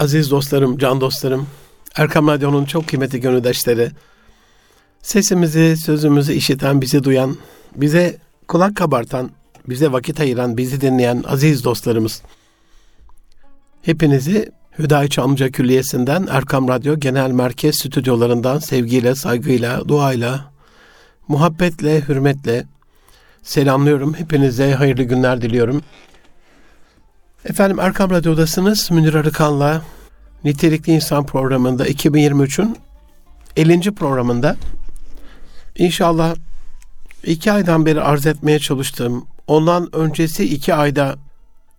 Aziz 0.00 0.30
dostlarım, 0.30 0.78
can 0.78 1.00
dostlarım, 1.00 1.46
Erkam 1.96 2.28
Radyo'nun 2.28 2.64
çok 2.64 2.88
kıymetli 2.88 3.20
gönüldaşları, 3.20 3.90
sesimizi, 5.02 5.76
sözümüzü 5.76 6.32
işiten, 6.32 6.80
bizi 6.80 7.04
duyan, 7.04 7.36
bize 7.76 8.18
kulak 8.48 8.76
kabartan, 8.76 9.30
bize 9.68 9.92
vakit 9.92 10.20
ayıran, 10.20 10.56
bizi 10.56 10.80
dinleyen 10.80 11.24
aziz 11.26 11.64
dostlarımız. 11.64 12.22
Hepinizi 13.82 14.52
Hüdayi 14.78 15.10
Çamlıca 15.10 15.50
Külliyesi'nden 15.50 16.26
Erkam 16.30 16.68
Radyo 16.68 17.00
Genel 17.00 17.30
Merkez 17.30 17.76
stüdyolarından 17.76 18.58
sevgiyle, 18.58 19.14
saygıyla, 19.14 19.88
duayla, 19.88 20.52
muhabbetle, 21.28 22.08
hürmetle 22.08 22.66
selamlıyorum. 23.42 24.14
Hepinize 24.14 24.74
hayırlı 24.74 25.02
günler 25.02 25.42
diliyorum. 25.42 25.82
Efendim 27.44 27.80
Erkam 27.80 28.10
Radyo'dasınız. 28.10 28.90
Münir 28.90 29.14
Arıkan'la 29.14 29.82
Nitelikli 30.44 30.92
İnsan 30.92 31.26
programında 31.26 31.88
2023'ün 31.88 32.76
50. 33.56 33.94
programında 33.94 34.56
inşallah 35.78 36.34
iki 37.24 37.52
aydan 37.52 37.86
beri 37.86 38.00
arz 38.00 38.26
etmeye 38.26 38.58
çalıştığım 38.58 39.26
ondan 39.46 39.96
öncesi 39.96 40.44
iki 40.44 40.74
ayda 40.74 41.16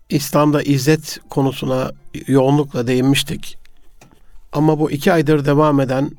İslam'da 0.09 0.63
izzet 0.63 1.19
konusuna 1.29 1.91
yoğunlukla 2.27 2.87
değinmiştik. 2.87 3.57
Ama 4.51 4.79
bu 4.79 4.91
iki 4.91 5.13
aydır 5.13 5.45
devam 5.45 5.79
eden 5.79 6.11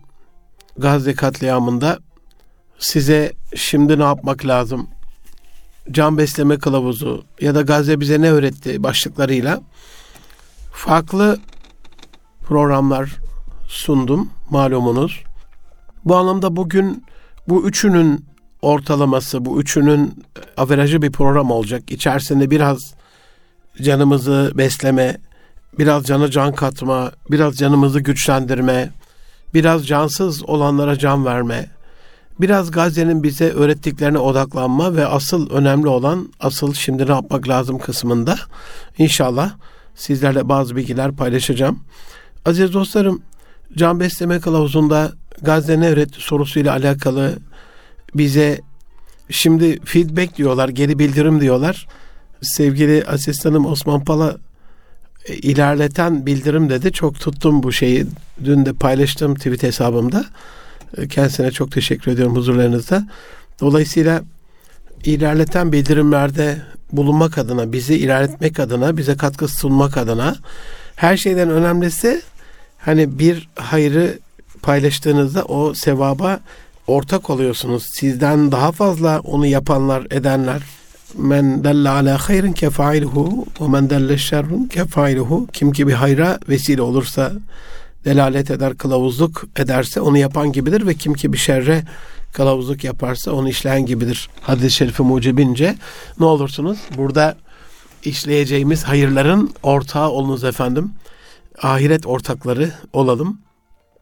Gazze 0.79 1.15
katliamında 1.15 1.99
size 2.79 3.33
şimdi 3.55 3.99
ne 3.99 4.03
yapmak 4.05 4.47
lazım? 4.47 4.89
Can 5.91 6.19
besleme 6.19 6.59
kılavuzu 6.59 7.25
ya 7.41 7.55
da 7.55 7.63
Gazze 7.63 8.01
bize 8.01 8.21
ne 8.21 8.31
öğretti 8.31 8.83
başlıklarıyla 8.83 9.61
farklı 10.73 11.39
programlar 12.43 13.17
sundum 13.69 14.31
malumunuz. 14.51 15.23
Bu 16.05 16.17
anlamda 16.17 16.57
bugün 16.57 17.05
bu 17.49 17.69
üçünün 17.69 18.25
ortalaması, 18.63 19.45
bu 19.45 19.61
üçünün 19.61 20.25
averajı 20.57 21.03
bir 21.03 21.13
program 21.13 21.51
olacak. 21.51 21.93
İçerisinde 21.93 22.51
biraz 22.51 22.95
canımızı 23.83 24.53
besleme, 24.55 25.19
biraz 25.79 26.05
canı 26.05 26.31
can 26.31 26.55
katma, 26.55 27.13
biraz 27.31 27.57
canımızı 27.57 28.01
güçlendirme, 28.01 28.91
biraz 29.55 29.87
cansız 29.87 30.45
olanlara 30.49 30.99
can 30.99 31.25
verme, 31.25 31.71
biraz 32.41 32.71
Gazze'nin 32.71 33.23
bize 33.23 33.51
öğrettiklerine 33.51 34.19
odaklanma 34.19 34.97
ve 34.97 35.07
asıl 35.07 35.51
önemli 35.51 35.89
olan 35.89 36.29
asıl 36.41 36.75
şimdi 36.75 37.07
ne 37.07 37.11
yapmak 37.11 37.49
lazım 37.49 37.79
kısmında 37.79 38.39
inşallah 38.99 39.53
sizlerle 39.95 40.49
bazı 40.49 40.77
bilgiler 40.77 41.13
paylaşacağım. 41.13 41.81
Aziz 42.45 42.73
dostlarım, 42.73 43.23
can 43.77 44.01
besleme 44.01 44.41
kılavuzunda 44.41 45.13
Gazze 45.43 45.81
ne 45.81 45.89
öğretti 45.89 46.21
sorusuyla 46.21 46.73
alakalı 46.73 47.39
bize 48.15 48.61
şimdi 49.31 49.81
feedback 49.85 50.37
diyorlar, 50.37 50.69
geri 50.69 50.99
bildirim 50.99 51.41
diyorlar. 51.41 51.87
Sevgili 52.43 53.05
asistanım 53.05 53.67
Osman 53.67 54.05
Pala 54.05 54.37
e, 55.27 55.35
ilerleten 55.35 56.27
bildirim 56.27 56.71
dedi. 56.71 56.93
Çok 56.93 57.21
tuttum 57.21 57.63
bu 57.63 57.73
şeyi. 57.73 58.07
Dün 58.45 58.67
de 58.67 58.73
paylaştım 58.73 59.35
tweet 59.35 59.63
hesabımda. 59.63 60.25
E, 60.97 61.09
kendisine 61.09 61.51
çok 61.51 61.73
teşekkür 61.73 62.13
ediyorum 62.13 62.37
huzurlarınızda. 62.37 63.09
Dolayısıyla 63.61 64.23
ilerleten 65.05 65.73
bildirimlerde 65.73 66.63
bulunmak 66.93 67.39
adına, 67.39 67.73
bizi 67.73 67.95
ilerletmek 67.95 68.61
adına, 68.61 68.97
bize 68.97 69.17
katkı 69.17 69.49
sunmak 69.49 69.97
adına 69.97 70.37
her 70.97 71.17
şeyden 71.17 71.51
önemlisi 71.51 72.23
hani 72.79 73.19
bir 73.19 73.49
hayrı 73.55 74.19
paylaştığınızda 74.63 75.45
o 75.45 75.75
sevaba 75.75 76.41
ortak 76.87 77.31
oluyorsunuz. 77.31 77.87
Sizden 77.95 78.53
daha 78.53 78.73
fazla 78.73 79.21
onu 79.21 79.47
yapanlar, 79.47 80.07
edenler. 80.11 80.63
Men 81.15 81.65
delle 81.65 81.89
ala 81.89 82.29
hayrin 82.29 82.53
kefailuhu 82.53 83.47
ve 83.61 83.69
men 83.69 83.91
delle 83.91 84.19
şerrun 84.19 84.65
kefailuhu. 84.65 85.47
Kim 85.53 85.73
ki 85.73 85.87
bir 85.87 85.93
hayra 85.93 86.39
vesile 86.49 86.83
olursa 86.83 87.33
delalet 88.09 88.51
eder, 88.51 88.77
kılavuzluk 88.77 89.45
ederse 89.57 90.01
onu 90.01 90.19
yapan 90.19 90.53
gibidir 90.53 90.87
ve 90.87 90.95
kim 90.95 91.15
ki 91.15 91.33
bir 91.33 91.39
şerre 91.39 91.83
kılavuzluk 92.33 92.85
yaparsa 92.85 93.33
onu 93.33 93.49
işleyen 93.49 93.87
gibidir. 93.87 94.29
Hadis-i 94.41 94.71
şerifi 94.71 95.03
mucibince 95.03 95.77
ne 96.21 96.27
olursunuz? 96.27 96.79
Burada 96.97 97.37
işleyeceğimiz 98.05 98.85
hayırların 98.85 99.55
ortağı 99.63 100.09
olunuz 100.09 100.45
efendim. 100.45 100.93
Ahiret 101.63 102.07
ortakları 102.07 102.73
olalım. 102.93 103.41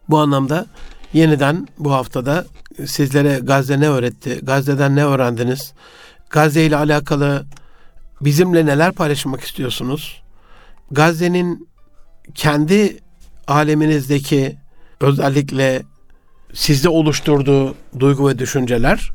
Bu 0.08 0.18
anlamda 0.18 0.66
yeniden 1.12 1.68
bu 1.78 1.92
haftada 1.92 2.46
sizlere 2.86 3.38
Gazze 3.38 3.80
ne 3.80 3.88
öğretti? 3.88 4.40
Gazze'den 4.42 4.96
ne 4.96 5.04
öğrendiniz? 5.04 5.72
Gazze 6.30 6.64
ile 6.64 6.76
alakalı 6.76 7.46
bizimle 8.20 8.66
neler 8.66 8.92
paylaşmak 8.92 9.40
istiyorsunuz? 9.40 10.22
Gazze'nin 10.90 11.68
kendi 12.34 13.05
aleminizdeki 13.46 14.56
özellikle 15.00 15.82
sizde 16.54 16.88
oluşturduğu 16.88 17.74
duygu 17.98 18.28
ve 18.28 18.38
düşünceler 18.38 19.10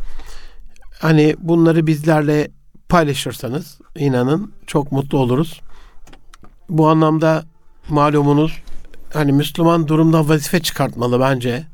hani 1.00 1.36
bunları 1.40 1.88
bizlerle 1.88 2.52
paylaşırsanız 2.90 3.80
inanın 3.96 4.54
çok 4.68 4.92
mutlu 4.92 5.18
oluruz. 5.18 5.62
Bu 6.70 6.90
anlamda 6.90 7.44
malumunuz 7.90 8.62
hani 9.14 9.32
Müslüman 9.32 9.88
durumdan 9.88 10.30
vazife 10.30 10.60
çıkartmalı 10.60 11.20
bence. 11.20 11.66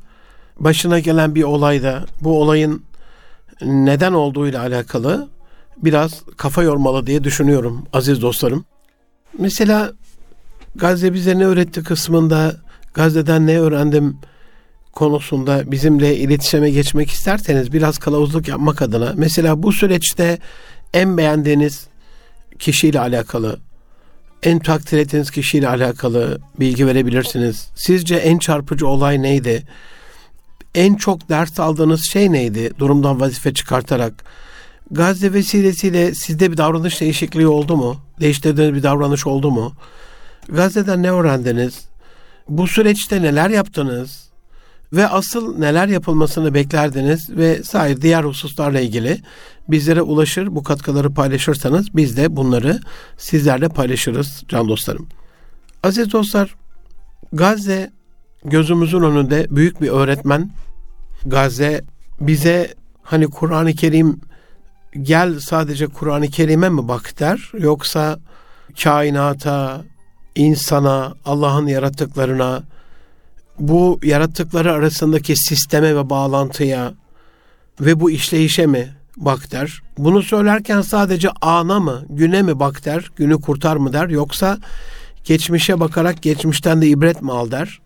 Başına 0.58 0.98
gelen 0.98 1.34
bir 1.34 1.42
olayda 1.42 2.06
bu 2.20 2.42
olayın 2.42 2.82
neden 3.62 4.12
olduğuyla 4.12 4.60
alakalı 4.60 5.28
biraz 5.76 6.22
kafa 6.36 6.62
yormalı 6.62 7.06
diye 7.06 7.24
düşünüyorum 7.24 7.84
aziz 7.92 8.22
dostlarım. 8.22 8.64
Mesela 9.38 9.92
Gazze 10.78 11.14
bize 11.14 11.38
ne 11.38 11.46
öğretti 11.46 11.82
kısmında 11.82 12.56
Gazze'den 12.94 13.46
ne 13.46 13.60
öğrendim 13.60 14.16
konusunda 14.92 15.72
bizimle 15.72 16.16
iletişime 16.16 16.70
geçmek 16.70 17.10
isterseniz 17.10 17.72
biraz 17.72 17.98
kılavuzluk 17.98 18.48
yapmak 18.48 18.82
adına 18.82 19.12
mesela 19.16 19.62
bu 19.62 19.72
süreçte 19.72 20.38
en 20.94 21.16
beğendiğiniz 21.16 21.86
kişiyle 22.58 23.00
alakalı 23.00 23.58
en 24.42 24.58
takdir 24.58 24.98
ettiğiniz 24.98 25.30
kişiyle 25.30 25.68
alakalı 25.68 26.40
bilgi 26.60 26.86
verebilirsiniz. 26.86 27.68
Sizce 27.74 28.14
en 28.16 28.38
çarpıcı 28.38 28.86
olay 28.86 29.22
neydi? 29.22 29.62
En 30.74 30.94
çok 30.94 31.28
ders 31.28 31.60
aldığınız 31.60 32.02
şey 32.12 32.32
neydi? 32.32 32.70
Durumdan 32.78 33.20
vazife 33.20 33.54
çıkartarak. 33.54 34.24
Gazze 34.90 35.32
vesilesiyle 35.32 36.14
sizde 36.14 36.52
bir 36.52 36.56
davranış 36.56 37.00
değişikliği 37.00 37.46
oldu 37.46 37.76
mu? 37.76 37.96
Değiştirdiğiniz 38.20 38.74
bir 38.74 38.82
davranış 38.82 39.26
oldu 39.26 39.50
mu? 39.50 39.72
Gazze'den 40.48 41.02
ne 41.02 41.10
öğrendiniz? 41.10 41.88
Bu 42.48 42.66
süreçte 42.66 43.22
neler 43.22 43.50
yaptınız? 43.50 44.28
Ve 44.92 45.08
asıl 45.08 45.58
neler 45.58 45.88
yapılmasını 45.88 46.54
beklerdiniz 46.54 47.30
ve 47.30 47.62
sair 47.62 48.00
diğer 48.00 48.24
hususlarla 48.24 48.80
ilgili 48.80 49.20
bizlere 49.68 50.02
ulaşır, 50.02 50.54
bu 50.54 50.62
katkıları 50.62 51.14
paylaşırsanız 51.14 51.96
biz 51.96 52.16
de 52.16 52.36
bunları 52.36 52.80
sizlerle 53.18 53.68
paylaşırız 53.68 54.44
can 54.48 54.68
dostlarım. 54.68 55.08
Aziz 55.82 56.12
dostlar, 56.12 56.54
Gazze 57.32 57.90
gözümüzün 58.44 59.02
önünde 59.02 59.46
büyük 59.50 59.80
bir 59.80 59.88
öğretmen. 59.88 60.50
Gazze 61.26 61.84
bize 62.20 62.74
hani 63.02 63.26
Kur'an-ı 63.26 63.72
Kerim 63.72 64.20
gel 65.02 65.40
sadece 65.40 65.86
Kur'an-ı 65.86 66.28
Kerim'e 66.28 66.68
mi 66.68 66.88
bak 66.88 67.20
der 67.20 67.52
yoksa 67.58 68.18
kainata, 68.82 69.84
insana, 70.38 71.14
Allah'ın 71.24 71.66
yarattıklarına, 71.66 72.62
bu 73.58 74.00
yarattıkları 74.02 74.72
arasındaki 74.72 75.36
sisteme 75.36 75.96
ve 75.96 76.10
bağlantıya 76.10 76.94
ve 77.80 78.00
bu 78.00 78.10
işleyişe 78.10 78.66
mi 78.66 78.88
bak 79.16 79.52
der. 79.52 79.82
Bunu 79.98 80.22
söylerken 80.22 80.80
sadece 80.80 81.28
ana 81.40 81.80
mı, 81.80 82.04
güne 82.10 82.42
mi 82.42 82.58
bak 82.58 82.84
der, 82.84 83.10
günü 83.16 83.40
kurtar 83.40 83.76
mı 83.76 83.92
der 83.92 84.08
yoksa 84.08 84.58
geçmişe 85.24 85.80
bakarak 85.80 86.22
geçmişten 86.22 86.82
de 86.82 86.88
ibret 86.88 87.22
mi 87.22 87.32
al 87.32 87.50
der. 87.50 87.80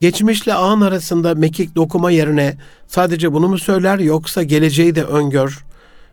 Geçmişle 0.00 0.54
an 0.54 0.80
arasında 0.80 1.34
mekik 1.34 1.76
dokuma 1.76 2.10
yerine 2.10 2.56
sadece 2.86 3.32
bunu 3.32 3.48
mu 3.48 3.58
söyler 3.58 3.98
yoksa 3.98 4.42
geleceği 4.42 4.94
de 4.94 5.04
öngör. 5.04 5.64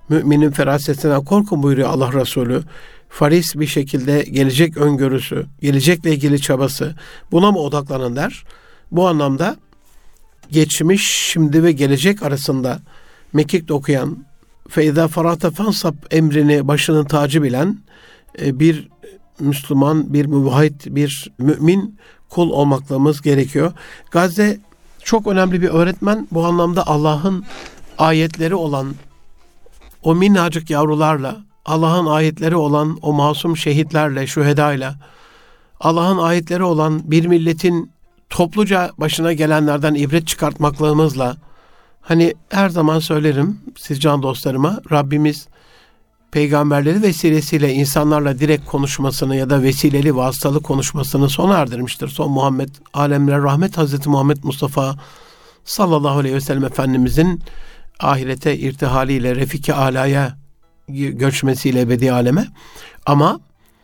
Müminin 0.09 0.51
ferasetinden 0.51 1.23
korkun 1.23 1.63
buyuruyor 1.63 1.89
Allah 1.89 2.13
Resulü. 2.13 2.63
Faris 3.09 3.55
bir 3.55 3.67
şekilde 3.67 4.23
gelecek 4.23 4.77
öngörüsü, 4.77 5.45
gelecekle 5.61 6.13
ilgili 6.13 6.41
çabası 6.41 6.95
buna 7.31 7.51
mı 7.51 7.59
odaklanın 7.59 8.15
der. 8.15 8.43
Bu 8.91 9.07
anlamda 9.07 9.57
geçmiş, 10.51 11.07
şimdi 11.07 11.63
ve 11.63 11.71
gelecek 11.71 12.23
arasında 12.23 12.79
mekik 13.33 13.67
dokuyan, 13.67 14.25
feyda 14.69 15.07
farata 15.07 15.51
fansap 15.51 15.95
emrini 16.11 16.67
başının 16.67 17.05
tacı 17.05 17.43
bilen 17.43 17.77
e, 18.41 18.59
bir 18.59 18.87
Müslüman, 19.39 20.13
bir 20.13 20.25
müvahhid, 20.25 20.81
bir 20.85 21.31
mümin 21.37 21.97
kul 22.29 22.49
olmaklığımız 22.49 23.21
gerekiyor. 23.21 23.73
Gazze 24.11 24.59
çok 25.03 25.27
önemli 25.27 25.61
bir 25.61 25.69
öğretmen. 25.69 26.27
Bu 26.31 26.45
anlamda 26.45 26.87
Allah'ın 26.87 27.45
ayetleri 27.97 28.55
olan 28.55 28.95
o 30.03 30.15
minnacık 30.15 30.69
yavrularla, 30.69 31.37
Allah'ın 31.67 32.05
ayetleri 32.05 32.55
olan 32.55 32.99
o 33.01 33.13
masum 33.13 33.57
şehitlerle, 33.57 34.27
şühedayla, 34.27 34.95
Allah'ın 35.79 36.17
ayetleri 36.17 36.63
olan 36.63 37.11
bir 37.11 37.25
milletin 37.25 37.91
topluca 38.29 38.91
başına 38.97 39.33
gelenlerden 39.33 39.93
ibret 39.93 40.27
çıkartmaklığımızla, 40.27 41.37
hani 42.01 42.33
her 42.49 42.69
zaman 42.69 42.99
söylerim 42.99 43.59
siz 43.77 44.01
can 44.01 44.23
dostlarıma, 44.23 44.79
Rabbimiz 44.91 45.47
peygamberleri 46.31 47.01
vesilesiyle 47.01 47.73
insanlarla 47.73 48.39
direkt 48.39 48.65
konuşmasını 48.65 49.35
ya 49.35 49.49
da 49.49 49.61
vesileli 49.61 50.15
vasıtalı 50.15 50.61
konuşmasını 50.61 51.29
sona 51.29 51.57
erdirmiştir. 51.57 52.07
Son 52.07 52.31
Muhammed, 52.31 52.69
alemlere 52.93 53.37
rahmet 53.37 53.77
Hazreti 53.77 54.09
Muhammed 54.09 54.37
Mustafa 54.43 54.95
sallallahu 55.65 56.19
aleyhi 56.19 56.35
ve 56.35 56.41
sellem 56.41 56.65
Efendimizin 56.65 57.41
ahirete 57.99 58.57
irtihaliyle 58.57 59.35
refiki 59.35 59.73
alaya 59.73 60.46
göçmesiyle 60.87 61.81
ebedi 61.81 62.11
aleme 62.11 62.47
ama 63.05 63.39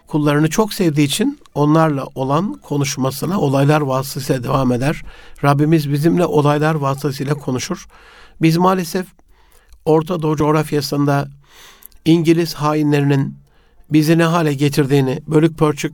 kullarını 0.08 0.50
çok 0.50 0.74
sevdiği 0.74 1.08
için 1.08 1.40
onlarla 1.56 2.06
olan 2.16 2.54
konuşmasına 2.54 3.40
olaylar 3.40 3.82
vasıtasıyla 3.82 4.44
devam 4.44 4.72
eder. 4.72 5.02
Rabbimiz 5.44 5.92
bizimle 5.92 6.26
olaylar 6.26 6.76
vasıtasıyla 6.76 7.34
konuşur. 7.34 7.88
Biz 8.42 8.58
maalesef 8.58 9.06
Orta 9.86 10.22
Doğu 10.22 10.36
coğrafyasında 10.36 11.28
İngiliz 12.06 12.54
hainlerinin 12.54 13.36
bizi 13.90 14.18
ne 14.18 14.24
hale 14.24 14.54
getirdiğini, 14.54 15.20
bölük 15.28 15.58
pörçük 15.58 15.94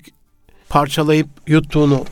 parçalayıp 0.69 1.27
yuttuğunu, 1.47 2.05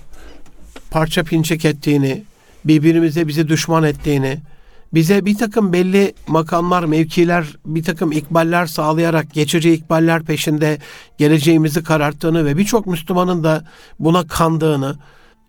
parça 0.92 1.24
pinçek 1.24 1.66
ettiğini, 1.66 2.24
birbirimize 2.66 3.28
bizi 3.28 3.48
düşman 3.48 3.84
ettiğini, 3.84 4.38
bize 4.94 5.26
bir 5.26 5.38
takım 5.38 5.74
belli 5.74 6.14
makamlar, 6.28 6.84
mevkiler, 6.84 7.46
bir 7.66 7.84
takım 7.84 8.12
ikballer 8.12 8.66
sağlayarak 8.66 9.34
geçici 9.34 9.74
ikballer 9.74 10.24
peşinde 10.24 10.78
geleceğimizi 11.18 11.84
kararttığını 11.84 12.46
ve 12.46 12.58
birçok 12.58 12.88
Müslümanın 12.88 13.44
da 13.44 13.64
buna 14.00 14.28
kandığını, 14.28 14.98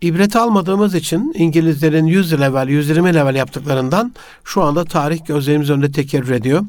ibret 0.01 0.35
almadığımız 0.35 0.95
için 0.95 1.33
İngilizlerin 1.35 2.05
100 2.05 2.41
level, 2.41 2.67
120 2.67 3.13
level 3.13 3.35
yaptıklarından 3.35 4.13
şu 4.43 4.63
anda 4.63 4.85
tarih 4.85 5.25
gözlerimiz 5.25 5.69
önünde 5.69 5.91
tekerrür 5.91 6.31
ediyor. 6.31 6.65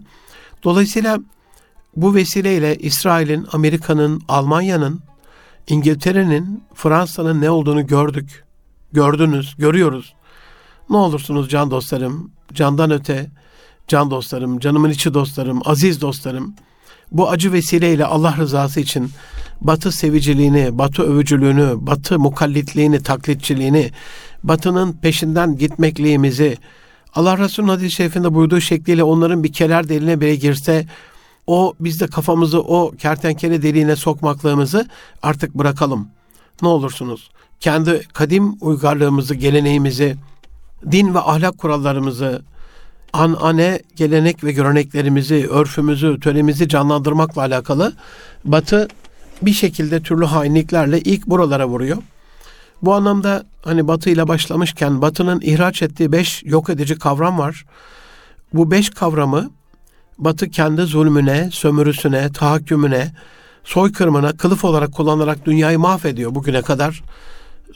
Dolayısıyla 0.65 1.19
bu 1.97 2.15
vesileyle 2.15 2.77
İsrail'in, 2.77 3.47
Amerika'nın, 3.53 4.23
Almanya'nın, 4.29 5.01
İngiltere'nin, 5.69 6.65
Fransa'nın 6.75 7.41
ne 7.41 7.51
olduğunu 7.51 7.87
gördük. 7.87 8.45
Gördünüz, 8.93 9.55
görüyoruz. 9.59 10.15
Ne 10.91 10.97
olursunuz 10.97 11.49
can 11.49 11.71
dostlarım, 11.71 12.31
candan 12.55 12.91
öte, 12.91 13.31
can 13.89 14.11
dostlarım, 14.11 14.59
canımın 14.59 14.91
içi 14.91 15.15
dostlarım, 15.15 15.61
aziz 15.65 16.01
dostlarım. 16.01 16.55
Bu 17.13 17.31
acı 17.31 17.53
vesileyle 17.53 18.07
Allah 18.07 18.37
rızası 18.37 18.81
için 18.81 19.11
Batı 19.61 19.93
seviciliğini, 19.93 20.79
Batı 20.79 21.03
övücülüğünü, 21.03 21.75
Batı 21.77 22.19
mukallitliğini, 22.19 23.03
taklitçiliğini, 23.03 23.91
Batı'nın 24.43 24.93
peşinden 24.93 25.57
gitmekliğimizi, 25.57 26.59
Allah 27.15 27.39
Resulü'nün 27.39 27.71
hadis-i 27.71 27.91
şerifinde 27.91 28.35
buyurduğu 28.35 28.61
şekliyle 28.61 29.05
onların 29.05 29.45
bir 29.45 29.53
keler 29.53 29.89
deliğine 29.89 30.21
bile 30.21 30.37
girse 30.37 30.87
o 31.47 31.75
biz 31.81 32.01
de 32.01 32.07
kafamızı 32.07 32.61
o 32.61 32.91
kertenkele 32.99 33.63
deliğine 33.63 33.97
sokmaklığımızı 33.97 34.89
artık 35.23 35.55
bırakalım. 35.55 36.09
Ne 36.63 36.69
olursunuz. 36.69 37.31
Kendi 37.61 38.03
kadim 38.13 38.57
uygarlığımızı, 38.61 39.35
geleneğimizi, 39.35 40.17
din 40.91 41.15
ve 41.15 41.19
ahlak 41.19 41.59
kurallarımızı, 41.59 42.43
anane, 43.13 43.81
gelenek 43.97 44.45
ve 44.45 44.53
göreneklerimizi, 44.53 45.49
örfümüzü, 45.51 46.21
törenimizi 46.21 46.69
canlandırmakla 46.69 47.43
alakalı 47.43 47.93
Batı 48.45 48.89
bir 49.43 49.53
şekilde 49.53 50.03
türlü 50.03 50.25
hainliklerle 50.25 51.01
ilk 51.01 51.27
buralara 51.27 51.69
vuruyor. 51.69 51.97
Bu 52.83 52.95
anlamda 52.95 53.45
hani 53.65 53.89
Batı 53.89 54.11
ile 54.11 54.29
başlamışken 54.29 55.03
Batı'nın 55.03 55.41
ihraç 55.41 55.83
ettiği 55.83 56.13
beş 56.13 56.43
yok 56.45 56.71
edici 56.71 56.99
kavram 56.99 57.39
var. 57.39 57.65
Bu 58.55 58.71
beş 58.71 58.91
kavramı 58.91 59.51
Batı 60.19 60.51
kendi 60.51 60.83
zulmüne, 60.83 61.49
sömürüsüne, 61.53 62.33
tahakkümüne, 62.33 63.13
soykırımına 63.65 64.37
kılıf 64.37 64.65
olarak 64.65 64.93
kullanarak 64.93 65.47
dünyayı 65.47 65.79
mahvediyor 65.79 66.35
bugüne 66.35 66.63
kadar. 66.63 67.03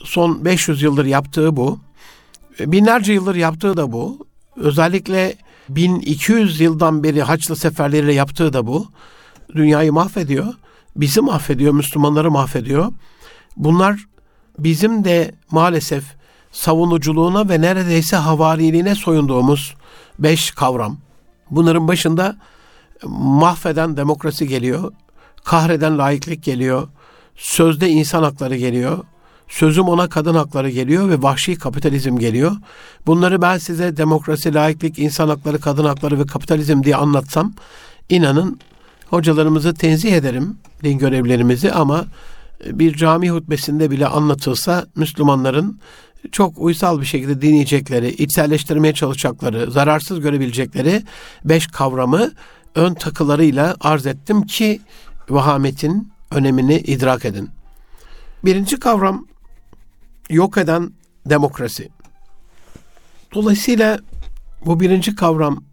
Son 0.03 0.45
500 0.45 0.81
yıldır 0.81 1.05
yaptığı 1.05 1.55
bu. 1.55 1.79
Binlerce 2.59 3.13
yıldır 3.13 3.35
yaptığı 3.35 3.77
da 3.77 3.91
bu. 3.91 4.27
Özellikle 4.55 5.35
1200 5.69 6.59
yıldan 6.61 7.03
beri 7.03 7.21
Haçlı 7.21 7.55
seferleriyle 7.55 8.13
yaptığı 8.13 8.53
da 8.53 8.67
bu. 8.67 8.87
Dünyayı 9.55 9.93
mahvediyor. 9.93 10.53
Bizi 10.95 11.21
mahvediyor, 11.21 11.73
Müslümanları 11.73 12.31
mahvediyor. 12.31 12.93
Bunlar 13.57 14.05
bizim 14.59 15.03
de 15.03 15.35
maalesef 15.51 16.03
savunuculuğuna 16.51 17.49
ve 17.49 17.61
neredeyse 17.61 18.15
havariliğine 18.15 18.95
soyunduğumuz 18.95 19.75
beş 20.19 20.51
kavram. 20.51 20.97
Bunların 21.51 21.87
başında 21.87 22.37
mahveden 23.07 23.97
demokrasi 23.97 24.47
geliyor, 24.47 24.93
kahreden 25.43 25.97
laiklik 25.97 26.43
geliyor, 26.43 26.87
sözde 27.35 27.89
insan 27.89 28.23
hakları 28.23 28.55
geliyor, 28.55 29.03
sözüm 29.49 29.87
ona 29.87 30.09
kadın 30.09 30.35
hakları 30.35 30.69
geliyor 30.69 31.09
ve 31.09 31.21
vahşi 31.21 31.55
kapitalizm 31.55 32.17
geliyor. 32.17 32.51
Bunları 33.07 33.41
ben 33.41 33.57
size 33.57 33.97
demokrasi, 33.97 34.53
laiklik, 34.53 34.99
insan 34.99 35.27
hakları, 35.27 35.59
kadın 35.59 35.85
hakları 35.85 36.19
ve 36.19 36.25
kapitalizm 36.25 36.83
diye 36.83 36.95
anlatsam 36.95 37.53
inanın 38.09 38.59
hocalarımızı 39.09 39.73
tenzih 39.73 40.13
ederim, 40.13 40.57
din 40.83 40.97
görevlerimizi 40.97 41.71
ama 41.71 42.05
bir 42.65 42.95
cami 42.95 43.31
hutbesinde 43.31 43.91
bile 43.91 44.07
anlatılsa 44.07 44.85
Müslümanların 44.95 45.79
çok 46.31 46.53
uysal 46.57 47.01
bir 47.01 47.05
şekilde 47.05 47.41
dinleyecekleri, 47.41 48.09
içselleştirmeye 48.09 48.93
çalışacakları, 48.93 49.71
zararsız 49.71 50.19
görebilecekleri 50.19 51.03
beş 51.45 51.67
kavramı 51.67 52.31
ön 52.75 52.93
takılarıyla 52.93 53.75
arz 53.81 54.05
ettim 54.05 54.45
ki 54.45 54.81
vahametin 55.29 56.11
önemini 56.31 56.77
idrak 56.77 57.25
edin. 57.25 57.49
Birinci 58.45 58.79
kavram 58.79 59.25
yok 60.29 60.57
eden 60.57 60.91
demokrasi. 61.25 61.89
Dolayısıyla 63.33 63.99
bu 64.65 64.79
birinci 64.79 65.15
kavram 65.15 65.63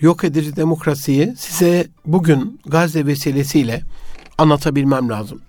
yok 0.00 0.24
edici 0.24 0.56
demokrasiyi 0.56 1.34
size 1.36 1.88
bugün 2.06 2.60
Gazze 2.66 3.06
vesilesiyle 3.06 3.82
anlatabilmem 4.38 5.08
lazım. 5.08 5.40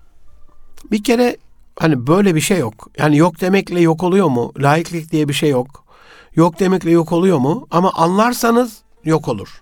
Bir 0.91 1.03
kere 1.03 1.37
Hani 1.79 2.07
böyle 2.07 2.35
bir 2.35 2.41
şey 2.41 2.59
yok. 2.59 2.89
Yani 2.97 3.17
yok 3.17 3.41
demekle 3.41 3.81
yok 3.81 4.03
oluyor 4.03 4.27
mu? 4.27 4.53
Laiklik 4.57 5.11
diye 5.11 5.27
bir 5.27 5.33
şey 5.33 5.49
yok. 5.49 5.83
Yok 6.35 6.59
demekle 6.59 6.91
yok 6.91 7.11
oluyor 7.11 7.37
mu? 7.37 7.67
Ama 7.71 7.91
anlarsanız 7.95 8.77
yok 9.03 9.27
olur. 9.27 9.61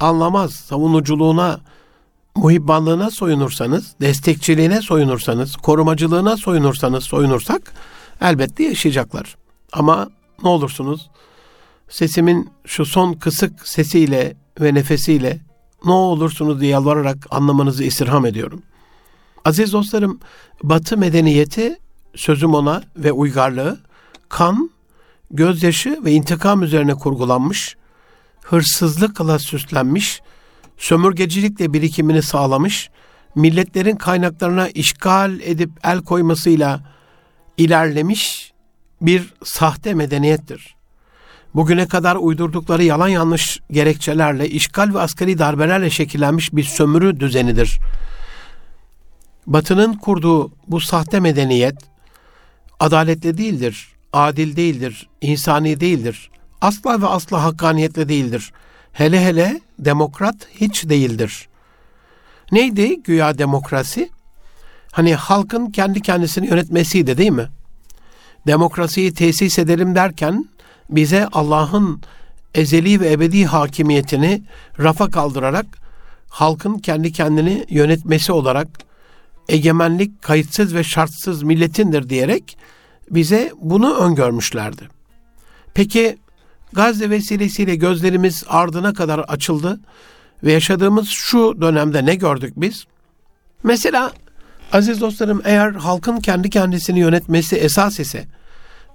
Anlamaz, 0.00 0.52
savunuculuğuna, 0.52 1.60
muhibbanlığına 2.38 3.10
soyunursanız, 3.10 3.94
destekçiliğine 4.00 4.82
soyunursanız, 4.82 5.56
korumacılığına 5.56 6.36
soyunursanız, 6.36 7.04
soyunursak 7.04 7.72
elbette 8.20 8.64
yaşayacaklar. 8.64 9.36
Ama 9.72 10.10
ne 10.42 10.48
olursunuz 10.48 11.10
sesimin 11.88 12.50
şu 12.64 12.86
son 12.86 13.12
kısık 13.12 13.68
sesiyle 13.68 14.36
ve 14.60 14.74
nefesiyle 14.74 15.40
ne 15.84 15.92
olursunuz 15.92 16.60
diye 16.60 16.70
yalvararak 16.70 17.26
anlamanızı 17.30 17.84
istirham 17.84 18.26
ediyorum. 18.26 18.62
Aziz 19.44 19.72
dostlarım, 19.72 20.20
Batı 20.62 20.96
medeniyeti 20.96 21.76
sözüm 22.14 22.54
ona 22.54 22.82
ve 22.96 23.12
uygarlığı 23.12 23.80
kan, 24.28 24.70
gözyaşı 25.30 26.04
ve 26.04 26.12
intikam 26.12 26.62
üzerine 26.62 26.94
kurgulanmış, 26.94 27.76
hırsızlıkla 28.42 29.38
süslenmiş, 29.38 30.22
sömürgecilikle 30.78 31.72
birikimini 31.72 32.22
sağlamış, 32.22 32.90
milletlerin 33.34 33.96
kaynaklarına 33.96 34.68
işgal 34.68 35.40
edip 35.40 35.70
el 35.84 36.00
koymasıyla 36.00 36.80
ilerlemiş 37.56 38.52
bir 39.00 39.34
sahte 39.44 39.94
medeniyettir. 39.94 40.76
Bugüne 41.54 41.88
kadar 41.88 42.16
uydurdukları 42.16 42.84
yalan 42.84 43.08
yanlış 43.08 43.60
gerekçelerle 43.70 44.48
işgal 44.48 44.94
ve 44.94 45.00
askeri 45.00 45.38
darbelerle 45.38 45.90
şekillenmiş 45.90 46.52
bir 46.52 46.64
sömürü 46.64 47.20
düzenidir. 47.20 47.80
Batı'nın 49.46 49.94
kurduğu 49.94 50.52
bu 50.68 50.80
sahte 50.80 51.20
medeniyet 51.20 51.76
adaletli 52.80 53.38
değildir, 53.38 53.88
adil 54.12 54.56
değildir, 54.56 55.08
insani 55.20 55.80
değildir. 55.80 56.30
Asla 56.60 57.02
ve 57.02 57.06
asla 57.06 57.42
hakkaniyetli 57.44 58.08
değildir. 58.08 58.52
Hele 58.98 59.24
hele 59.24 59.60
demokrat 59.78 60.34
hiç 60.60 60.88
değildir. 60.88 61.48
Neydi 62.52 63.02
güya 63.02 63.38
demokrasi? 63.38 64.10
Hani 64.92 65.14
halkın 65.14 65.66
kendi 65.66 66.02
kendisini 66.02 66.46
yönetmesiydi 66.46 67.18
değil 67.18 67.30
mi? 67.30 67.48
Demokrasiyi 68.46 69.14
tesis 69.14 69.58
edelim 69.58 69.94
derken 69.94 70.48
bize 70.90 71.28
Allah'ın 71.32 72.02
ezeli 72.54 73.00
ve 73.00 73.12
ebedi 73.12 73.46
hakimiyetini 73.46 74.42
rafa 74.78 75.10
kaldırarak 75.10 75.66
halkın 76.28 76.78
kendi 76.78 77.12
kendini 77.12 77.66
yönetmesi 77.68 78.32
olarak 78.32 78.68
egemenlik 79.48 80.22
kayıtsız 80.22 80.74
ve 80.74 80.84
şartsız 80.84 81.42
milletindir 81.42 82.08
diyerek 82.08 82.58
bize 83.10 83.52
bunu 83.60 83.94
öngörmüşlerdi. 83.94 84.88
Peki 85.74 86.18
Gazze 86.72 87.10
vesilesiyle 87.10 87.76
gözlerimiz 87.76 88.44
ardına 88.48 88.92
kadar 88.92 89.18
açıldı 89.18 89.80
ve 90.44 90.52
yaşadığımız 90.52 91.08
şu 91.08 91.60
dönemde 91.60 92.06
ne 92.06 92.14
gördük 92.14 92.52
biz? 92.56 92.84
Mesela 93.62 94.12
aziz 94.72 95.00
dostlarım 95.00 95.42
eğer 95.44 95.72
halkın 95.72 96.16
kendi 96.16 96.50
kendisini 96.50 96.98
yönetmesi 96.98 97.56
esas 97.56 98.00
ise, 98.00 98.24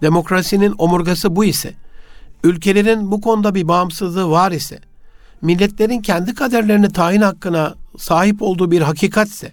demokrasinin 0.02 0.76
omurgası 0.78 1.36
bu 1.36 1.46
ise, 1.46 1.74
ülkelerin 2.44 3.12
bu 3.12 3.22
konuda 3.22 3.56
bir 3.56 3.68
bağımsızlığı 3.68 4.30
var 4.30 4.52
ise, 4.52 4.80
milletlerin 5.42 6.02
kendi 6.02 6.36
kaderlerini 6.36 6.90
tayin 6.92 7.22
hakkına 7.22 7.76
sahip 7.98 8.42
olduğu 8.42 8.72
bir 8.72 8.82
hakikatse, 8.82 9.52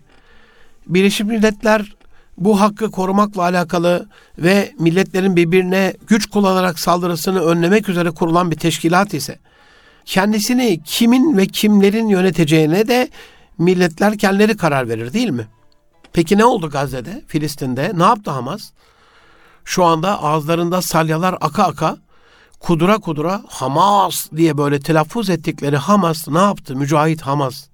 Birleşmiş 0.87 1.29
Milletler 1.29 1.97
bu 2.41 2.61
hakkı 2.61 2.91
korumakla 2.91 3.43
alakalı 3.43 4.09
ve 4.39 4.75
milletlerin 4.79 5.37
birbirine 5.37 5.95
güç 6.07 6.31
kullanarak 6.31 6.79
saldırısını 6.79 7.41
önlemek 7.41 7.89
üzere 7.89 8.11
kurulan 8.11 8.51
bir 8.51 8.57
teşkilat 8.57 9.15
ise, 9.15 9.39
kendisini 10.05 10.83
kimin 10.85 11.37
ve 11.37 11.47
kimlerin 11.47 12.09
yöneteceğine 12.09 12.89
de 12.89 13.09
milletler 13.59 14.19
kendileri 14.19 14.57
karar 14.57 14.89
verir 14.89 15.13
değil 15.13 15.31
mi? 15.31 15.47
Peki 16.13 16.39
ne 16.39 16.45
oldu 16.45 16.71
Gazze'de, 16.71 17.23
Filistin'de? 17.27 17.93
Ne 17.95 18.03
yaptı 18.03 18.31
Hamas? 18.31 18.71
Şu 19.65 19.85
anda 19.85 20.23
ağızlarında 20.23 20.83
salyalar 20.83 21.37
aka 21.41 21.65
aka 21.65 21.97
kudura 22.61 22.99
kudura 22.99 23.43
Hamas 23.49 24.33
diye 24.37 24.59
böyle 24.59 24.81
telaffuz 24.81 25.31
ettikleri 25.31 25.77
Hamas 25.77 26.29
ne 26.29 26.39
yaptı? 26.39 26.77
Mücahit 26.77 27.23
Hamas. 27.23 27.65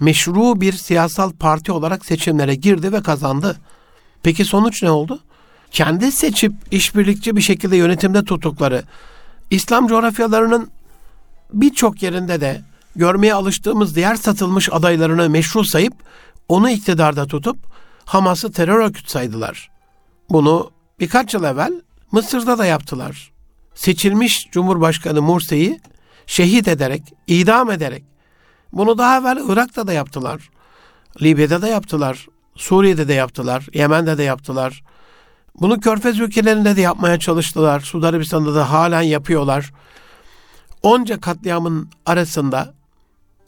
Meşru 0.00 0.60
bir 0.60 0.72
siyasal 0.72 1.32
parti 1.32 1.72
olarak 1.72 2.06
seçimlere 2.06 2.54
girdi 2.54 2.92
ve 2.92 3.02
kazandı. 3.02 3.56
Peki 4.22 4.44
sonuç 4.44 4.82
ne 4.82 4.90
oldu? 4.90 5.20
Kendi 5.70 6.12
seçip 6.12 6.52
işbirlikçi 6.70 7.36
bir 7.36 7.40
şekilde 7.40 7.76
yönetimde 7.76 8.24
tuttukları 8.24 8.82
İslam 9.50 9.86
coğrafyalarının 9.86 10.70
birçok 11.52 12.02
yerinde 12.02 12.40
de 12.40 12.62
görmeye 12.96 13.34
alıştığımız 13.34 13.96
diğer 13.96 14.14
satılmış 14.14 14.68
adaylarını 14.72 15.30
meşru 15.30 15.64
sayıp 15.64 15.94
onu 16.48 16.70
iktidarda 16.70 17.26
tutup 17.26 17.56
Hamas'ı 18.04 18.52
terör 18.52 18.80
örgütü 18.80 19.10
saydılar. 19.10 19.70
Bunu 20.30 20.70
birkaç 21.00 21.34
yıl 21.34 21.44
evvel 21.44 21.72
Mısır'da 22.12 22.58
da 22.58 22.66
yaptılar. 22.66 23.30
Seçilmiş 23.74 24.48
Cumhurbaşkanı 24.52 25.22
Mursi'yi 25.22 25.80
şehit 26.26 26.68
ederek, 26.68 27.02
idam 27.26 27.70
ederek. 27.70 28.04
Bunu 28.72 28.98
daha 28.98 29.18
evvel 29.18 29.38
Irak'ta 29.48 29.86
da 29.86 29.92
yaptılar. 29.92 30.50
Libya'da 31.22 31.62
da 31.62 31.68
yaptılar. 31.68 32.26
Suriye'de 32.58 33.08
de 33.08 33.14
yaptılar. 33.14 33.66
Yemen'de 33.74 34.18
de 34.18 34.22
yaptılar. 34.22 34.82
Bunu 35.60 35.80
Körfez 35.80 36.20
ülkelerinde 36.20 36.76
de 36.76 36.80
yapmaya 36.80 37.18
çalıştılar. 37.18 37.80
Suudi 37.80 38.06
Arabistan'da 38.06 38.54
da 38.54 38.70
halen 38.70 39.02
yapıyorlar. 39.02 39.72
Onca 40.82 41.20
katliamın 41.20 41.90
arasında 42.06 42.74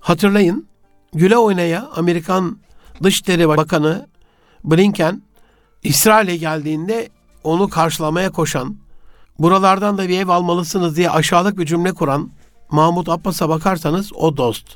hatırlayın 0.00 0.66
güle 1.14 1.36
oynaya 1.36 1.88
Amerikan 1.96 2.58
Dışişleri 3.02 3.48
Bakanı 3.48 4.08
Blinken 4.64 5.22
İsrail'e 5.82 6.36
geldiğinde 6.36 7.08
onu 7.44 7.68
karşılamaya 7.68 8.30
koşan, 8.30 8.76
buralardan 9.38 9.98
da 9.98 10.08
bir 10.08 10.20
ev 10.20 10.28
almalısınız 10.28 10.96
diye 10.96 11.10
aşağılık 11.10 11.58
bir 11.58 11.66
cümle 11.66 11.92
kuran 11.92 12.30
Mahmut 12.70 13.08
Abbas'a 13.08 13.48
bakarsanız 13.48 14.12
o 14.12 14.36
dost. 14.36 14.66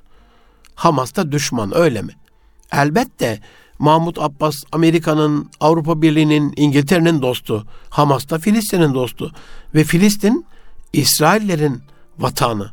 Hamas 0.74 1.16
da 1.16 1.32
düşman 1.32 1.76
öyle 1.76 2.02
mi? 2.02 2.12
Elbette 2.72 3.40
Mahmut 3.78 4.18
Abbas 4.18 4.64
Amerika'nın, 4.72 5.50
Avrupa 5.60 6.02
Birliği'nin, 6.02 6.52
İngiltere'nin 6.56 7.22
dostu. 7.22 7.66
Hamas 7.90 8.30
da 8.30 8.38
Filistin'in 8.38 8.94
dostu. 8.94 9.32
Ve 9.74 9.84
Filistin 9.84 10.46
İsraillerin 10.92 11.82
vatanı. 12.18 12.72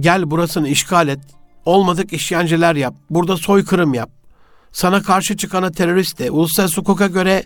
Gel 0.00 0.30
burasını 0.30 0.68
işgal 0.68 1.08
et. 1.08 1.20
Olmadık 1.64 2.12
işkenceler 2.12 2.76
yap. 2.76 2.94
Burada 3.10 3.36
soykırım 3.36 3.94
yap. 3.94 4.10
Sana 4.72 5.02
karşı 5.02 5.36
çıkana 5.36 5.70
terörist 5.70 6.18
de. 6.18 6.30
Uluslararası 6.30 6.80
hukuka 6.80 7.06
göre 7.06 7.44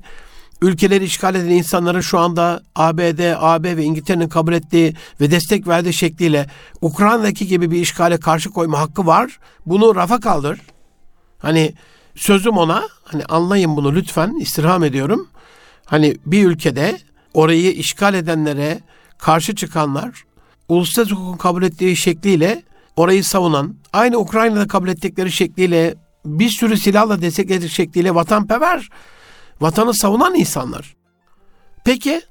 ülkeleri 0.63 1.05
işgal 1.05 1.35
eden 1.35 1.51
insanların 1.51 2.01
şu 2.01 2.19
anda 2.19 2.63
ABD, 2.75 3.35
AB 3.39 3.77
ve 3.77 3.85
İngiltere'nin 3.85 4.29
kabul 4.29 4.53
ettiği 4.53 4.95
ve 5.21 5.31
destek 5.31 5.69
verdiği 5.69 5.93
şekliyle 5.93 6.47
Ukrayna'daki 6.81 7.47
gibi 7.47 7.71
bir 7.71 7.81
işgale 7.81 8.21
karşı 8.21 8.51
koyma 8.51 8.81
hakkı 8.81 9.07
var. 9.07 9.39
Bunu 9.67 9.95
rafa 9.95 10.21
kaldır. 10.21 10.61
Hani 11.39 11.75
sözüm 12.15 12.57
ona 12.57 12.83
hani 13.05 13.25
anlayın 13.25 13.77
bunu 13.77 13.95
lütfen 13.95 14.41
istirham 14.41 14.85
ediyorum. 14.85 15.29
Hani 15.85 16.17
bir 16.27 16.47
ülkede 16.47 16.99
orayı 17.35 17.73
işgal 17.73 18.15
edenlere 18.15 18.81
karşı 19.19 19.55
çıkanlar 19.55 20.25
uluslararası 20.69 21.15
hukukun 21.15 21.37
kabul 21.37 21.63
ettiği 21.63 21.97
şekliyle 21.97 22.63
orayı 22.97 23.25
savunan, 23.25 23.75
aynı 23.93 24.19
Ukrayna'da 24.19 24.69
kabul 24.69 24.89
ettikleri 24.89 25.33
şekliyle 25.33 25.95
bir 26.25 26.49
sürü 26.49 26.77
silahla 26.77 27.23
destekledik 27.23 27.71
şekliyle 27.71 28.15
vatanperver, 28.15 28.89
vatanı 29.61 29.95
savunan 29.95 30.35
insanlar. 30.35 30.97
Peki 31.85 32.23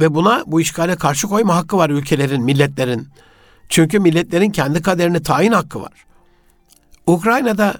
ve 0.00 0.14
buna 0.14 0.44
bu 0.46 0.60
işgale 0.60 0.96
karşı 0.96 1.26
koyma 1.26 1.56
hakkı 1.56 1.76
var 1.76 1.90
ülkelerin, 1.90 2.42
milletlerin. 2.42 3.08
Çünkü 3.68 3.98
milletlerin 3.98 4.50
kendi 4.50 4.82
kaderini 4.82 5.22
tayin 5.22 5.52
hakkı 5.52 5.80
var. 5.80 6.06
Ukrayna'da 7.06 7.74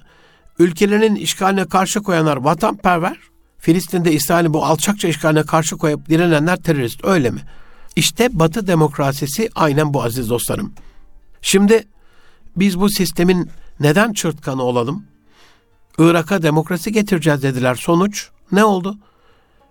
ülkelerinin 0.59 1.15
işgaline 1.15 1.65
karşı 1.65 2.03
koyanlar 2.03 2.37
vatanperver, 2.37 3.17
Filistin'de 3.59 4.13
İsrail'in 4.13 4.55
bu 4.55 4.65
alçakça 4.65 5.09
işgaline 5.09 5.43
karşı 5.43 5.77
koyup 5.77 6.09
direnenler 6.09 6.57
terörist 6.57 7.05
öyle 7.05 7.31
mi? 7.31 7.41
İşte 7.97 8.29
Batı 8.33 8.67
demokrasisi 8.67 9.51
aynen 9.55 9.95
bu 9.95 10.03
aziz 10.03 10.31
dostlarım. 10.31 10.73
Şimdi 11.43 11.85
biz 12.57 12.81
bu 12.81 12.89
sistemin 12.89 13.51
neden 13.81 14.13
çırtkanı 14.13 14.63
olalım? 14.63 15.05
Irak'a 15.99 16.43
demokrasi 16.43 16.93
getireceğiz 16.93 17.43
dediler. 17.43 17.75
Sonuç 17.75 18.29
ne 18.53 18.65
oldu? 18.65 18.99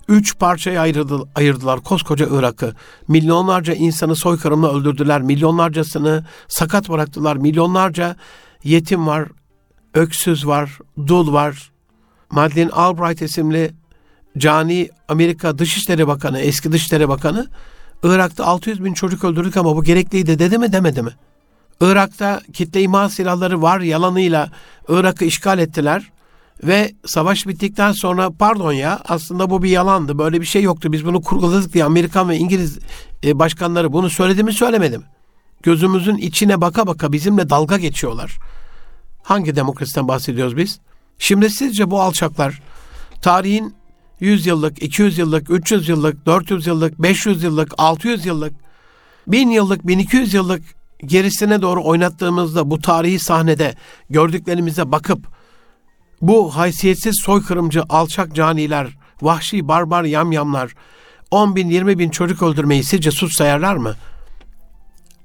Üç 0.07 0.37
parçaya 0.39 0.81
ayrıldı, 0.81 1.29
ayırdılar 1.35 1.79
koskoca 1.79 2.27
Irak'ı. 2.31 2.73
Milyonlarca 3.07 3.73
insanı 3.73 4.15
soykırımla 4.15 4.73
öldürdüler. 4.73 5.21
Milyonlarcasını 5.21 6.25
sakat 6.47 6.89
bıraktılar. 6.89 7.35
Milyonlarca 7.35 8.15
yetim 8.63 9.07
var, 9.07 9.27
öksüz 9.95 10.47
var, 10.47 10.79
dul 11.07 11.33
var. 11.33 11.71
Madeleine 12.31 12.71
Albright 12.71 13.21
isimli 13.21 13.71
cani 14.37 14.89
Amerika 15.07 15.57
Dışişleri 15.57 16.07
Bakanı, 16.07 16.39
eski 16.39 16.71
Dışişleri 16.71 17.09
Bakanı 17.09 17.47
Irak'ta 18.03 18.45
600 18.45 18.83
bin 18.83 18.93
çocuk 18.93 19.23
öldürdük 19.23 19.57
ama 19.57 19.75
bu 19.75 19.83
gerekliydi 19.83 20.39
dedi 20.39 20.57
mi 20.57 20.71
demedi 20.71 21.01
mi? 21.01 21.11
Irak'ta 21.81 22.41
kitle 22.53 22.81
imha 22.81 23.09
silahları 23.09 23.61
var 23.61 23.79
yalanıyla 23.79 24.49
Irak'ı 24.89 25.25
işgal 25.25 25.59
ettiler 25.59 26.11
ve 26.63 26.91
savaş 27.05 27.47
bittikten 27.47 27.91
sonra 27.91 28.29
pardon 28.39 28.71
ya 28.71 29.01
aslında 29.07 29.49
bu 29.49 29.63
bir 29.63 29.69
yalandı 29.69 30.17
böyle 30.17 30.41
bir 30.41 30.45
şey 30.45 30.63
yoktu 30.63 30.91
biz 30.91 31.05
bunu 31.05 31.21
kurguladık 31.21 31.73
diye 31.73 31.83
Amerikan 31.83 32.29
ve 32.29 32.37
İngiliz 32.37 32.79
e, 33.23 33.39
başkanları 33.39 33.93
bunu 33.93 34.09
söyledi 34.09 34.43
mi 34.43 34.53
söylemedi 34.53 34.97
mi? 34.97 35.03
Gözümüzün 35.63 36.17
içine 36.17 36.61
baka 36.61 36.87
baka 36.87 37.11
bizimle 37.11 37.49
dalga 37.49 37.77
geçiyorlar. 37.77 38.37
Hangi 39.25 39.55
demokrasiden 39.55 40.07
bahsediyoruz 40.07 40.57
biz? 40.57 40.79
Şimdi 41.19 41.49
sizce 41.49 41.91
bu 41.91 42.01
alçaklar 42.01 42.61
tarihin 43.21 43.75
100 44.19 44.45
yıllık, 44.45 44.83
200 44.83 45.17
yıllık, 45.17 45.49
300 45.49 45.89
yıllık, 45.89 46.25
400 46.25 46.67
yıllık, 46.67 47.01
500 47.01 47.43
yıllık, 47.43 47.73
600 47.77 48.25
yıllık, 48.25 48.53
1000 49.27 49.49
yıllık, 49.49 49.87
1200 49.87 50.33
yıllık 50.33 50.63
gerisine 51.05 51.61
doğru 51.61 51.83
oynattığımızda 51.83 52.71
bu 52.71 52.81
tarihi 52.81 53.19
sahnede 53.19 53.75
gördüklerimize 54.09 54.91
bakıp 54.91 55.27
bu 56.21 56.55
haysiyetsiz 56.55 57.21
soykırımcı 57.21 57.83
alçak 57.89 58.35
caniler, 58.35 58.97
vahşi 59.21 59.67
barbar 59.67 60.03
yamyamlar 60.03 60.71
10 61.31 61.55
bin 61.55 61.69
20 61.69 61.99
bin 61.99 62.09
çocuk 62.09 62.43
öldürmeyi 62.43 62.83
sizce 62.83 63.11
suç 63.11 63.35
sayarlar 63.35 63.75
mı? 63.75 63.95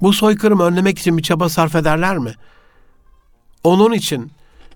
Bu 0.00 0.12
soykırımı 0.12 0.62
önlemek 0.62 0.98
için 0.98 1.18
bir 1.18 1.22
çaba 1.22 1.48
sarf 1.48 1.74
ederler 1.74 2.18
mi? 2.18 2.34
Onun 3.64 3.92
için 3.92 4.30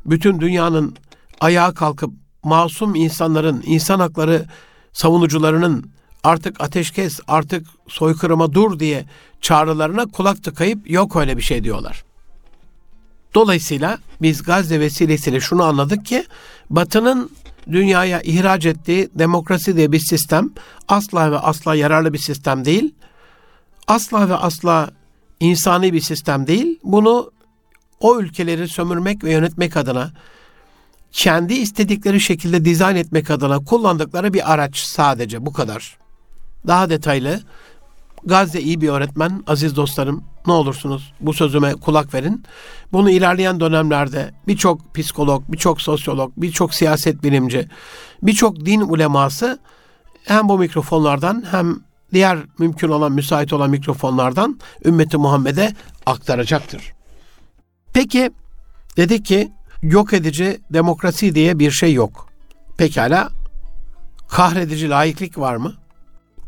bütün 0.07 0.41
dünyanın 0.41 0.97
ayağa 1.41 1.75
kalkıp 1.75 2.11
masum 2.43 2.95
insanların, 2.95 3.63
insan 3.67 4.01
hakları 4.01 4.47
savunucularının 4.93 5.91
artık 6.25 6.61
ateşkes, 6.61 7.21
artık 7.29 7.67
soykırıma 7.89 8.53
dur 8.53 8.79
diye 8.79 9.05
çağrılarına 9.41 10.07
kulak 10.07 10.45
tıkayıp 10.45 10.91
yok 10.91 11.17
öyle 11.17 11.37
bir 11.37 11.43
şey 11.43 11.65
diyorlar. 11.65 12.05
Dolayısıyla 13.35 13.99
biz 14.23 14.43
Gazze 14.43 14.81
vesilesiyle 14.81 15.41
şunu 15.41 15.63
anladık 15.63 16.07
ki 16.07 16.25
Batı'nın 16.71 17.31
dünyaya 17.73 18.21
ihraç 18.21 18.67
ettiği 18.67 19.09
demokrasi 19.15 19.77
diye 19.77 19.93
bir 19.93 19.99
sistem 19.99 20.51
asla 20.89 21.33
ve 21.33 21.39
asla 21.39 21.75
yararlı 21.75 22.13
bir 22.13 22.19
sistem 22.19 22.65
değil. 22.65 22.95
Asla 23.87 24.29
ve 24.29 24.37
asla 24.37 24.91
insani 25.41 25.93
bir 25.93 26.01
sistem 26.01 26.47
değil. 26.47 26.79
Bunu 26.85 27.31
o 28.05 28.21
ülkeleri 28.21 28.69
sömürmek 28.69 29.25
ve 29.25 29.33
yönetmek 29.33 29.77
adına 29.77 30.13
kendi 31.13 31.55
istedikleri 31.55 32.21
şekilde 32.21 32.65
dizayn 32.65 32.97
etmek 32.97 33.31
adına 33.31 33.59
kullandıkları 33.59 34.35
bir 34.35 34.53
araç 34.53 34.77
sadece 34.77 35.47
bu 35.47 35.53
kadar. 35.53 35.99
Daha 36.67 36.91
detaylı 36.91 37.41
Gazze 38.25 38.61
iyi 38.61 38.81
bir 38.81 38.89
öğretmen 38.89 39.43
aziz 39.47 39.77
dostlarım 39.77 40.25
ne 40.47 40.53
olursunuz 40.53 41.13
bu 41.21 41.33
sözüme 41.33 41.75
kulak 41.75 42.15
verin. 42.15 42.45
Bunu 42.93 43.11
ilerleyen 43.11 43.61
dönemlerde 43.61 44.35
birçok 44.49 44.95
psikolog, 44.95 45.43
birçok 45.49 45.81
sosyolog, 45.81 46.33
birçok 46.37 46.75
siyaset 46.75 47.23
bilimci, 47.23 47.69
birçok 48.23 48.67
din 48.67 48.81
uleması 48.81 49.59
hem 50.25 50.49
bu 50.49 50.59
mikrofonlardan 50.59 51.45
hem 51.51 51.77
diğer 52.13 52.39
mümkün 52.59 52.89
olan, 52.89 53.13
müsait 53.13 53.53
olan 53.53 53.71
mikrofonlardan 53.71 54.61
ümmeti 54.85 55.17
Muhammed'e 55.17 55.73
aktaracaktır. 56.07 56.94
Peki 57.95 58.31
dedik 58.97 59.25
ki 59.25 59.53
yok 59.83 60.13
edici 60.13 60.61
demokrasi 60.71 61.35
diye 61.35 61.59
bir 61.59 61.71
şey 61.71 61.93
yok. 61.95 62.29
Pekala 62.77 63.29
kahredici 64.29 64.89
laiklik 64.91 65.39
var 65.39 65.57
mı? 65.57 65.75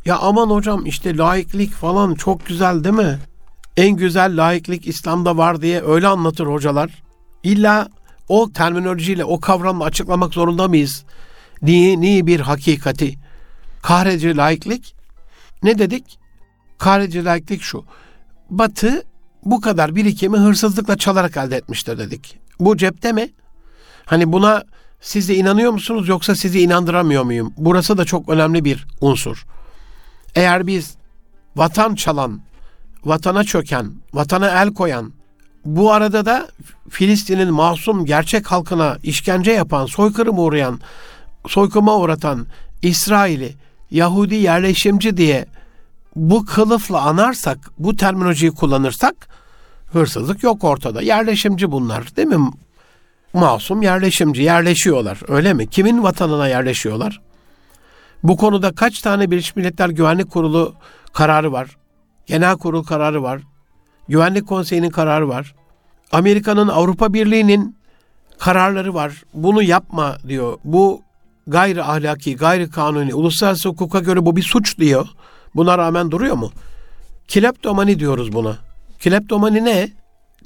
Ya 0.05 0.19
aman 0.19 0.51
hocam 0.51 0.87
işte 0.87 1.17
laiklik 1.17 1.73
falan 1.73 2.15
çok 2.15 2.47
güzel 2.47 2.85
değil 2.85 2.95
mi? 2.95 3.19
En 3.77 3.97
güzel 3.97 4.37
laiklik 4.37 4.87
İslam'da 4.87 5.37
var 5.37 5.63
diye 5.63 5.83
öyle 5.83 6.09
anlatır 6.09 6.47
hocalar. 6.47 7.03
İlla 7.43 7.89
o 8.29 8.53
terminolojiyle, 8.53 9.25
o 9.25 9.41
kavramla 9.41 9.85
açıklamak 9.85 10.35
zorunda 10.35 10.69
mıyız? 10.69 11.05
Niye 11.63 12.27
bir 12.27 12.41
hakikati? 12.41 13.15
Kahredici 13.83 14.37
laiklik 14.37 14.95
ne 15.63 15.79
dedik? 15.79 16.19
Kahredici 16.79 17.25
laiklik 17.25 17.63
şu. 17.63 17.85
Batı 18.51 19.03
bu 19.47 19.61
kadar 19.61 19.97
birikimi 19.97 20.39
hırsızlıkla 20.39 20.97
çalarak 20.97 21.37
elde 21.37 21.57
etmiştir 21.57 21.99
dedik. 21.99 22.39
Bu 22.61 22.77
cepte 22.77 23.13
mi? 23.13 23.29
Hani 24.05 24.33
buna 24.33 24.65
siz 25.01 25.29
de 25.29 25.35
inanıyor 25.35 25.73
musunuz 25.73 26.09
yoksa 26.09 26.35
sizi 26.35 26.61
inandıramıyor 26.61 27.23
muyum? 27.23 27.53
Burası 27.57 27.99
da 27.99 28.05
çok 28.05 28.29
önemli 28.29 28.65
bir 28.65 28.87
unsur. 29.01 29.47
Eğer 30.35 30.67
biz 30.67 30.95
vatan 31.57 31.95
çalan, 31.95 32.41
vatana 33.05 33.45
çöken, 33.45 33.93
vatana 34.15 34.63
el 34.63 34.75
koyan, 34.75 35.13
bu 35.65 35.93
arada 35.93 36.27
da 36.27 36.49
Filistin'in 36.91 37.53
masum 37.53 38.05
gerçek 38.05 38.47
halkına 38.53 38.99
işkence 39.03 39.53
yapan, 39.53 39.87
soykırım 39.87 40.39
uğrayan, 40.39 40.81
soykırıma 41.49 41.97
uğratan 41.97 42.47
İsrail'i 42.83 43.55
Yahudi 43.91 44.35
yerleşimci 44.35 45.17
diye 45.17 45.47
bu 46.17 46.45
kılıfla 46.45 47.01
anarsak, 47.01 47.59
bu 47.79 47.97
terminolojiyi 47.97 48.53
kullanırsak 48.53 49.29
hırsızlık 49.93 50.43
yok 50.43 50.65
ortada. 50.65 51.03
Yerleşimci 51.03 51.73
bunlar 51.73 52.17
değil 52.17 52.29
mi? 52.29 52.51
Masum 53.33 53.83
yerleşimci, 53.83 54.43
yerleşiyorlar 54.43 55.19
öyle 55.29 55.55
mi? 55.55 55.67
Kimin 55.71 56.03
vatanına 56.03 56.49
yerleşiyorlar? 56.49 57.21
Bu 58.23 58.37
konuda 58.37 58.75
kaç 58.75 59.01
tane 59.01 59.31
Birleşmiş 59.31 59.57
Milletler 59.57 59.89
Güvenlik 59.89 60.31
Kurulu 60.31 60.75
kararı 61.13 61.53
var? 61.53 61.77
Genel 62.27 62.57
Kurul 62.57 62.85
kararı 62.85 63.23
var. 63.23 63.41
Güvenlik 64.09 64.49
Konseyi'nin 64.49 64.91
kararı 64.91 65.29
var. 65.29 65.55
Amerika'nın 66.13 66.69
Avrupa 66.69 67.13
Birliği'nin 67.13 67.77
kararları 68.39 68.95
var. 68.95 69.23
Bunu 69.35 69.63
yapma 69.63 70.17
diyor. 70.29 70.59
Bu 70.65 71.03
gayri 71.47 71.83
ahlaki, 71.83 72.37
gayri 72.37 72.71
kanuni, 72.71 73.15
uluslararası 73.15 73.69
hukuka 73.69 73.99
göre 73.99 74.27
bu 74.27 74.37
bir 74.37 74.43
suç 74.43 74.79
diyor. 74.79 75.09
Buna 75.57 75.79
rağmen 75.79 76.11
duruyor 76.11 76.37
mu? 76.37 76.51
Kleptomani 77.29 77.99
diyoruz 77.99 78.33
buna. 78.33 78.59
Kleptomani 78.99 79.65
ne? 79.65 79.93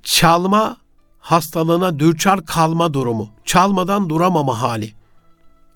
Çalma 0.03 0.77
hastalığına 1.19 1.99
düçar 1.99 2.47
kalma 2.47 2.95
durumu. 2.95 3.29
Çalmadan 3.45 4.09
duramama 4.09 4.63
hali. 4.63 4.93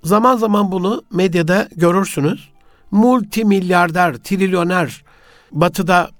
Zaman 0.03 0.37
zaman 0.37 0.73
bunu 0.73 1.03
medyada 1.12 1.68
görürsünüz. 1.77 2.49
Multimilyarder, 2.90 4.16
trilyoner, 4.16 5.05
batıda 5.53 6.11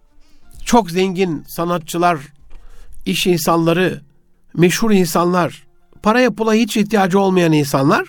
çok 0.65 0.91
zengin 0.91 1.45
sanatçılar, 1.49 2.19
iş 3.07 3.27
insanları, 3.27 4.01
meşhur 4.55 4.91
insanlar, 4.91 5.67
paraya 6.03 6.31
pula 6.31 6.55
hiç 6.55 6.77
ihtiyacı 6.77 7.21
olmayan 7.21 7.53
insanlar 7.53 8.05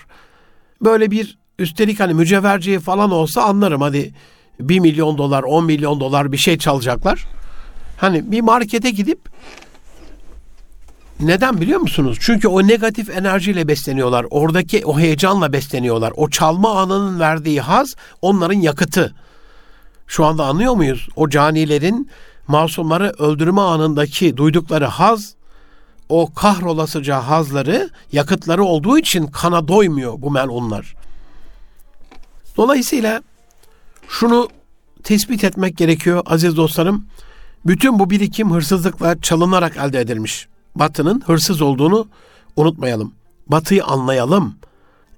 böyle 0.81 1.11
bir 1.11 1.37
üstelik 1.59 1.99
hani 1.99 2.13
mücevherciye 2.13 2.79
falan 2.79 3.11
olsa 3.11 3.41
anlarım 3.41 3.81
hadi 3.81 4.13
1 4.59 4.79
milyon 4.79 5.17
dolar, 5.17 5.43
10 5.43 5.65
milyon 5.65 5.99
dolar 5.99 6.31
bir 6.31 6.37
şey 6.37 6.57
çalacaklar. 6.57 7.25
Hani 7.97 8.31
bir 8.31 8.41
markete 8.41 8.89
gidip 8.89 9.19
neden 11.19 11.61
biliyor 11.61 11.79
musunuz? 11.79 12.17
Çünkü 12.21 12.47
o 12.47 12.67
negatif 12.67 13.09
enerjiyle 13.09 13.67
besleniyorlar. 13.67 14.25
Oradaki 14.29 14.85
o 14.85 14.99
heyecanla 14.99 15.53
besleniyorlar. 15.53 16.13
O 16.15 16.29
çalma 16.29 16.81
anının 16.81 17.19
verdiği 17.19 17.61
haz 17.61 17.95
onların 18.21 18.59
yakıtı. 18.59 19.15
Şu 20.07 20.25
anda 20.25 20.45
anlıyor 20.45 20.73
muyuz? 20.73 21.07
O 21.15 21.29
canilerin 21.29 22.09
masumları 22.47 23.13
öldürme 23.19 23.61
anındaki 23.61 24.37
duydukları 24.37 24.85
haz 24.85 25.35
o 26.09 26.33
kahrolasıca 26.33 27.27
hazları 27.27 27.89
yakıtları 28.11 28.63
olduğu 28.63 28.97
için 28.97 29.27
kana 29.27 29.67
doymuyor 29.67 30.21
bu 30.21 30.31
melunlar. 30.31 30.95
Dolayısıyla 32.57 33.21
şunu 34.09 34.49
tespit 35.03 35.43
etmek 35.43 35.77
gerekiyor 35.77 36.23
aziz 36.25 36.57
dostlarım. 36.57 37.05
Bütün 37.65 37.99
bu 37.99 38.09
birikim 38.09 38.51
hırsızlıkla 38.51 39.21
çalınarak 39.21 39.77
elde 39.77 39.99
edilmiş. 39.99 40.47
Batı'nın 40.75 41.23
hırsız 41.25 41.61
olduğunu 41.61 42.07
unutmayalım. 42.55 43.13
Batı'yı 43.47 43.83
anlayalım. 43.83 44.55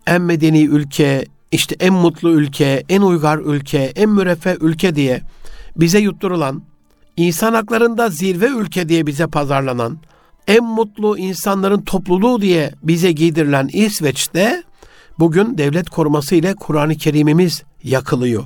En 0.07 0.21
medeni 0.21 0.63
ülke, 0.63 1.25
işte 1.51 1.75
en 1.79 1.93
mutlu 1.93 2.29
ülke, 2.29 2.83
en 2.89 3.01
uygar 3.01 3.37
ülke, 3.37 3.91
en 3.95 4.09
müreffeh 4.09 4.55
ülke 4.61 4.95
diye 4.95 5.21
bize 5.75 5.99
yutturulan, 5.99 6.61
insan 7.17 7.53
haklarında 7.53 8.09
zirve 8.09 8.47
ülke 8.47 8.89
diye 8.89 9.07
bize 9.07 9.27
pazarlanan, 9.27 9.97
en 10.47 10.63
mutlu 10.63 11.17
insanların 11.17 11.81
topluluğu 11.81 12.41
diye 12.41 12.71
bize 12.83 13.11
giydirilen 13.11 13.69
İsveç'te 13.73 14.63
bugün 15.19 15.57
devlet 15.57 15.89
koruması 15.89 16.35
ile 16.35 16.55
Kur'an-ı 16.55 16.95
Kerim'imiz 16.95 17.63
yakılıyor, 17.83 18.43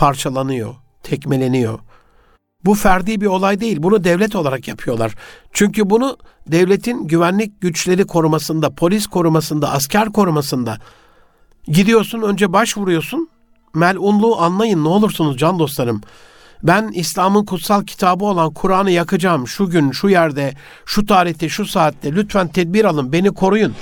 parçalanıyor, 0.00 0.74
tekmeleniyor. 1.02 1.78
Bu 2.64 2.74
ferdi 2.74 3.20
bir 3.20 3.26
olay 3.26 3.60
değil. 3.60 3.82
Bunu 3.82 4.04
devlet 4.04 4.36
olarak 4.36 4.68
yapıyorlar. 4.68 5.14
Çünkü 5.52 5.90
bunu 5.90 6.16
devletin 6.46 7.06
güvenlik 7.06 7.60
güçleri 7.60 8.06
korumasında, 8.06 8.70
polis 8.70 9.06
korumasında, 9.06 9.72
asker 9.72 10.12
korumasında 10.12 10.78
gidiyorsun 11.66 12.22
önce 12.22 12.52
başvuruyorsun. 12.52 13.28
Melunluğu 13.74 14.40
anlayın 14.40 14.84
ne 14.84 14.88
olursunuz 14.88 15.38
can 15.38 15.58
dostlarım. 15.58 16.00
Ben 16.62 16.88
İslam'ın 16.94 17.44
kutsal 17.44 17.84
kitabı 17.84 18.24
olan 18.24 18.50
Kur'an'ı 18.50 18.90
yakacağım 18.90 19.48
şu 19.48 19.70
gün, 19.70 19.90
şu 19.90 20.08
yerde, 20.08 20.54
şu 20.86 21.06
tarihte, 21.06 21.48
şu 21.48 21.66
saatte. 21.66 22.12
Lütfen 22.12 22.48
tedbir 22.48 22.84
alın, 22.84 23.12
beni 23.12 23.30
koruyun. 23.30 23.74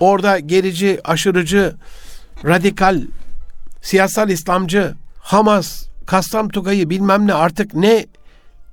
Orada 0.00 0.38
gerici, 0.38 1.00
aşırıcı, 1.04 1.76
radikal, 2.44 3.02
siyasal 3.82 4.30
İslamcı, 4.30 4.94
Hamas, 5.26 5.88
Kassam 6.06 6.48
Tugay'ı 6.48 6.90
bilmem 6.90 7.26
ne 7.26 7.34
artık 7.34 7.74
ne 7.74 8.06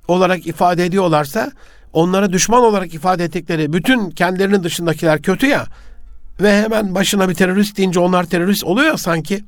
olarak 0.08 0.46
ifade 0.46 0.84
ediyorlarsa 0.84 1.52
onlara 1.92 2.32
düşman 2.32 2.62
olarak 2.62 2.94
ifade 2.94 3.24
ettikleri 3.24 3.72
bütün 3.72 4.10
kendilerinin 4.10 4.62
dışındakiler 4.62 5.22
kötü 5.22 5.46
ya 5.46 5.66
ve 6.40 6.62
hemen 6.62 6.94
başına 6.94 7.28
bir 7.28 7.34
terörist 7.34 7.76
deyince 7.76 8.00
onlar 8.00 8.24
terörist 8.24 8.64
oluyor 8.64 8.96
sanki 8.96 9.44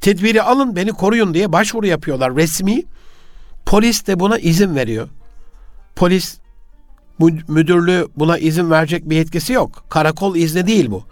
tedbiri 0.00 0.42
alın 0.42 0.76
beni 0.76 0.90
koruyun 0.90 1.34
diye 1.34 1.52
başvuru 1.52 1.86
yapıyorlar 1.86 2.36
resmi. 2.36 2.82
Polis 3.66 4.06
de 4.06 4.20
buna 4.20 4.38
izin 4.38 4.74
veriyor. 4.74 5.08
Polis 5.96 6.38
müdürlüğü 7.48 8.08
buna 8.16 8.38
izin 8.38 8.70
verecek 8.70 9.10
bir 9.10 9.16
yetkisi 9.16 9.52
yok. 9.52 9.84
Karakol 9.88 10.36
izni 10.36 10.66
değil 10.66 10.90
bu. 10.90 11.04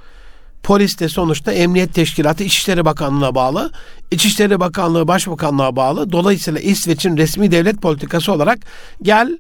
Polis 0.63 1.01
de 1.01 1.09
sonuçta 1.09 1.53
Emniyet 1.53 1.95
Teşkilatı 1.95 2.45
İçişleri 2.45 2.85
Bakanlığı'na 2.85 3.35
bağlı. 3.35 3.73
İçişleri 4.11 4.61
Bakanlığı 4.61 5.09
Başbakanlığa 5.09 5.77
bağlı. 5.77 6.13
Dolayısıyla 6.13 6.61
İsveç'in 6.61 7.17
resmi 7.17 7.51
devlet 7.51 7.83
politikası 7.83 8.33
olarak 8.33 8.59
gel 9.03 9.39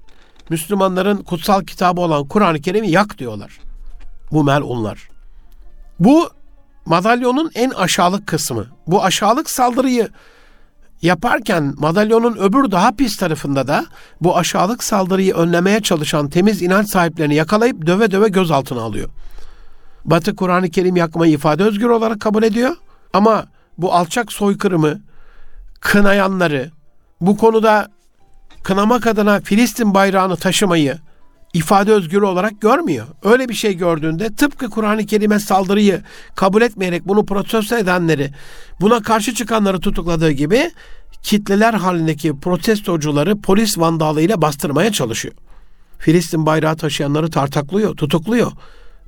Müslümanların 0.50 1.16
kutsal 1.16 1.64
kitabı 1.64 2.00
olan 2.00 2.28
Kur'an-ı 2.28 2.60
Kerim'i 2.60 2.90
yak 2.90 3.18
diyorlar. 3.18 3.58
Bu 4.32 4.44
melunlar. 4.44 5.08
Bu 6.00 6.30
madalyonun 6.86 7.50
en 7.54 7.70
aşağılık 7.70 8.26
kısmı. 8.26 8.66
Bu 8.86 9.04
aşağılık 9.04 9.50
saldırıyı 9.50 10.08
yaparken 11.02 11.74
madalyonun 11.78 12.36
öbür 12.36 12.70
daha 12.70 12.92
pis 12.92 13.16
tarafında 13.16 13.68
da 13.68 13.86
bu 14.20 14.36
aşağılık 14.36 14.84
saldırıyı 14.84 15.34
önlemeye 15.34 15.80
çalışan 15.80 16.28
temiz 16.28 16.62
inanç 16.62 16.88
sahiplerini 16.88 17.34
yakalayıp 17.34 17.86
döve 17.86 18.10
döve 18.10 18.28
gözaltına 18.28 18.82
alıyor. 18.82 19.10
Batı 20.10 20.36
Kur'an-ı 20.36 20.70
Kerim 20.70 20.96
yakmayı 20.96 21.32
ifade 21.32 21.64
özgür 21.64 21.88
olarak 21.88 22.20
kabul 22.20 22.42
ediyor. 22.42 22.76
Ama 23.12 23.46
bu 23.78 23.94
alçak 23.94 24.32
soykırımı 24.32 25.00
kınayanları 25.80 26.70
bu 27.20 27.36
konuda 27.36 27.88
kınamak 28.62 29.06
adına 29.06 29.40
Filistin 29.40 29.94
bayrağını 29.94 30.36
taşımayı 30.36 30.98
ifade 31.54 31.92
özgürlüğü 31.92 32.26
olarak 32.26 32.60
görmüyor. 32.60 33.06
Öyle 33.22 33.48
bir 33.48 33.54
şey 33.54 33.76
gördüğünde 33.76 34.34
tıpkı 34.34 34.70
Kur'an-ı 34.70 35.06
Kerim'e 35.06 35.38
saldırıyı 35.38 36.02
kabul 36.34 36.62
etmeyerek 36.62 37.08
bunu 37.08 37.26
protesto 37.26 37.76
edenleri, 37.76 38.30
buna 38.80 39.02
karşı 39.02 39.34
çıkanları 39.34 39.80
tutukladığı 39.80 40.30
gibi 40.30 40.70
kitleler 41.22 41.74
halindeki 41.74 42.40
protestocuları 42.40 43.40
polis 43.40 43.78
vandalıyla 43.78 44.42
bastırmaya 44.42 44.92
çalışıyor. 44.92 45.34
Filistin 45.98 46.46
bayrağı 46.46 46.76
taşıyanları 46.76 47.30
tartaklıyor, 47.30 47.96
tutukluyor. 47.96 48.52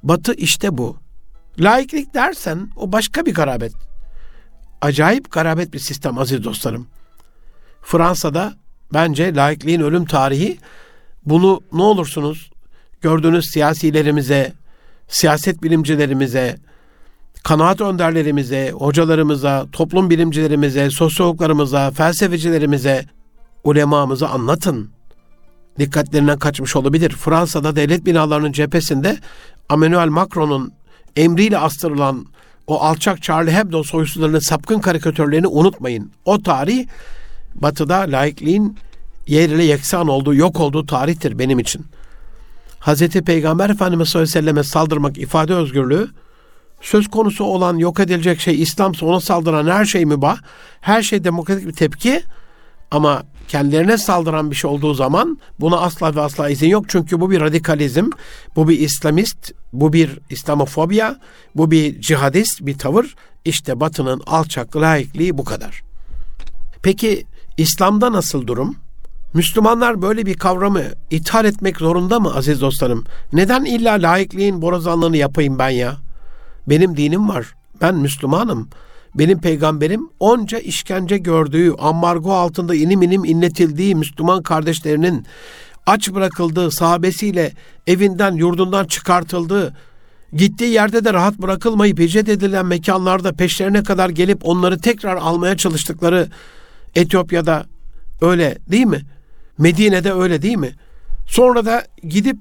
Batı 0.03 0.35
işte 0.35 0.79
bu. 0.79 0.97
Laiklik 1.59 2.15
dersen 2.15 2.69
o 2.77 2.93
başka 2.93 3.27
bir 3.27 3.35
garabet. 3.35 3.73
Acayip 4.81 5.33
garabet 5.33 5.73
bir 5.73 5.79
sistem 5.79 6.19
aziz 6.19 6.45
dostlarım. 6.45 6.87
Fransa'da 7.83 8.55
bence 8.93 9.35
laikliğin 9.35 9.81
ölüm 9.81 10.05
tarihi 10.05 10.59
bunu 11.27 11.61
ne 11.73 11.83
olursunuz 11.83 12.51
gördüğünüz 13.01 13.51
siyasilerimize, 13.51 14.53
siyaset 15.09 15.63
bilimcilerimize, 15.63 16.57
kanaat 17.43 17.81
önderlerimize, 17.81 18.71
hocalarımıza, 18.71 19.67
toplum 19.73 20.11
bilimcilerimize, 20.11 20.91
sosyologlarımıza, 20.91 21.91
felsefecilerimize, 21.91 23.05
ulemamıza 23.65 24.29
anlatın. 24.29 24.91
Dikkatlerinden 25.79 26.39
kaçmış 26.39 26.77
olabilir. 26.77 27.11
Fransa'da 27.11 27.77
devlet 27.77 28.07
binalarının 28.07 28.53
cephesinde 28.53 29.19
Emmanuel 29.71 30.09
Macron'un 30.09 30.73
emriyle 31.17 31.59
astırılan 31.59 32.27
o 32.67 32.81
alçak 32.81 33.23
Charlie 33.23 33.53
Hebdo 33.53 33.83
soysuzlarının 33.83 34.39
sapkın 34.39 34.79
karikatürlerini 34.79 35.47
unutmayın. 35.47 36.11
O 36.25 36.43
tarih 36.43 36.87
batıda 37.55 37.97
laikliğin 37.97 38.79
yer 39.27 39.49
ile 39.49 39.65
yeksan 39.65 40.09
olduğu, 40.09 40.35
yok 40.35 40.61
olduğu 40.61 40.87
tarihtir 40.87 41.39
benim 41.39 41.59
için. 41.59 41.87
Hz. 42.81 43.09
Peygamber 43.09 43.71
Efendimiz 43.71 44.09
sallallahu 44.09 44.31
aleyhi 44.31 44.39
ve 44.39 44.41
selleme 44.41 44.65
saldırmak 44.65 45.19
ifade 45.19 45.55
özgürlüğü, 45.55 46.09
söz 46.81 47.09
konusu 47.09 47.45
olan 47.45 47.77
yok 47.77 48.01
edilecek 48.01 48.41
şey 48.41 48.63
İslam'sa 48.63 49.07
ona 49.07 49.21
saldıran 49.21 49.67
her 49.67 49.85
şey 49.85 50.05
mübah, 50.05 50.39
her 50.81 51.03
şey 51.03 51.25
demokratik 51.25 51.67
bir 51.67 51.73
tepki 51.73 52.23
ama 52.91 53.23
kendilerine 53.51 53.99
saldıran 53.99 54.51
bir 54.51 54.57
şey 54.57 54.71
olduğu 54.71 54.95
zaman 54.95 55.39
buna 55.61 55.77
asla 55.77 56.15
ve 56.15 56.21
asla 56.21 56.51
izin 56.51 56.69
yok. 56.69 56.85
Çünkü 56.89 57.21
bu 57.21 57.31
bir 57.31 57.41
radikalizm, 57.41 58.11
bu 58.57 58.69
bir 58.69 58.79
İslamist, 58.79 59.53
bu 59.73 59.93
bir 59.93 60.19
İslamofobya, 60.31 61.17
bu 61.55 61.71
bir 61.71 62.01
cihadist 62.01 62.67
bir 62.67 62.79
tavır. 62.79 63.15
İşte 63.45 63.81
Batı'nın 63.81 64.23
alçak 64.27 64.77
laikliği 64.77 65.39
bu 65.39 65.45
kadar. 65.45 65.83
Peki 66.83 67.27
İslam'da 67.57 68.13
nasıl 68.13 68.47
durum? 68.47 68.77
Müslümanlar 69.35 70.03
böyle 70.03 70.27
bir 70.27 70.35
kavramı 70.35 70.83
ithal 71.11 71.45
etmek 71.45 71.77
zorunda 71.77 72.21
mı 72.21 72.35
aziz 72.35 72.61
dostlarım? 72.61 73.05
Neden 73.33 73.65
illa 73.65 73.93
laikliğin 73.93 74.63
borazanlığını 74.63 75.17
yapayım 75.17 75.59
ben 75.59 75.71
ya? 75.71 75.97
Benim 76.69 76.97
dinim 76.97 77.29
var. 77.29 77.55
Ben 77.81 77.95
Müslümanım. 77.95 78.69
Benim 79.15 79.41
peygamberim 79.41 80.09
onca 80.21 80.59
işkence 80.59 81.19
gördüğü, 81.19 81.73
ambargo 81.79 82.33
altında 82.33 82.75
inim 82.75 83.03
inim 83.03 83.25
inletildiği 83.25 83.95
Müslüman 83.95 84.43
kardeşlerinin 84.43 85.27
aç 85.87 86.13
bırakıldığı, 86.13 86.71
sahabesiyle 86.71 87.53
evinden, 87.87 88.33
yurdundan 88.33 88.85
çıkartıldığı, 88.85 89.77
gittiği 90.33 90.73
yerde 90.73 91.05
de 91.05 91.13
rahat 91.13 91.39
bırakılmayıp 91.39 91.99
hicret 91.99 92.29
edilen 92.29 92.67
mekanlarda 92.67 93.33
peşlerine 93.33 93.83
kadar 93.83 94.09
gelip 94.09 94.39
onları 94.43 94.81
tekrar 94.81 95.17
almaya 95.17 95.57
çalıştıkları 95.57 96.29
Etiyopya'da 96.95 97.67
öyle 98.21 98.59
değil 98.71 98.87
mi? 98.87 99.01
Medine'de 99.59 100.13
öyle 100.13 100.43
değil 100.43 100.57
mi? 100.57 100.71
Sonra 101.29 101.65
da 101.65 101.85
gidip 102.09 102.37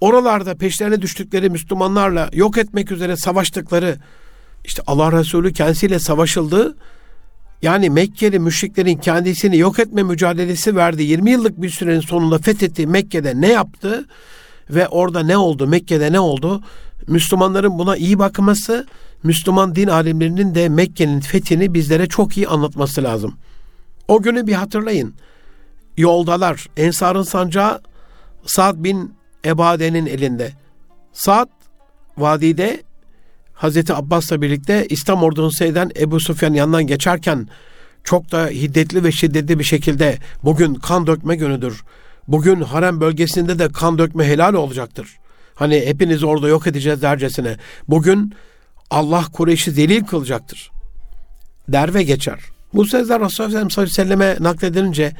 oralarda 0.00 0.54
peşlerine 0.54 1.02
düştükleri 1.02 1.50
Müslümanlarla 1.50 2.30
yok 2.32 2.58
etmek 2.58 2.92
üzere 2.92 3.16
savaştıkları 3.16 3.96
işte 4.64 4.82
Allah 4.86 5.12
Resulü 5.12 5.52
kendisiyle 5.52 5.98
savaşıldı. 5.98 6.76
Yani 7.62 7.90
Mekkeli 7.90 8.38
müşriklerin 8.38 8.96
kendisini 8.96 9.58
yok 9.58 9.78
etme 9.78 10.02
mücadelesi 10.02 10.76
verdi. 10.76 11.02
20 11.02 11.30
yıllık 11.30 11.62
bir 11.62 11.70
sürenin 11.70 12.00
sonunda 12.00 12.38
fethettiği 12.38 12.86
Mekke'de 12.86 13.40
ne 13.40 13.48
yaptı 13.48 14.06
ve 14.70 14.88
orada 14.88 15.22
ne 15.22 15.36
oldu? 15.36 15.66
Mekke'de 15.66 16.12
ne 16.12 16.20
oldu? 16.20 16.62
Müslümanların 17.06 17.78
buna 17.78 17.96
iyi 17.96 18.18
bakması, 18.18 18.86
Müslüman 19.22 19.74
din 19.74 19.88
alimlerinin 19.88 20.54
de 20.54 20.68
Mekke'nin 20.68 21.20
fethini 21.20 21.74
bizlere 21.74 22.06
çok 22.06 22.36
iyi 22.36 22.48
anlatması 22.48 23.02
lazım. 23.02 23.34
O 24.08 24.22
günü 24.22 24.46
bir 24.46 24.52
hatırlayın. 24.52 25.14
Yoldalar, 25.96 26.66
Ensar'ın 26.76 27.22
sancağı 27.22 27.80
Sa'd 28.46 28.84
bin 28.84 29.14
Ebade'nin 29.44 30.06
elinde. 30.06 30.52
Sa'd 31.12 31.48
vadide 32.18 32.82
Hazreti 33.62 33.94
Abbas'la 33.94 34.42
birlikte 34.42 34.86
İslam 34.88 35.22
ordunu 35.22 35.52
seyreden 35.52 35.90
Ebu 36.00 36.20
Sufyan 36.20 36.54
yanından 36.54 36.86
geçerken 36.86 37.48
çok 38.04 38.32
da 38.32 38.46
hiddetli 38.46 39.04
ve 39.04 39.12
şiddetli 39.12 39.58
bir 39.58 39.64
şekilde 39.64 40.18
bugün 40.44 40.74
kan 40.74 41.06
dökme 41.06 41.36
günüdür. 41.36 41.82
Bugün 42.28 42.60
harem 42.60 43.00
bölgesinde 43.00 43.58
de 43.58 43.68
kan 43.68 43.98
dökme 43.98 44.26
helal 44.26 44.54
olacaktır. 44.54 45.16
Hani 45.54 45.80
hepinizi 45.86 46.26
orada 46.26 46.48
yok 46.48 46.66
edeceğiz 46.66 47.02
dercesine. 47.02 47.56
Bugün 47.88 48.34
Allah 48.90 49.24
Kureyş'i 49.32 49.70
zelil 49.70 50.04
kılacaktır. 50.04 50.70
Der 51.68 51.94
ve 51.94 52.02
geçer. 52.02 52.38
Bu 52.74 52.84
sözler 52.84 53.20
Resulullah 53.20 53.50
sallallahu 53.50 53.80
aleyhi 53.80 53.90
ve 53.90 53.94
selleme 53.94 54.36
nakledilince 54.40 55.12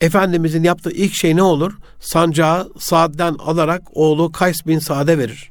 Efendimizin 0.00 0.62
yaptığı 0.62 0.90
ilk 0.90 1.14
şey 1.14 1.36
ne 1.36 1.42
olur? 1.42 1.72
Sancağı 2.00 2.72
Saad'den 2.78 3.34
alarak 3.34 3.82
oğlu 3.92 4.32
Kays 4.32 4.66
bin 4.66 4.78
Saad'e 4.78 5.18
verir. 5.18 5.50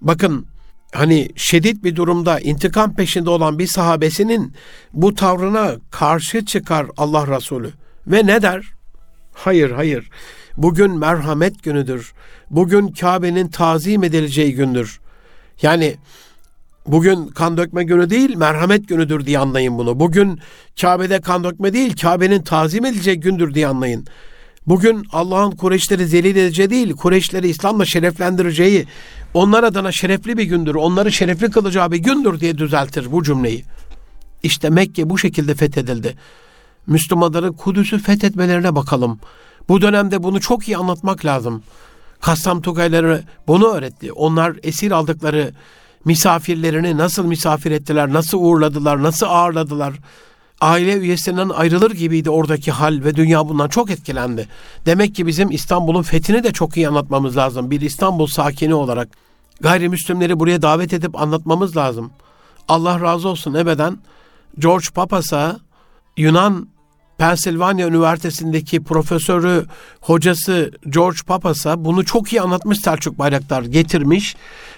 Bakın 0.00 0.46
hani 0.94 1.28
şiddet 1.36 1.84
bir 1.84 1.96
durumda 1.96 2.40
intikam 2.40 2.94
peşinde 2.94 3.30
olan 3.30 3.58
bir 3.58 3.66
sahabesinin 3.66 4.52
bu 4.92 5.14
tavrına 5.14 5.72
karşı 5.90 6.44
çıkar 6.44 6.86
Allah 6.96 7.36
Resulü. 7.36 7.72
Ve 8.06 8.26
ne 8.26 8.42
der? 8.42 8.64
Hayır, 9.32 9.70
hayır. 9.70 10.10
Bugün 10.56 10.98
merhamet 10.98 11.62
günüdür. 11.62 12.12
Bugün 12.50 12.88
Kabe'nin 12.88 13.48
tazim 13.48 14.04
edileceği 14.04 14.54
gündür. 14.54 15.00
Yani 15.62 15.96
bugün 16.86 17.26
kan 17.26 17.56
dökme 17.56 17.84
günü 17.84 18.10
değil, 18.10 18.36
merhamet 18.36 18.88
günüdür 18.88 19.26
diye 19.26 19.38
anlayın 19.38 19.78
bunu. 19.78 20.00
Bugün 20.00 20.40
Kabe'de 20.80 21.20
kan 21.20 21.44
dökme 21.44 21.72
değil, 21.72 21.96
Kabe'nin 21.96 22.42
tazim 22.42 22.84
edileceği 22.84 23.20
gündür 23.20 23.54
diye 23.54 23.66
anlayın. 23.66 24.06
Bugün 24.66 25.06
Allah'ın 25.12 25.50
Kureyşleri 25.50 26.06
zelil 26.06 26.36
edeceği 26.36 26.70
değil, 26.70 26.92
Kureyşleri 26.92 27.48
İslam'la 27.48 27.84
şereflendireceği, 27.84 28.86
onlar 29.34 29.64
adına 29.64 29.92
şerefli 29.92 30.38
bir 30.38 30.44
gündür, 30.44 30.74
onları 30.74 31.12
şerefli 31.12 31.50
kılacağı 31.50 31.92
bir 31.92 31.96
gündür 31.96 32.40
diye 32.40 32.58
düzeltir 32.58 33.12
bu 33.12 33.22
cümleyi. 33.22 33.64
İşte 34.42 34.70
Mekke 34.70 35.10
bu 35.10 35.18
şekilde 35.18 35.54
fethedildi. 35.54 36.16
Müslümanların 36.86 37.52
Kudüs'ü 37.52 37.98
fethetmelerine 37.98 38.74
bakalım. 38.74 39.20
Bu 39.68 39.82
dönemde 39.82 40.22
bunu 40.22 40.40
çok 40.40 40.68
iyi 40.68 40.76
anlatmak 40.76 41.24
lazım. 41.24 41.62
Kassam 42.20 42.62
Tugayları 42.62 43.22
bunu 43.46 43.66
öğretti. 43.66 44.12
Onlar 44.12 44.56
esir 44.62 44.90
aldıkları 44.90 45.52
misafirlerini 46.04 46.96
nasıl 46.96 47.26
misafir 47.26 47.70
ettiler, 47.70 48.12
nasıl 48.12 48.38
uğurladılar, 48.38 49.02
nasıl 49.02 49.26
ağırladılar. 49.26 49.94
Aile 50.60 50.92
üyesinden 50.96 51.48
ayrılır 51.48 51.90
gibiydi 51.90 52.30
oradaki 52.30 52.72
hal 52.72 53.04
ve 53.04 53.14
dünya 53.16 53.48
bundan 53.48 53.68
çok 53.68 53.90
etkilendi. 53.90 54.48
Demek 54.86 55.14
ki 55.14 55.26
bizim 55.26 55.50
İstanbul'un 55.50 56.02
fethini 56.02 56.44
de 56.44 56.52
çok 56.52 56.76
iyi 56.76 56.88
anlatmamız 56.88 57.36
lazım. 57.36 57.70
Bir 57.70 57.80
İstanbul 57.80 58.26
sakini 58.26 58.74
olarak 58.74 59.08
gayrimüslimleri 59.60 60.40
buraya 60.40 60.62
davet 60.62 60.92
edip 60.92 61.20
anlatmamız 61.20 61.76
lazım. 61.76 62.10
Allah 62.68 63.00
razı 63.00 63.28
olsun 63.28 63.54
ebeden 63.54 63.98
George 64.58 64.86
Papas'a 64.94 65.60
Yunan 66.16 66.68
Pennsylvania 67.18 67.88
Üniversitesi'ndeki 67.88 68.84
profesörü, 68.84 69.66
hocası 70.00 70.70
George 70.88 71.18
Papas'a 71.26 71.84
bunu 71.84 72.04
çok 72.04 72.32
iyi 72.32 72.40
anlatmış 72.40 72.80
Selçuk 72.80 73.18
Bayraktar 73.18 73.62
getirmiş, 73.62 74.36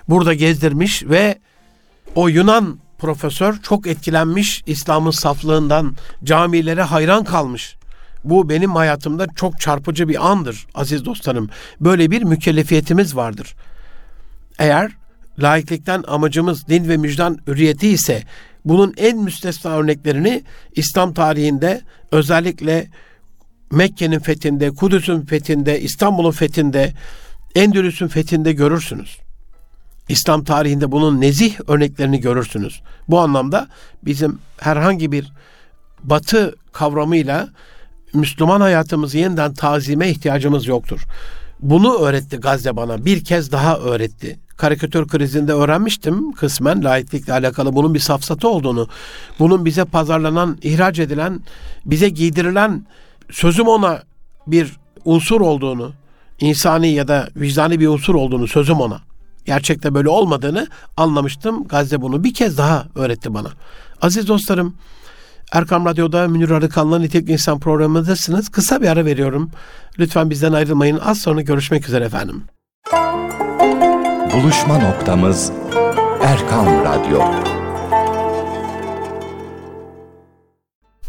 burada 0.09 0.35
gezdirmiş 0.35 1.05
ve 1.05 1.39
o 2.15 2.29
Yunan 2.29 2.79
profesör 2.99 3.63
çok 3.63 3.87
etkilenmiş 3.87 4.63
İslam'ın 4.67 5.11
saflığından, 5.11 5.97
camilere 6.25 6.83
hayran 6.83 7.25
kalmış. 7.25 7.77
Bu 8.25 8.49
benim 8.49 8.75
hayatımda 8.75 9.27
çok 9.37 9.61
çarpıcı 9.61 10.09
bir 10.09 10.31
andır 10.31 10.67
aziz 10.75 11.05
dostlarım. 11.05 11.51
Böyle 11.81 12.11
bir 12.11 12.23
mükellefiyetimiz 12.23 13.17
vardır. 13.17 13.55
Eğer 14.59 14.93
laiklikten 15.39 16.05
amacımız 16.07 16.69
din 16.69 16.89
ve 16.89 16.97
müjdan 16.97 17.39
hürriyeti 17.47 17.89
ise 17.89 18.23
bunun 18.65 18.95
en 18.97 19.19
müstesna 19.19 19.71
örneklerini 19.71 20.43
İslam 20.73 21.15
tarihinde 21.15 21.81
özellikle 22.13 22.87
Mekke'nin 23.71 24.19
fethinde, 24.19 24.71
Kudüs'ün 24.71 25.27
fethinde, 25.27 25.81
İstanbul'un 25.81 26.31
fethinde, 26.31 26.93
Endülüs'ün 27.55 28.09
fethinde 28.09 28.53
görürsünüz. 28.53 29.26
İslam 30.09 30.45
tarihinde 30.45 30.93
bunun 30.93 31.21
nezih 31.21 31.57
örneklerini 31.67 32.21
görürsünüz. 32.21 32.83
Bu 33.09 33.21
anlamda 33.21 33.69
bizim 34.03 34.39
herhangi 34.59 35.13
bir 35.13 35.33
batı 36.05 36.55
kavramıyla 36.73 37.49
Müslüman 38.15 38.61
hayatımızı 38.61 39.19
yeniden 39.19 39.55
tazime 39.55 40.11
ihtiyacımız 40.11 40.67
yoktur. 40.67 41.01
Bunu 41.61 41.99
öğretti 41.99 42.37
Gazze 42.37 42.77
bana. 42.77 43.05
Bir 43.05 43.25
kez 43.25 43.53
daha 43.53 43.79
öğretti. 43.79 44.39
Karikatür 44.57 45.09
krizinde 45.09 45.53
öğrenmiştim 45.53 46.33
kısmen 46.33 46.85
laiklikle 46.85 47.33
alakalı 47.33 47.75
bunun 47.75 47.95
bir 47.95 47.99
safsatı 47.99 48.49
olduğunu. 48.49 48.89
Bunun 49.39 49.65
bize 49.65 49.85
pazarlanan, 49.85 50.59
ihraç 50.63 50.99
edilen, 50.99 51.41
bize 51.85 52.09
giydirilen 52.09 52.87
sözüm 53.31 53.69
ona 53.69 54.03
bir 54.47 54.77
unsur 55.05 55.41
olduğunu, 55.41 55.93
insani 56.41 56.89
ya 56.89 57.09
da 57.09 57.29
vicdani 57.37 57.81
bir 57.81 57.87
unsur 57.87 58.15
olduğunu 58.15 58.47
sözüm 58.47 58.81
ona. 58.81 59.01
Gerçekte 59.47 59.95
böyle 59.95 60.09
olmadığını 60.09 60.67
anlamıştım. 60.97 61.69
Gazze 61.69 62.03
bunu 62.03 62.25
bir 62.25 62.35
kez 62.35 62.59
daha 62.59 62.87
öğretti 62.95 63.35
bana. 63.35 63.49
Aziz 64.03 64.29
dostlarım, 64.29 64.75
Erkam 65.53 65.87
Radyo'da 65.87 66.29
Münir 66.29 66.51
Arıkan'la 66.51 66.99
Nitek 66.99 67.31
İnsan 67.31 67.61
programındasınız. 67.61 68.49
Kısa 68.49 68.83
bir 68.83 68.89
ara 68.89 69.05
veriyorum. 69.05 69.51
Lütfen 69.99 70.31
bizden 70.31 70.53
ayrılmayın. 70.53 71.01
Az 71.05 71.19
sonra 71.19 71.41
görüşmek 71.41 71.89
üzere 71.89 72.05
efendim. 72.05 72.45
Buluşma 74.33 74.79
noktamız 74.79 75.53
Erkam 76.23 76.67
Radyo. 76.67 77.23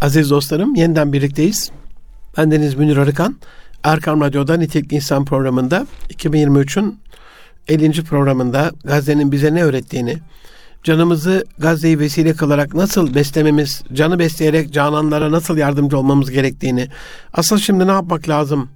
Aziz 0.02 0.30
dostlarım 0.30 0.76
yeniden 0.76 1.14
birlikteyiz. 1.14 1.72
Ben 2.38 2.52
Deniz 2.52 2.76
Münir 2.76 2.98
Arıkan. 2.98 3.36
Erkam 3.84 4.22
Radyo'da 4.22 4.58
Nitekli 4.58 4.96
İnsan 4.96 5.26
programında 5.26 5.88
2023'ün 6.10 7.00
50. 7.70 8.04
programında 8.04 8.72
Gazze'nin 8.84 9.32
bize 9.32 9.56
ne 9.56 9.64
öğrettiğini, 9.64 10.18
canımızı 10.84 11.46
Gazze'yi 11.58 12.00
vesile 12.00 12.34
kılarak 12.34 12.74
nasıl 12.74 13.16
beslememiz, 13.16 13.84
canı 13.94 14.20
besleyerek 14.20 14.74
cananlara 14.74 15.32
nasıl 15.32 15.58
yardımcı 15.58 15.98
olmamız 15.98 16.32
gerektiğini, 16.32 16.88
asıl 17.34 17.58
şimdi 17.58 17.88
ne 17.88 17.92
yapmak 17.92 18.30
lazım 18.30 18.70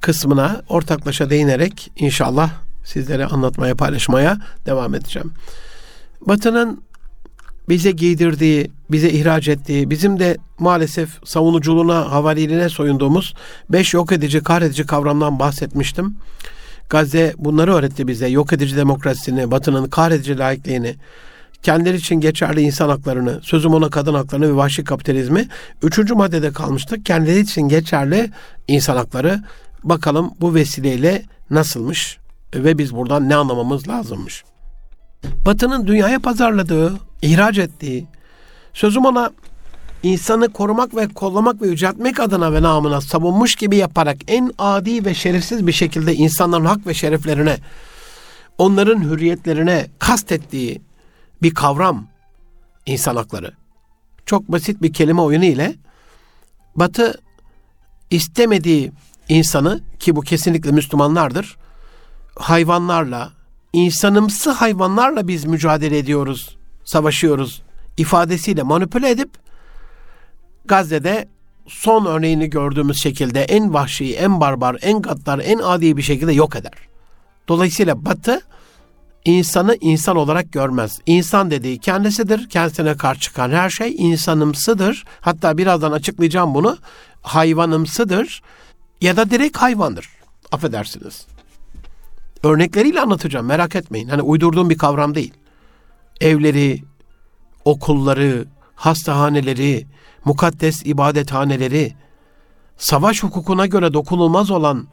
kısmına 0.00 0.62
ortaklaşa 0.68 1.30
değinerek 1.30 1.90
inşallah 1.96 2.50
sizlere 2.84 3.26
anlatmaya, 3.26 3.74
paylaşmaya 3.74 4.38
devam 4.66 4.94
edeceğim. 4.94 5.32
Batı'nın 6.20 6.82
bize 7.68 7.90
giydirdiği, 7.90 8.70
bize 8.90 9.10
ihraç 9.10 9.48
ettiği, 9.48 9.90
bizim 9.90 10.18
de 10.18 10.36
maalesef 10.58 11.08
savunuculuğuna, 11.24 12.12
havaliliğine 12.12 12.68
soyunduğumuz 12.68 13.34
beş 13.70 13.94
yok 13.94 14.12
edici, 14.12 14.40
kahredici 14.40 14.86
kavramdan 14.86 15.38
bahsetmiştim. 15.38 16.16
Gazze 16.90 17.34
bunları 17.38 17.74
öğretti 17.74 18.08
bize. 18.08 18.28
Yok 18.28 18.52
edici 18.52 18.76
demokrasisini, 18.76 19.50
Batı'nın 19.50 19.88
kahredici 19.88 20.38
laikliğini, 20.38 20.96
kendileri 21.62 21.96
için 21.96 22.14
geçerli 22.14 22.60
insan 22.60 22.88
haklarını, 22.88 23.40
sözüm 23.42 23.74
ona 23.74 23.90
kadın 23.90 24.14
haklarını 24.14 24.48
ve 24.48 24.56
vahşi 24.56 24.84
kapitalizmi. 24.84 25.48
Üçüncü 25.82 26.14
maddede 26.14 26.52
kalmıştık. 26.52 27.06
Kendileri 27.06 27.38
için 27.38 27.62
geçerli 27.62 28.30
insan 28.68 28.96
hakları. 28.96 29.40
Bakalım 29.84 30.30
bu 30.40 30.54
vesileyle 30.54 31.22
nasılmış 31.50 32.18
ve 32.54 32.78
biz 32.78 32.94
buradan 32.94 33.28
ne 33.28 33.36
anlamamız 33.36 33.88
lazımmış. 33.88 34.44
Batı'nın 35.46 35.86
dünyaya 35.86 36.18
pazarladığı, 36.18 36.92
ihraç 37.22 37.58
ettiği, 37.58 38.06
sözüm 38.72 39.04
ona 39.04 39.30
insanı 40.02 40.52
korumak 40.52 40.96
ve 40.96 41.08
kollamak 41.08 41.62
ve 41.62 41.66
yüceltmek 41.66 42.20
adına 42.20 42.52
ve 42.52 42.62
namına 42.62 43.00
savunmuş 43.00 43.54
gibi 43.54 43.76
yaparak 43.76 44.16
en 44.28 44.52
adi 44.58 45.04
ve 45.04 45.14
şerefsiz 45.14 45.66
bir 45.66 45.72
şekilde 45.72 46.14
insanların 46.14 46.64
hak 46.64 46.86
ve 46.86 46.94
şereflerine, 46.94 47.58
onların 48.58 49.02
hürriyetlerine 49.02 49.86
kastettiği 49.98 50.82
bir 51.42 51.54
kavram 51.54 52.06
insan 52.86 53.16
hakları. 53.16 53.52
Çok 54.26 54.48
basit 54.48 54.82
bir 54.82 54.92
kelime 54.92 55.20
oyunu 55.20 55.44
ile 55.44 55.74
Batı 56.76 57.20
istemediği 58.10 58.92
insanı 59.28 59.80
ki 59.98 60.16
bu 60.16 60.20
kesinlikle 60.20 60.70
Müslümanlardır 60.70 61.56
hayvanlarla, 62.38 63.32
insanımsı 63.72 64.50
hayvanlarla 64.50 65.28
biz 65.28 65.44
mücadele 65.44 65.98
ediyoruz, 65.98 66.56
savaşıyoruz 66.84 67.62
ifadesiyle 67.96 68.62
manipüle 68.62 69.10
edip 69.10 69.30
Gazze'de 70.68 71.28
son 71.66 72.04
örneğini 72.04 72.50
gördüğümüz 72.50 73.02
şekilde 73.02 73.42
en 73.42 73.74
vahşi, 73.74 74.16
en 74.16 74.40
barbar, 74.40 74.76
en 74.82 75.02
gaddar, 75.02 75.38
en 75.44 75.58
adi 75.58 75.96
bir 75.96 76.02
şekilde 76.02 76.32
yok 76.32 76.56
eder. 76.56 76.72
Dolayısıyla 77.48 78.04
Batı 78.04 78.40
insanı 79.24 79.76
insan 79.80 80.16
olarak 80.16 80.52
görmez. 80.52 80.98
İnsan 81.06 81.50
dediği 81.50 81.78
kendisidir. 81.78 82.48
Kendisine 82.48 82.96
karşı 82.96 83.20
çıkan 83.20 83.50
her 83.50 83.70
şey 83.70 83.94
insanımsıdır. 83.98 85.04
Hatta 85.20 85.58
birazdan 85.58 85.92
açıklayacağım 85.92 86.54
bunu. 86.54 86.78
Hayvanımsıdır 87.22 88.42
ya 89.00 89.16
da 89.16 89.30
direkt 89.30 89.56
hayvandır. 89.56 90.08
Affedersiniz. 90.52 91.26
Örnekleriyle 92.42 93.00
anlatacağım 93.00 93.46
merak 93.46 93.76
etmeyin. 93.76 94.08
Hani 94.08 94.22
uydurduğum 94.22 94.70
bir 94.70 94.78
kavram 94.78 95.14
değil. 95.14 95.34
Evleri, 96.20 96.82
okulları, 97.64 98.44
hastahaneleri, 98.74 99.86
mukaddes 100.26 100.82
ibadethaneleri, 100.86 101.94
savaş 102.76 103.22
hukukuna 103.22 103.66
göre 103.66 103.92
dokunulmaz 103.92 104.50
olan 104.50 104.86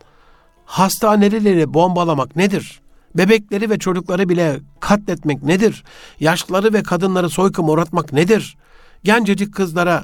hastaneleri 0.65 1.73
bombalamak 1.73 2.35
nedir? 2.35 2.81
Bebekleri 3.15 3.69
ve 3.69 3.79
çocukları 3.79 4.29
bile 4.29 4.59
katletmek 4.79 5.43
nedir? 5.43 5.83
Yaşlıları 6.19 6.73
ve 6.73 6.83
kadınları 6.83 7.29
soykım 7.29 7.69
uğratmak 7.69 8.13
nedir? 8.13 8.57
Gencecik 9.03 9.53
kızlara 9.55 10.03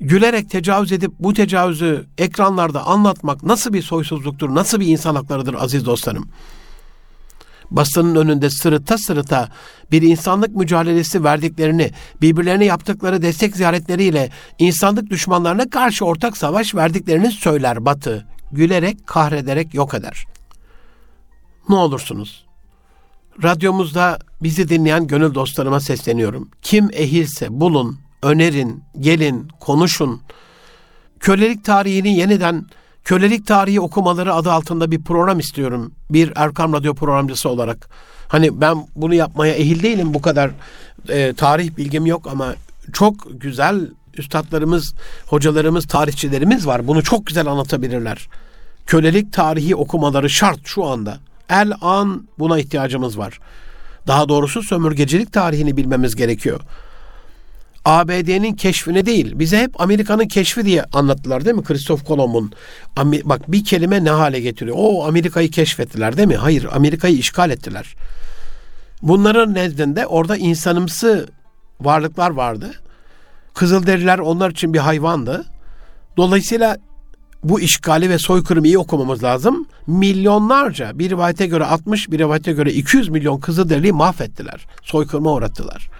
gülerek 0.00 0.50
tecavüz 0.50 0.92
edip 0.92 1.12
bu 1.18 1.34
tecavüzü 1.34 2.06
ekranlarda 2.18 2.86
anlatmak 2.86 3.42
nasıl 3.42 3.72
bir 3.72 3.82
soysuzluktur, 3.82 4.54
nasıl 4.54 4.80
bir 4.80 4.86
insan 4.86 5.14
haklarıdır 5.14 5.54
aziz 5.54 5.86
dostlarım? 5.86 6.28
Basının 7.70 8.14
önünde 8.14 8.50
sırıta 8.50 8.98
sırıta 8.98 9.48
bir 9.92 10.02
insanlık 10.02 10.56
mücadelesi 10.56 11.24
verdiklerini, 11.24 11.90
birbirlerine 12.22 12.64
yaptıkları 12.64 13.22
destek 13.22 13.56
ziyaretleriyle 13.56 14.30
insanlık 14.58 15.10
düşmanlarına 15.10 15.70
karşı 15.70 16.04
ortak 16.04 16.36
savaş 16.36 16.74
verdiklerini 16.74 17.30
söyler 17.30 17.84
Batı. 17.84 18.26
Gülerek, 18.52 19.06
kahrederek 19.06 19.74
yok 19.74 19.94
eder. 19.94 20.26
Ne 21.68 21.74
olursunuz? 21.74 22.46
Radyomuzda 23.42 24.18
bizi 24.42 24.68
dinleyen 24.68 25.06
gönül 25.06 25.34
dostlarıma 25.34 25.80
sesleniyorum. 25.80 26.50
Kim 26.62 26.90
ehilse 26.92 27.60
bulun, 27.60 27.98
önerin, 28.22 28.82
gelin, 29.00 29.48
konuşun. 29.60 30.22
Kölelik 31.20 31.64
tarihini 31.64 32.16
yeniden 32.16 32.66
kölelik 33.04 33.46
tarihi 33.46 33.80
okumaları 33.80 34.34
adı 34.34 34.52
altında 34.52 34.90
bir 34.90 35.02
program 35.02 35.38
istiyorum. 35.38 35.92
Bir 36.10 36.32
Erkam 36.36 36.72
Radyo 36.72 36.94
programcısı 36.94 37.48
olarak. 37.48 37.88
Hani 38.28 38.60
ben 38.60 38.86
bunu 38.96 39.14
yapmaya 39.14 39.54
ehil 39.54 39.82
değilim. 39.82 40.14
Bu 40.14 40.22
kadar 40.22 40.50
e, 41.08 41.32
tarih 41.32 41.76
bilgim 41.76 42.06
yok 42.06 42.26
ama 42.32 42.54
çok 42.92 43.14
güzel 43.40 43.88
üstadlarımız, 44.16 44.94
hocalarımız, 45.26 45.86
tarihçilerimiz 45.86 46.66
var. 46.66 46.86
Bunu 46.86 47.02
çok 47.02 47.26
güzel 47.26 47.46
anlatabilirler. 47.46 48.28
Kölelik 48.86 49.32
tarihi 49.32 49.76
okumaları 49.76 50.30
şart 50.30 50.60
şu 50.64 50.84
anda. 50.84 51.18
El 51.48 51.72
an 51.80 52.28
buna 52.38 52.58
ihtiyacımız 52.58 53.18
var. 53.18 53.38
Daha 54.06 54.28
doğrusu 54.28 54.62
sömürgecilik 54.62 55.32
tarihini 55.32 55.76
bilmemiz 55.76 56.16
gerekiyor. 56.16 56.60
ABD'nin 57.84 58.52
keşfine 58.52 59.06
değil, 59.06 59.38
bize 59.38 59.58
hep 59.58 59.80
Amerika'nın 59.80 60.28
keşfi 60.28 60.64
diye 60.64 60.84
anlattılar 60.92 61.44
değil 61.44 61.56
mi? 61.56 61.64
Christoph 61.64 62.04
Kolomb'un. 62.04 62.52
Bak 63.24 63.52
bir 63.52 63.64
kelime 63.64 64.04
ne 64.04 64.10
hale 64.10 64.40
getiriyor? 64.40 64.76
O 64.80 65.04
Amerika'yı 65.04 65.50
keşfettiler 65.50 66.16
değil 66.16 66.28
mi? 66.28 66.36
Hayır, 66.36 66.66
Amerika'yı 66.72 67.16
işgal 67.16 67.50
ettiler. 67.50 67.94
Bunların 69.02 69.54
nezdinde 69.54 70.06
orada 70.06 70.36
insanımsı 70.36 71.28
varlıklar 71.80 72.30
vardı. 72.30 72.70
Kızılderililer 73.54 74.18
onlar 74.18 74.50
için 74.50 74.74
bir 74.74 74.78
hayvandı. 74.78 75.44
Dolayısıyla 76.16 76.76
bu 77.44 77.60
işgali 77.60 78.10
ve 78.10 78.18
soykırımı 78.18 78.66
iyi 78.66 78.78
okumamız 78.78 79.24
lazım. 79.24 79.66
Milyonlarca, 79.86 80.98
bir 80.98 81.10
rivayete 81.10 81.46
göre 81.46 81.64
60, 81.64 82.10
bir 82.10 82.18
rivayete 82.18 82.52
göre 82.52 82.72
200 82.72 83.08
milyon 83.08 83.40
Kızılderiliyi 83.40 83.92
mahvettiler. 83.92 84.66
Soykırıma 84.82 85.32
uğrattılar 85.32 85.90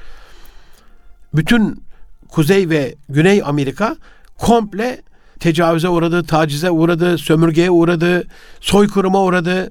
bütün 1.34 1.82
Kuzey 2.28 2.68
ve 2.68 2.94
Güney 3.08 3.42
Amerika 3.44 3.96
komple 4.38 5.02
tecavüze 5.40 5.88
uğradı, 5.88 6.24
tacize 6.24 6.70
uğradı, 6.70 7.18
sömürgeye 7.18 7.70
uğradı, 7.70 8.24
soykırıma 8.60 9.22
uğradı. 9.22 9.70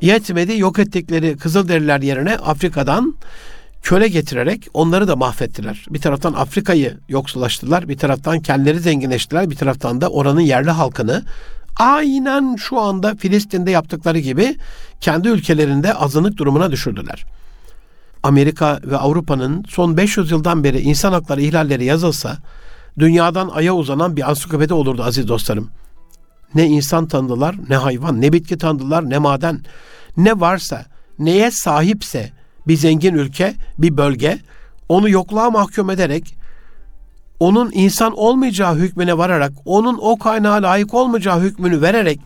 Yetmedi 0.00 0.58
yok 0.58 0.78
ettikleri 0.78 1.36
Kızılderililer 1.36 2.00
yerine 2.00 2.36
Afrika'dan 2.36 3.14
köle 3.82 4.08
getirerek 4.08 4.68
onları 4.74 5.08
da 5.08 5.16
mahvettiler. 5.16 5.86
Bir 5.90 6.00
taraftan 6.00 6.32
Afrika'yı 6.32 6.98
yoksullaştılar, 7.08 7.88
bir 7.88 7.98
taraftan 7.98 8.40
kendileri 8.40 8.80
zenginleştiler, 8.80 9.50
bir 9.50 9.56
taraftan 9.56 10.00
da 10.00 10.08
oranın 10.08 10.40
yerli 10.40 10.70
halkını 10.70 11.22
aynen 11.76 12.56
şu 12.56 12.80
anda 12.80 13.14
Filistin'de 13.14 13.70
yaptıkları 13.70 14.18
gibi 14.18 14.56
kendi 15.00 15.28
ülkelerinde 15.28 15.94
azınlık 15.94 16.36
durumuna 16.36 16.70
düşürdüler. 16.70 17.24
Amerika 18.22 18.80
ve 18.84 18.96
Avrupa'nın 18.96 19.64
son 19.68 19.96
500 19.96 20.30
yıldan 20.30 20.64
beri 20.64 20.80
insan 20.80 21.12
hakları 21.12 21.42
ihlalleri 21.42 21.84
yazılsa 21.84 22.38
dünyadan 22.98 23.48
aya 23.48 23.74
uzanan 23.74 24.16
bir 24.16 24.30
ansiklopedi 24.30 24.74
olurdu 24.74 25.02
aziz 25.02 25.28
dostlarım. 25.28 25.70
Ne 26.54 26.66
insan 26.66 27.08
tanıdılar, 27.08 27.56
ne 27.68 27.76
hayvan, 27.76 28.20
ne 28.20 28.32
bitki 28.32 28.58
tanıdılar, 28.58 29.10
ne 29.10 29.18
maden. 29.18 29.60
Ne 30.16 30.40
varsa, 30.40 30.84
neye 31.18 31.50
sahipse 31.50 32.32
bir 32.66 32.76
zengin 32.76 33.14
ülke, 33.14 33.54
bir 33.78 33.96
bölge 33.96 34.38
onu 34.88 35.08
yokluğa 35.08 35.50
mahkum 35.50 35.90
ederek 35.90 36.34
onun 37.40 37.70
insan 37.74 38.18
olmayacağı 38.18 38.74
hükmüne 38.74 39.18
vararak, 39.18 39.52
onun 39.64 39.98
o 40.00 40.18
kaynağa 40.18 40.62
layık 40.62 40.94
olmayacağı 40.94 41.40
hükmünü 41.40 41.82
vererek, 41.82 42.20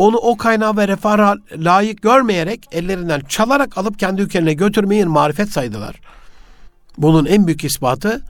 onu 0.00 0.16
o 0.16 0.36
kaynağı 0.36 0.76
ve 0.76 0.88
refaha 0.88 1.36
layık 1.56 2.02
görmeyerek 2.02 2.68
ellerinden 2.72 3.20
çalarak 3.28 3.78
alıp 3.78 3.98
kendi 3.98 4.22
ülkelerine 4.22 4.54
götürmeyi 4.54 5.04
marifet 5.04 5.48
saydılar. 5.50 6.00
Bunun 6.98 7.26
en 7.26 7.46
büyük 7.46 7.64
ispatı 7.64 8.22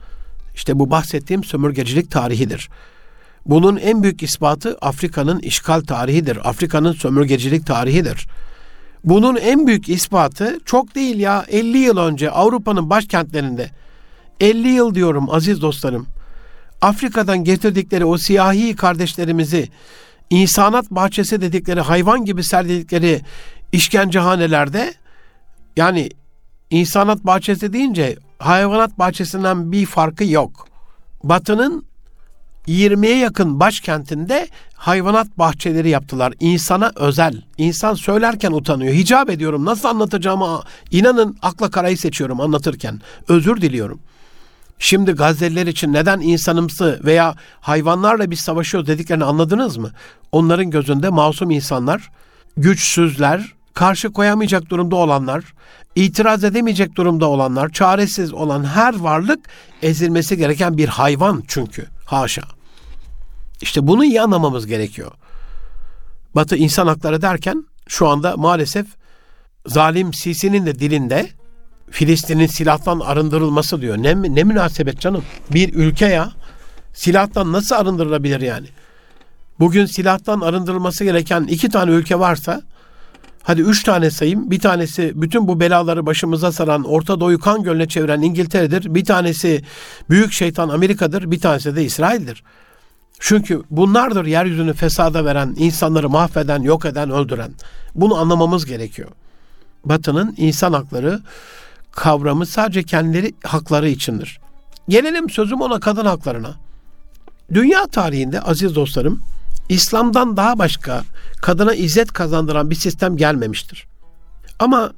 işte 0.55 0.79
bu 0.79 0.91
bahsettiğim 0.91 1.43
sömürgecilik 1.43 2.11
tarihidir. 2.11 2.69
Bunun 3.45 3.77
en 3.77 4.03
büyük 4.03 4.23
ispatı 4.23 4.77
Afrika'nın 4.81 5.39
işgal 5.39 5.81
tarihidir. 5.81 6.49
Afrika'nın 6.49 6.93
sömürgecilik 6.93 7.67
tarihidir. 7.67 8.27
Bunun 9.03 9.35
en 9.35 9.67
büyük 9.67 9.89
ispatı 9.89 10.59
çok 10.65 10.95
değil 10.95 11.19
ya 11.19 11.45
50 11.47 11.77
yıl 11.77 11.97
önce 11.97 12.31
Avrupa'nın 12.31 12.89
başkentlerinde 12.89 13.69
50 14.39 14.67
yıl 14.67 14.95
diyorum 14.95 15.29
aziz 15.29 15.61
dostlarım. 15.61 16.07
Afrika'dan 16.81 17.43
getirdikleri 17.43 18.05
o 18.05 18.17
siyahi 18.17 18.75
kardeşlerimizi 18.75 19.69
insanat 20.31 20.91
bahçesi 20.91 21.41
dedikleri 21.41 21.81
hayvan 21.81 22.25
gibi 22.25 22.43
serdikleri 22.43 23.21
işkencehanelerde 23.71 24.93
yani 25.77 26.09
insanat 26.69 27.23
bahçesi 27.25 27.73
deyince 27.73 28.15
hayvanat 28.39 28.99
bahçesinden 28.99 29.71
bir 29.71 29.85
farkı 29.85 30.23
yok. 30.23 30.67
Batı'nın 31.23 31.85
20'ye 32.67 33.17
yakın 33.17 33.59
başkentinde 33.59 34.47
hayvanat 34.73 35.37
bahçeleri 35.37 35.89
yaptılar. 35.89 36.33
İnsana 36.39 36.91
özel. 36.95 37.41
İnsan 37.57 37.93
söylerken 37.93 38.51
utanıyor. 38.51 38.93
Hicap 38.93 39.29
ediyorum. 39.29 39.65
Nasıl 39.65 39.87
anlatacağımı 39.87 40.61
inanın 40.91 41.37
akla 41.41 41.71
karayı 41.71 41.97
seçiyorum 41.97 42.41
anlatırken. 42.41 43.01
Özür 43.27 43.61
diliyorum. 43.61 43.99
Şimdi 44.83 45.11
Gazze'liler 45.11 45.67
için 45.67 45.93
neden 45.93 46.19
insanımsı 46.19 46.99
veya 47.03 47.35
hayvanlarla 47.59 48.31
biz 48.31 48.39
savaşıyoruz 48.39 48.87
dediklerini 48.87 49.23
anladınız 49.23 49.77
mı? 49.77 49.91
Onların 50.31 50.69
gözünde 50.69 51.09
masum 51.09 51.51
insanlar, 51.51 52.11
güçsüzler, 52.57 53.53
karşı 53.73 54.11
koyamayacak 54.11 54.69
durumda 54.69 54.95
olanlar, 54.95 55.43
itiraz 55.95 56.43
edemeyecek 56.43 56.95
durumda 56.95 57.25
olanlar, 57.25 57.69
çaresiz 57.69 58.33
olan 58.33 58.63
her 58.63 58.99
varlık 58.99 59.39
ezilmesi 59.81 60.37
gereken 60.37 60.77
bir 60.77 60.87
hayvan 60.87 61.43
çünkü. 61.47 61.87
Haşa. 62.05 62.43
İşte 63.61 63.87
bunu 63.87 64.05
iyi 64.05 64.21
anlamamız 64.21 64.67
gerekiyor. 64.67 65.11
Batı 66.35 66.55
insan 66.55 66.87
hakları 66.87 67.21
derken 67.21 67.65
şu 67.87 68.07
anda 68.07 68.37
maalesef 68.37 68.87
zalim 69.65 70.13
Sisi'nin 70.13 70.65
de 70.65 70.79
dilinde 70.79 71.29
Filistin'in 71.91 72.47
silahtan 72.47 72.99
arındırılması 72.99 73.81
diyor. 73.81 73.97
Ne, 73.97 74.35
ne 74.35 74.43
münasebet 74.43 74.99
canım? 74.99 75.23
Bir 75.53 75.73
ülke 75.73 76.05
ya 76.05 76.31
silahtan 76.93 77.51
nasıl 77.51 77.75
arındırılabilir 77.75 78.41
yani? 78.41 78.67
Bugün 79.59 79.85
silahtan 79.85 80.41
arındırılması 80.41 81.03
gereken 81.03 81.43
iki 81.43 81.69
tane 81.69 81.91
ülke 81.91 82.19
varsa 82.19 82.61
hadi 83.43 83.61
üç 83.61 83.83
tane 83.83 84.11
sayayım. 84.11 84.51
Bir 84.51 84.59
tanesi 84.59 85.11
bütün 85.15 85.47
bu 85.47 85.59
belaları 85.59 86.05
başımıza 86.05 86.51
saran 86.51 86.83
Orta 86.83 87.19
Doğu'yu 87.19 87.39
kan 87.39 87.63
gölüne 87.63 87.87
çeviren 87.87 88.21
İngiltere'dir. 88.21 88.95
Bir 88.95 89.05
tanesi 89.05 89.61
büyük 90.09 90.33
şeytan 90.33 90.69
Amerika'dır. 90.69 91.31
Bir 91.31 91.39
tanesi 91.39 91.75
de 91.75 91.83
İsrail'dir. 91.83 92.43
Çünkü 93.19 93.63
bunlardır 93.69 94.25
yeryüzünü 94.25 94.73
fesada 94.73 95.25
veren, 95.25 95.55
insanları 95.57 96.09
mahveden, 96.09 96.61
yok 96.61 96.85
eden, 96.85 97.11
öldüren. 97.11 97.51
Bunu 97.95 98.17
anlamamız 98.17 98.65
gerekiyor. 98.65 99.09
Batı'nın 99.85 100.33
insan 100.37 100.73
hakları 100.73 101.19
kavramı 101.91 102.45
sadece 102.45 102.83
kendileri 102.83 103.33
hakları 103.43 103.89
içindir. 103.89 104.39
Gelelim 104.89 105.29
sözüm 105.29 105.61
ona 105.61 105.79
kadın 105.79 106.05
haklarına. 106.05 106.55
Dünya 107.53 107.87
tarihinde 107.87 108.41
aziz 108.41 108.75
dostlarım 108.75 109.21
İslam'dan 109.69 110.37
daha 110.37 110.59
başka 110.59 111.03
kadına 111.41 111.73
izzet 111.73 112.13
kazandıran 112.13 112.69
bir 112.69 112.75
sistem 112.75 113.17
gelmemiştir. 113.17 113.87
Ama 114.59 114.91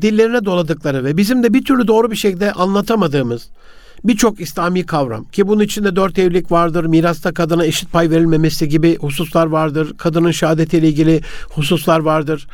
dillerine 0.00 0.44
doladıkları 0.44 1.04
ve 1.04 1.16
bizim 1.16 1.42
de 1.42 1.54
bir 1.54 1.64
türlü 1.64 1.86
doğru 1.86 2.10
bir 2.10 2.16
şekilde 2.16 2.52
anlatamadığımız 2.52 3.48
birçok 4.04 4.40
İslami 4.40 4.86
kavram 4.86 5.24
ki 5.24 5.48
bunun 5.48 5.60
içinde 5.62 5.96
dört 5.96 6.18
evlilik 6.18 6.52
vardır, 6.52 6.84
mirasta 6.84 7.34
kadına 7.34 7.64
eşit 7.64 7.92
pay 7.92 8.10
verilmemesi 8.10 8.68
gibi 8.68 8.96
hususlar 8.98 9.46
vardır, 9.46 9.94
kadının 9.98 10.30
şehadetiyle 10.30 10.88
ilgili 10.88 11.20
hususlar 11.50 12.00
vardır, 12.00 12.46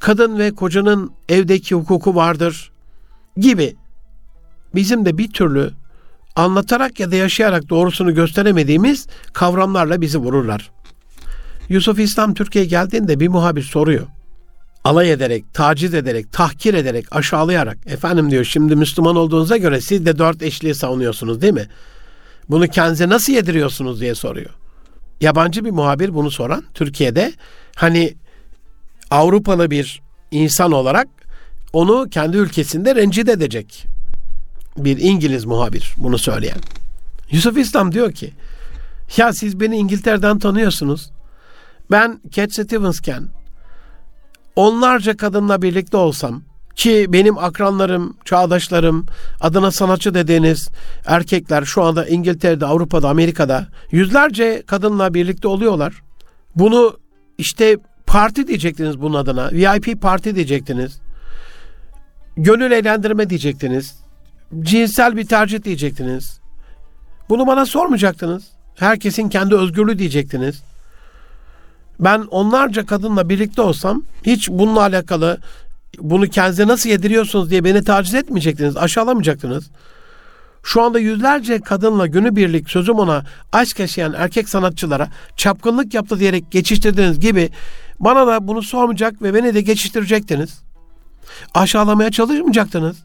kadın 0.00 0.38
ve 0.38 0.54
kocanın 0.54 1.10
evdeki 1.28 1.74
hukuku 1.74 2.14
vardır 2.14 2.70
gibi 3.36 3.76
bizim 4.74 5.04
de 5.04 5.18
bir 5.18 5.32
türlü 5.32 5.70
anlatarak 6.36 7.00
ya 7.00 7.10
da 7.10 7.16
yaşayarak 7.16 7.68
doğrusunu 7.68 8.14
gösteremediğimiz 8.14 9.06
kavramlarla 9.32 10.00
bizi 10.00 10.18
vururlar. 10.18 10.70
Yusuf 11.68 11.98
İslam 11.98 12.34
Türkiye'ye 12.34 12.70
geldiğinde 12.70 13.20
bir 13.20 13.28
muhabir 13.28 13.62
soruyor. 13.62 14.06
Alay 14.84 15.12
ederek, 15.12 15.44
taciz 15.54 15.94
ederek, 15.94 16.32
tahkir 16.32 16.74
ederek, 16.74 17.06
aşağılayarak. 17.10 17.78
Efendim 17.86 18.30
diyor 18.30 18.44
şimdi 18.44 18.76
Müslüman 18.76 19.16
olduğunuza 19.16 19.56
göre 19.56 19.80
siz 19.80 20.06
de 20.06 20.18
dört 20.18 20.42
eşliği 20.42 20.74
savunuyorsunuz 20.74 21.40
değil 21.42 21.52
mi? 21.52 21.68
Bunu 22.48 22.68
kendinize 22.68 23.08
nasıl 23.08 23.32
yediriyorsunuz 23.32 24.00
diye 24.00 24.14
soruyor. 24.14 24.50
Yabancı 25.20 25.64
bir 25.64 25.70
muhabir 25.70 26.14
bunu 26.14 26.30
soran 26.30 26.64
Türkiye'de 26.74 27.32
hani 27.76 28.14
Avrupalı 29.10 29.70
bir 29.70 30.02
insan 30.30 30.72
olarak 30.72 31.08
onu 31.74 32.08
kendi 32.10 32.36
ülkesinde 32.36 32.94
rencide 32.94 33.32
edecek 33.32 33.86
bir 34.76 34.98
İngiliz 34.98 35.44
muhabir 35.44 35.94
bunu 35.96 36.18
söyleyen. 36.18 36.58
Yusuf 37.30 37.58
İslam 37.58 37.92
diyor 37.92 38.12
ki 38.12 38.32
ya 39.16 39.32
siz 39.32 39.60
beni 39.60 39.76
İngiltere'den 39.76 40.38
tanıyorsunuz. 40.38 41.10
Ben 41.90 42.20
Cat 42.30 42.52
Stevens'ken 42.52 43.24
onlarca 44.56 45.16
kadınla 45.16 45.62
birlikte 45.62 45.96
olsam 45.96 46.42
ki 46.76 47.06
benim 47.08 47.38
akranlarım, 47.38 48.16
çağdaşlarım, 48.24 49.06
adına 49.40 49.70
sanatçı 49.70 50.14
dediğiniz 50.14 50.68
erkekler 51.06 51.64
şu 51.64 51.82
anda 51.82 52.06
İngiltere'de, 52.06 52.66
Avrupa'da, 52.66 53.08
Amerika'da 53.08 53.66
yüzlerce 53.90 54.62
kadınla 54.66 55.14
birlikte 55.14 55.48
oluyorlar. 55.48 56.02
Bunu 56.56 56.96
işte 57.38 57.76
parti 58.06 58.46
diyecektiniz 58.46 59.00
bunun 59.00 59.14
adına. 59.14 59.50
VIP 59.52 60.02
parti 60.02 60.34
diyecektiniz. 60.34 61.03
Gönül 62.36 62.72
eğlendirme 62.72 63.30
diyecektiniz. 63.30 63.94
Cinsel 64.60 65.16
bir 65.16 65.26
tercih 65.26 65.64
diyecektiniz. 65.64 66.40
Bunu 67.28 67.46
bana 67.46 67.66
sormayacaktınız. 67.66 68.44
Herkesin 68.74 69.28
kendi 69.28 69.54
özgürlüğü 69.54 69.98
diyecektiniz. 69.98 70.62
Ben 72.00 72.20
onlarca 72.20 72.86
kadınla 72.86 73.28
birlikte 73.28 73.62
olsam 73.62 74.02
hiç 74.26 74.48
bununla 74.50 74.80
alakalı 74.80 75.38
bunu 75.98 76.28
kendinize 76.28 76.66
nasıl 76.66 76.90
yediriyorsunuz 76.90 77.50
diye 77.50 77.64
beni 77.64 77.84
taciz 77.84 78.14
etmeyecektiniz, 78.14 78.76
aşağılamayacaktınız. 78.76 79.70
Şu 80.62 80.82
anda 80.82 80.98
yüzlerce 80.98 81.60
kadınla 81.60 82.06
günübirlik 82.06 82.70
sözüm 82.70 82.98
ona 82.98 83.24
aşk 83.52 83.78
yaşayan 83.78 84.14
erkek 84.16 84.48
sanatçılara 84.48 85.08
çapkınlık 85.36 85.94
yaptı 85.94 86.18
diyerek 86.18 86.50
geçiştirdiğiniz 86.50 87.20
gibi 87.20 87.50
bana 88.00 88.26
da 88.26 88.48
bunu 88.48 88.62
sormayacak 88.62 89.22
ve 89.22 89.34
beni 89.34 89.54
de 89.54 89.60
geçiştirecektiniz. 89.60 90.64
Aşağılamaya 91.54 92.10
çalışmayacaktınız. 92.10 92.96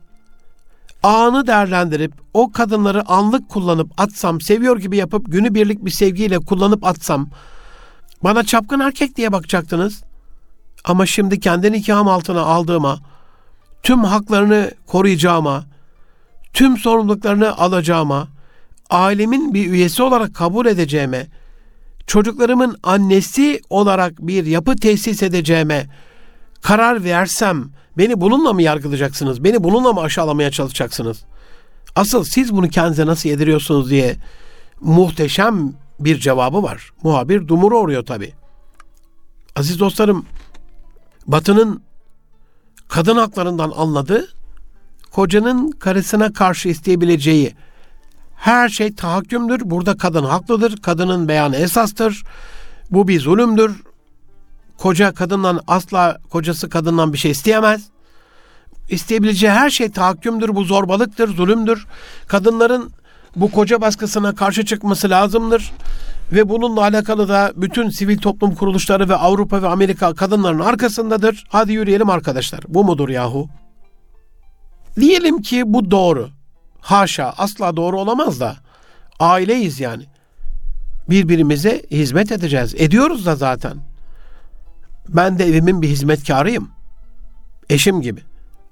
Anı 1.04 1.48
değerlendirip 1.48 2.14
o 2.34 2.52
kadınları 2.52 3.10
anlık 3.10 3.50
kullanıp 3.50 3.92
atsam, 3.98 4.42
seviyor 4.42 4.78
gibi 4.78 4.98
yapıp 4.98 5.32
günübirlik 5.32 5.86
bir 5.86 5.92
sevgiyle 5.92 6.40
kullanıp 6.40 6.84
atsam 6.84 7.30
bana 8.24 8.44
çapkın 8.44 8.80
erkek 8.80 9.18
diye 9.18 9.32
bakacaktınız. 9.32 10.04
Ama 10.86 11.06
şimdi 11.06 11.40
kendi 11.40 11.72
nikahım 11.72 12.08
altına 12.08 12.42
aldığıma, 12.42 13.00
tüm 13.84 14.04
haklarını 14.04 14.72
koruyacağıma, 14.88 15.66
tüm 16.54 16.78
sorumluluklarını 16.78 17.58
alacağıma, 17.58 18.28
ailemin 18.90 19.54
bir 19.54 19.72
üyesi 19.72 20.04
olarak 20.04 20.36
kabul 20.36 20.66
edeceğime, 20.66 21.28
çocuklarımın 22.08 22.78
annesi 22.84 23.62
olarak 23.70 24.14
bir 24.20 24.46
yapı 24.46 24.76
tesis 24.76 25.24
edeceğime 25.24 25.88
karar 26.62 27.04
versem 27.04 27.70
beni 27.98 28.22
bununla 28.22 28.54
mı 28.54 28.62
yargılayacaksınız? 28.62 29.44
Beni 29.44 29.64
bununla 29.64 29.94
mı 29.94 30.02
aşağılamaya 30.02 30.52
çalışacaksınız? 30.52 31.24
Asıl 31.96 32.24
siz 32.24 32.56
bunu 32.56 32.70
kendinize 32.70 33.06
nasıl 33.06 33.30
yediriyorsunuz 33.30 33.90
diye 33.90 34.16
muhteşem 34.82 35.74
bir 36.00 36.20
cevabı 36.20 36.64
var. 36.64 36.92
Muhabir 37.04 37.48
dumuru 37.48 37.80
oruyor 37.80 38.06
tabi. 38.06 38.34
Aziz 39.56 39.80
dostlarım, 39.80 40.26
Batı'nın 41.28 41.82
kadın 42.88 43.18
haklarından 43.18 43.72
anladığı 43.76 44.28
kocanın 45.12 45.72
karısına 45.72 46.34
karşı 46.34 46.70
isteyebileceği 46.70 47.56
her 48.36 48.70
şey 48.70 48.96
tahakkümdür. 48.96 49.62
Burada 49.66 49.98
kadın 49.98 50.24
haklıdır. 50.24 50.78
Kadının 50.78 51.28
beyanı 51.28 51.56
esastır. 51.56 52.24
Bu 52.92 53.08
bir 53.08 53.20
zulümdür. 53.20 53.84
Koca 54.80 55.12
kadından 55.12 55.62
asla 55.68 56.18
kocası 56.30 56.70
kadından 56.70 57.14
bir 57.14 57.18
şey 57.18 57.32
isteyemez. 57.32 57.90
İsteyebileceği 58.90 59.52
her 59.52 59.70
şey 59.70 59.92
tahakkümdür. 59.92 60.56
Bu 60.56 60.64
zorbalıktır, 60.64 61.36
zulümdür. 61.36 61.88
Kadınların 62.28 62.92
bu 63.36 63.52
koca 63.52 63.82
baskısına 63.82 64.36
karşı 64.36 64.66
çıkması 64.66 65.10
lazımdır. 65.10 65.72
Ve 66.32 66.50
bununla 66.50 66.82
alakalı 66.82 67.30
da 67.30 67.52
bütün 67.56 67.90
sivil 67.90 68.18
toplum 68.18 68.56
kuruluşları 68.56 69.10
ve 69.10 69.16
Avrupa 69.16 69.62
ve 69.62 69.68
Amerika 69.68 70.14
kadınların 70.14 70.60
arkasındadır. 70.60 71.46
Hadi 71.50 71.74
yürüyelim 71.74 72.10
arkadaşlar. 72.10 72.60
Bu 72.68 72.84
mudur 72.84 73.10
yahu? 73.10 73.50
Diyelim 74.96 75.42
ki 75.42 75.64
bu 75.66 75.92
doğru. 75.92 76.30
Haşa 76.82 77.34
asla 77.38 77.78
doğru 77.78 78.00
olamaz 78.00 78.40
da. 78.40 78.56
Aileyiz 79.20 79.80
yani. 79.80 80.04
Birbirimize 81.10 81.82
hizmet 81.92 82.32
edeceğiz. 82.32 82.76
Ediyoruz 82.78 83.26
da 83.26 83.36
zaten. 83.36 83.89
Ben 85.16 85.40
de 85.40 85.46
evimin 85.46 85.82
bir 85.82 85.88
hizmetkarıyım. 85.88 86.70
Eşim 87.70 88.02
gibi. 88.02 88.22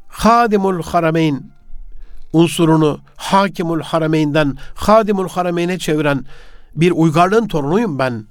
Hadimul 0.08 0.84
Harameyn 0.84 1.52
unsurunu 2.34 3.00
Hakimul 3.16 3.82
Harameyn'den 3.82 4.58
Hadimul 4.76 5.30
Harameyn'e 5.30 5.80
çeviren 5.80 6.26
bir 6.76 6.92
uygarlığın 6.92 7.48
torunuyum 7.48 8.00
ben. 8.00 8.26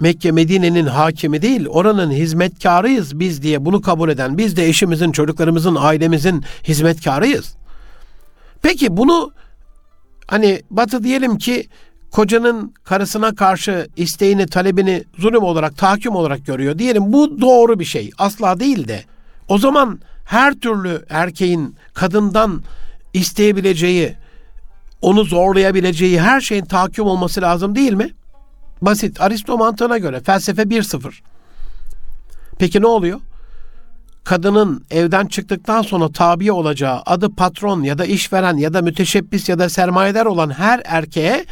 Mekke 0.00 0.32
Medine'nin 0.32 0.86
hakimi 0.86 1.42
değil, 1.42 1.66
oranın 1.66 2.10
hizmetkarıyız 2.10 3.20
biz 3.20 3.42
diye 3.42 3.64
bunu 3.64 3.80
kabul 3.80 4.08
eden, 4.08 4.38
biz 4.38 4.56
de 4.56 4.68
eşimizin, 4.68 5.12
çocuklarımızın, 5.12 5.76
ailemizin 5.80 6.44
hizmetkarıyız. 6.64 7.56
Peki 8.62 8.96
bunu 8.96 9.32
hani 10.26 10.62
Batı 10.70 11.04
diyelim 11.04 11.38
ki 11.38 11.68
kocanın 12.10 12.74
karısına 12.84 13.34
karşı 13.34 13.88
isteğini, 13.96 14.46
talebini 14.46 15.04
zulüm 15.18 15.42
olarak, 15.42 15.76
tahakküm 15.76 16.14
olarak 16.14 16.46
görüyor. 16.46 16.78
Diyelim 16.78 17.12
bu 17.12 17.40
doğru 17.40 17.78
bir 17.78 17.84
şey. 17.84 18.10
Asla 18.18 18.60
değil 18.60 18.88
de. 18.88 19.04
O 19.48 19.58
zaman 19.58 20.00
her 20.24 20.54
türlü 20.54 21.04
erkeğin 21.08 21.76
kadından 21.94 22.62
isteyebileceği, 23.14 24.14
onu 25.02 25.24
zorlayabileceği 25.24 26.20
her 26.20 26.40
şeyin 26.40 26.64
tahakküm 26.64 27.04
olması 27.04 27.40
lazım 27.42 27.74
değil 27.74 27.92
mi? 27.92 28.10
Basit. 28.82 29.20
Aristo 29.20 29.58
mantığına 29.58 29.98
göre 29.98 30.20
felsefe 30.20 30.62
1-0. 30.62 31.12
Peki 32.58 32.82
ne 32.82 32.86
oluyor? 32.86 33.20
Kadının 34.24 34.84
evden 34.90 35.26
çıktıktan 35.26 35.82
sonra 35.82 36.12
tabi 36.12 36.52
olacağı 36.52 37.02
adı 37.06 37.34
patron 37.34 37.82
ya 37.82 37.98
da 37.98 38.04
işveren 38.04 38.56
ya 38.56 38.74
da 38.74 38.82
müteşebbis 38.82 39.48
ya 39.48 39.58
da 39.58 39.68
sermayedar 39.68 40.26
olan 40.26 40.50
her 40.50 40.82
erkeğe 40.84 41.44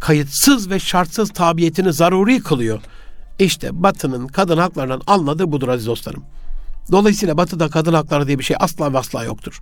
kayıtsız 0.00 0.70
ve 0.70 0.78
şartsız 0.78 1.30
tabiyetini 1.30 1.92
zaruri 1.92 2.42
kılıyor. 2.42 2.80
İşte 3.38 3.82
Batı'nın 3.82 4.26
kadın 4.26 4.58
haklarından 4.58 5.02
anladığı 5.06 5.52
budur 5.52 5.68
aziz 5.68 5.86
dostlarım. 5.86 6.24
Dolayısıyla 6.92 7.36
Batı'da 7.36 7.68
kadın 7.68 7.94
hakları 7.94 8.26
diye 8.26 8.38
bir 8.38 8.44
şey 8.44 8.56
asla 8.60 8.92
ve 8.92 8.98
asla 8.98 9.24
yoktur. 9.24 9.60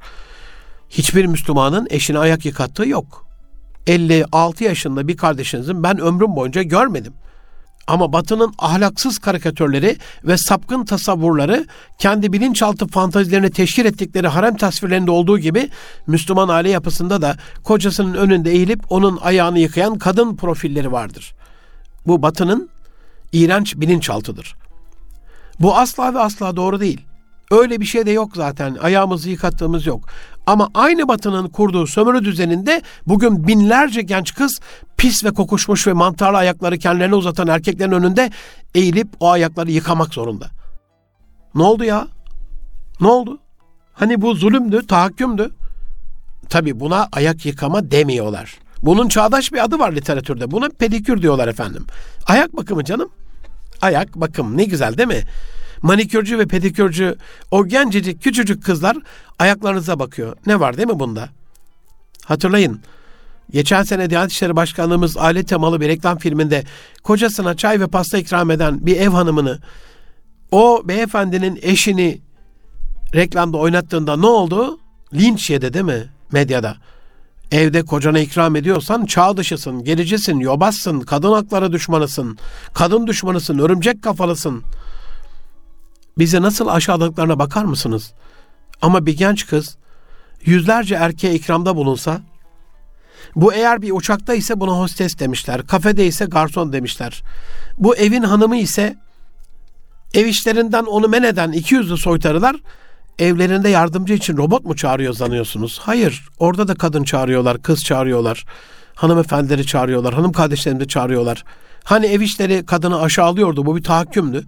Hiçbir 0.91 1.27
Müslümanın 1.27 1.87
eşine 1.91 2.19
ayak 2.19 2.45
yıkattığı 2.47 2.89
yok. 2.89 3.27
56 3.87 4.65
yaşında 4.65 5.09
bir 5.09 5.17
kardeşinizin 5.17 5.83
ben 5.83 6.01
ömrüm 6.01 6.37
boyunca 6.37 6.63
görmedim. 6.63 7.13
Ama 7.87 8.13
Batı'nın 8.13 8.55
ahlaksız 8.59 9.19
karikatürleri 9.19 9.97
ve 10.25 10.37
sapkın 10.37 10.85
tasavvurları 10.85 11.67
kendi 11.99 12.33
bilinçaltı 12.33 12.87
fantazilerini 12.87 13.51
teşkil 13.51 13.85
ettikleri 13.85 14.29
harem 14.29 14.57
tasvirlerinde 14.57 15.11
olduğu 15.11 15.39
gibi 15.39 15.71
Müslüman 16.07 16.49
aile 16.49 16.71
yapısında 16.71 17.23
da 17.23 17.37
kocasının 17.65 18.15
önünde 18.15 18.51
eğilip 18.51 18.93
onun 18.93 19.17
ayağını 19.17 19.59
yıkayan 19.59 19.99
kadın 19.99 20.37
profilleri 20.37 20.93
vardır. 20.93 21.35
Bu 22.07 22.23
Batı'nın 22.23 22.69
iğrenç 23.33 23.77
bilinçaltıdır. 23.77 24.55
Bu 25.61 25.77
asla 25.77 26.15
ve 26.15 26.19
asla 26.19 26.57
doğru 26.57 26.81
değil. 26.81 27.06
Öyle 27.51 27.81
bir 27.81 27.85
şey 27.85 28.07
de 28.07 28.11
yok 28.11 28.31
zaten. 28.37 28.75
Ayağımızı 28.75 29.31
yıkattığımız 29.31 29.87
yok. 29.87 30.05
Ama 30.47 30.71
aynı 30.75 31.09
batının 31.09 31.49
kurduğu 31.49 31.87
sömürü 31.87 32.25
düzeninde 32.25 32.83
bugün 33.07 33.49
binlerce 33.49 34.03
genç 34.03 34.35
kız 34.35 34.61
pis 34.97 35.25
ve 35.25 35.31
kokuşmuş 35.31 35.87
ve 35.87 35.93
mantarlı 35.93 36.37
ayakları 36.37 36.79
kendilerine 36.79 37.15
uzatan 37.15 37.49
erkeklerin 37.49 37.93
önünde 37.93 38.31
eğilip 38.75 39.09
o 39.21 39.31
ayakları 39.31 39.71
yıkamak 39.71 40.15
zorunda. 40.15 40.47
Ne 41.55 41.63
oldu 41.63 41.85
ya? 41.85 42.09
Ne 43.01 43.09
oldu? 43.09 43.39
Hani 43.93 44.23
bu 44.23 44.35
zulümdü, 44.35 44.87
tahakkümdü. 44.87 45.51
Tabi 46.49 46.81
buna 46.81 47.09
ayak 47.13 47.47
yıkama 47.47 47.91
demiyorlar. 47.91 48.59
Bunun 48.83 49.09
çağdaş 49.09 49.53
bir 49.53 49.65
adı 49.65 49.79
var 49.79 49.93
literatürde. 49.93 50.51
Buna 50.51 50.69
pedikür 50.69 51.23
diyorlar 51.23 51.49
efendim. 51.49 51.87
Ayak 52.27 52.57
bakımı 52.57 52.85
canım. 52.85 53.09
Ayak 53.81 54.15
bakım 54.15 54.57
ne 54.57 54.65
güzel 54.65 54.99
değil 54.99 55.09
mi? 55.09 55.23
Manikürcü 55.83 56.39
ve 56.39 56.47
pedikürcü 56.47 57.17
o 57.51 57.67
gencecik 57.67 58.23
küçücük 58.23 58.65
kızlar 58.65 58.97
ayaklarınıza 59.39 59.99
bakıyor. 59.99 60.37
Ne 60.47 60.61
var 60.61 60.77
değil 60.77 60.89
mi 60.89 61.01
bunda? 61.01 61.29
Hatırlayın. 62.25 62.81
Geçen 63.51 63.83
sene 63.83 64.11
Diyanet 64.11 64.33
İşleri 64.33 64.57
Başkanlığımız 64.57 65.17
aile 65.17 65.45
temalı 65.45 65.81
bir 65.81 65.89
reklam 65.89 66.19
filminde 66.19 66.65
kocasına 67.03 67.57
çay 67.57 67.81
ve 67.81 67.87
pasta 67.87 68.19
ikram 68.19 68.51
eden 68.51 68.87
bir 68.87 68.97
ev 68.97 69.09
hanımını 69.09 69.59
o 70.53 70.83
beyefendinin 70.85 71.59
eşini 71.63 72.21
reklamda 73.15 73.57
oynattığında 73.59 74.17
ne 74.17 74.27
oldu? 74.27 74.79
Linç 75.15 75.51
yedi 75.51 75.75
değil 75.75 75.85
mi 75.85 76.07
medyada? 76.33 76.77
Evde 77.53 77.83
kocana 77.83 78.19
ikram 78.19 78.57
ediyorsan 78.57 79.07
çağ 79.07 79.37
dışısın, 79.37 79.85
gericisin, 79.85 80.39
yobazsın, 80.39 81.01
kadın 81.01 81.33
hakları 81.33 81.73
düşmanısın, 81.73 82.39
kadın 82.75 83.07
düşmanısın, 83.07 83.59
örümcek 83.59 84.03
kafalısın.'' 84.03 84.65
Bize 86.19 86.43
nasıl 86.43 86.67
aşağıladıklarına 86.67 87.39
bakar 87.39 87.65
mısınız? 87.65 88.13
Ama 88.83 89.07
bir 89.07 89.17
genç 89.17 89.47
kız 89.47 89.77
yüzlerce 90.45 90.95
erkeğe 90.95 91.35
ikramda 91.35 91.77
bulunsa, 91.77 92.21
bu 93.37 93.55
eğer 93.55 93.83
bir 93.83 93.91
uçakta 93.93 94.35
ise 94.35 94.61
buna 94.61 94.73
hostes 94.73 95.19
demişler, 95.19 95.67
kafede 95.67 96.07
ise 96.07 96.25
garson 96.25 96.73
demişler. 96.73 97.23
Bu 97.79 97.97
evin 97.97 98.23
hanımı 98.23 98.57
ise 98.57 98.97
ev 100.15 100.27
işlerinden 100.27 100.85
onu 100.85 101.09
men 101.09 101.23
eden 101.23 101.53
iki 101.53 101.75
yüzlü 101.75 101.97
soytarılar 101.97 102.57
evlerinde 103.19 103.69
yardımcı 103.69 104.15
için 104.15 104.37
robot 104.37 104.65
mu 104.65 104.77
çağırıyor 104.77 105.15
sanıyorsunuz? 105.15 105.81
Hayır, 105.83 106.29
orada 106.39 106.69
da 106.69 106.75
kadın 106.75 107.05
çağırıyorlar, 107.05 107.63
kız 107.63 107.85
çağırıyorlar, 107.85 108.45
hanımefendileri 108.95 109.67
çağırıyorlar, 109.67 110.15
hanım 110.15 110.33
kardeşlerini 110.33 110.81
de 110.81 110.89
çağırıyorlar. 110.89 111.45
Hani 111.85 112.07
ev 112.07 112.21
işleri 112.21 112.67
kadını 112.67 113.01
aşağılıyordu, 113.01 113.67
bu 113.67 113.77
bir 113.77 113.83
tahakkümdü. 113.83 114.45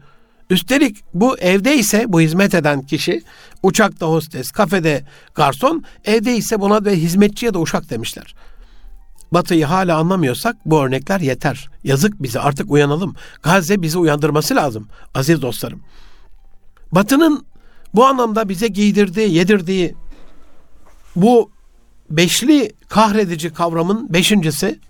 Üstelik 0.50 0.96
bu 1.14 1.38
evde 1.38 1.76
ise 1.76 2.04
bu 2.08 2.20
hizmet 2.20 2.54
eden 2.54 2.82
kişi 2.82 3.22
uçakta 3.62 4.06
hostes, 4.06 4.50
kafede 4.50 5.04
garson, 5.34 5.84
evde 6.04 6.36
ise 6.36 6.60
buna 6.60 6.84
ve 6.84 6.96
hizmetçiye 6.96 7.54
de 7.54 7.58
uşak 7.58 7.90
demişler. 7.90 8.34
Batı'yı 9.32 9.64
hala 9.64 9.98
anlamıyorsak 9.98 10.56
bu 10.66 10.82
örnekler 10.82 11.20
yeter. 11.20 11.68
Yazık 11.84 12.22
bize 12.22 12.40
artık 12.40 12.70
uyanalım. 12.70 13.14
Gazze 13.42 13.82
bizi 13.82 13.98
uyandırması 13.98 14.56
lazım 14.56 14.88
aziz 15.14 15.42
dostlarım. 15.42 15.82
Batı'nın 16.92 17.46
bu 17.94 18.06
anlamda 18.06 18.48
bize 18.48 18.68
giydirdiği, 18.68 19.34
yedirdiği 19.34 19.94
bu 21.16 21.50
beşli 22.10 22.72
kahredici 22.88 23.52
kavramın 23.52 24.12
beşincisi 24.12 24.80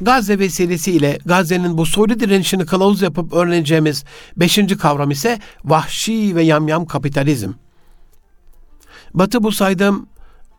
Gazze 0.00 0.38
vesilesiyle 0.38 1.18
Gazze'nin 1.26 1.78
bu 1.78 1.86
soylu 1.86 2.20
direnişini 2.20 2.66
kılavuz 2.66 3.02
yapıp 3.02 3.32
öğreneceğimiz 3.32 4.04
beşinci 4.36 4.76
kavram 4.76 5.10
ise 5.10 5.38
vahşi 5.64 6.36
ve 6.36 6.42
yamyam 6.42 6.86
kapitalizm. 6.86 7.52
Batı 9.14 9.42
bu 9.42 9.52
saydığım 9.52 10.06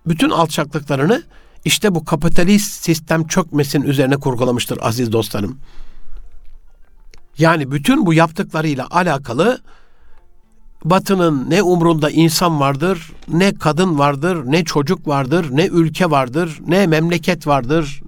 bütün 0.08 0.30
alçaklıklarını 0.30 1.24
işte 1.66 1.96
bu 1.96 2.06
kapitalist 2.06 2.84
sistem 2.84 3.28
çökmesin 3.28 3.82
üzerine 3.82 4.18
kurgulamıştır 4.18 4.78
aziz 4.82 5.12
dostlarım. 5.12 5.60
Yani 7.38 7.72
bütün 7.72 8.06
bu 8.06 8.14
yaptıklarıyla 8.14 8.88
alakalı 8.92 9.62
Batı'nın 10.86 11.50
ne 11.50 11.64
umrunda 11.64 12.10
insan 12.10 12.60
vardır, 12.60 13.12
ne 13.28 13.54
kadın 13.54 14.00
vardır, 14.00 14.44
ne 14.46 14.64
çocuk 14.64 15.08
vardır, 15.08 15.48
ne 15.52 15.66
ülke 15.66 16.12
vardır, 16.12 16.60
ne 16.68 16.88
memleket 16.88 17.48
vardır, 17.48 18.02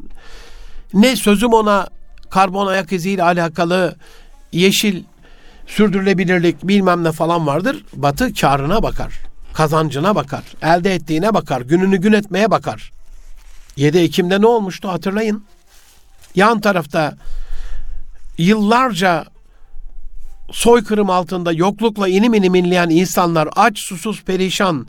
ne 0.94 1.16
sözüm 1.16 1.54
ona 1.54 1.88
karbon 2.30 2.68
ayak 2.68 2.92
iziyle 2.92 3.24
alakalı 3.24 3.96
yeşil 4.52 5.04
sürdürülebilirlik 5.68 6.64
bilmem 6.64 7.04
ne 7.04 7.12
falan 7.12 7.48
vardır. 7.48 7.84
Batı 7.94 8.34
karına 8.34 8.84
bakar. 8.84 9.14
Kazancına 9.54 10.16
bakar. 10.16 10.44
Elde 10.62 10.94
ettiğine 10.94 11.34
bakar. 11.34 11.62
Gününü 11.62 11.98
gün 11.98 12.14
etmeye 12.14 12.52
bakar. 12.52 12.92
7 13.76 13.98
Ekim'de 13.98 14.42
ne 14.42 14.48
olmuştu 14.48 14.90
hatırlayın. 14.90 15.44
Yan 16.36 16.62
tarafta 16.62 17.18
yıllarca 18.38 19.26
soykırım 20.52 21.10
altında 21.10 21.52
yoklukla 21.52 22.08
inim 22.08 22.34
inim 22.34 22.56
inleyen 22.56 22.90
insanlar 22.90 23.50
aç 23.56 23.80
susuz 23.80 24.24
perişan 24.24 24.88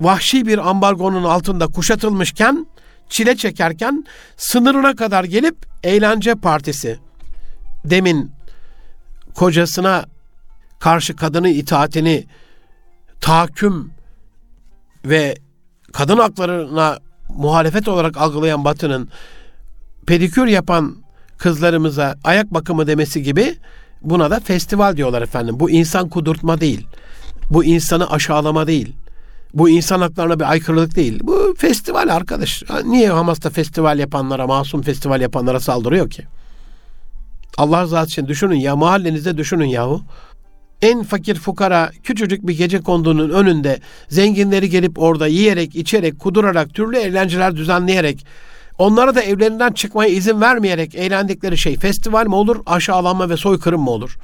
vahşi 0.00 0.46
bir 0.46 0.68
ambargonun 0.68 1.24
altında 1.24 1.66
kuşatılmışken, 1.66 2.66
çile 3.14 3.36
çekerken 3.36 4.04
sınırına 4.36 4.96
kadar 4.96 5.24
gelip 5.24 5.56
eğlence 5.82 6.34
partisi 6.34 6.98
demin 7.84 8.32
kocasına 9.34 10.04
karşı 10.80 11.16
kadını 11.16 11.48
itaatini 11.48 12.24
tahakküm 13.20 13.92
ve 15.04 15.34
kadın 15.92 16.18
haklarına 16.18 16.98
muhalefet 17.28 17.88
olarak 17.88 18.16
algılayan 18.16 18.64
Batı'nın 18.64 19.08
pedikür 20.06 20.46
yapan 20.46 20.96
kızlarımıza 21.38 22.16
ayak 22.24 22.54
bakımı 22.54 22.86
demesi 22.86 23.22
gibi 23.22 23.54
buna 24.02 24.30
da 24.30 24.40
festival 24.40 24.96
diyorlar 24.96 25.22
efendim. 25.22 25.60
Bu 25.60 25.70
insan 25.70 26.08
kudurtma 26.08 26.60
değil. 26.60 26.86
Bu 27.50 27.64
insanı 27.64 28.10
aşağılama 28.10 28.66
değil. 28.66 28.94
Bu 29.54 29.68
insan 29.68 30.00
haklarına 30.00 30.40
bir 30.40 30.50
aykırılık 30.50 30.96
değil. 30.96 31.20
Bu 31.22 31.54
festival 31.58 32.08
arkadaş. 32.08 32.62
Niye 32.84 33.10
Hamas'ta 33.10 33.50
festival 33.50 33.98
yapanlara, 33.98 34.46
masum 34.46 34.82
festival 34.82 35.20
yapanlara 35.20 35.60
saldırıyor 35.60 36.10
ki? 36.10 36.22
Allah 37.58 37.82
rızası 37.82 38.06
için 38.06 38.26
düşünün 38.26 38.56
ya 38.56 38.76
mahallenizde 38.76 39.36
düşünün 39.36 39.64
yahu. 39.64 40.02
En 40.82 41.02
fakir 41.02 41.34
fukara 41.34 41.90
küçücük 42.02 42.46
bir 42.46 42.58
gece 42.58 42.80
konduğunun 42.80 43.30
önünde 43.30 43.80
zenginleri 44.08 44.70
gelip 44.70 44.98
orada 44.98 45.26
yiyerek, 45.26 45.76
içerek, 45.76 46.18
kudurarak, 46.18 46.74
türlü 46.74 46.96
eğlenceler 46.96 47.56
düzenleyerek 47.56 48.26
onlara 48.78 49.14
da 49.14 49.22
evlerinden 49.22 49.72
çıkmaya 49.72 50.10
izin 50.10 50.40
vermeyerek 50.40 50.94
eğlendikleri 50.94 51.58
şey 51.58 51.76
festival 51.76 52.26
mi 52.26 52.34
olur, 52.34 52.56
aşağılanma 52.66 53.30
ve 53.30 53.36
soykırım 53.36 53.80
mı 53.80 53.90
olur? 53.90 54.18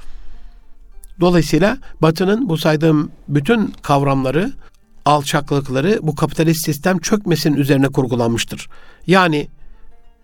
Dolayısıyla 1.19 1.77
Batı'nın 2.01 2.49
bu 2.49 2.57
saydığım 2.57 3.11
bütün 3.27 3.73
kavramları, 3.81 4.51
alçaklıkları 5.05 5.99
bu 6.01 6.15
kapitalist 6.15 6.65
sistem 6.65 6.99
çökmesinin 6.99 7.57
üzerine 7.57 7.87
kurgulanmıştır. 7.87 8.69
Yani 9.07 9.47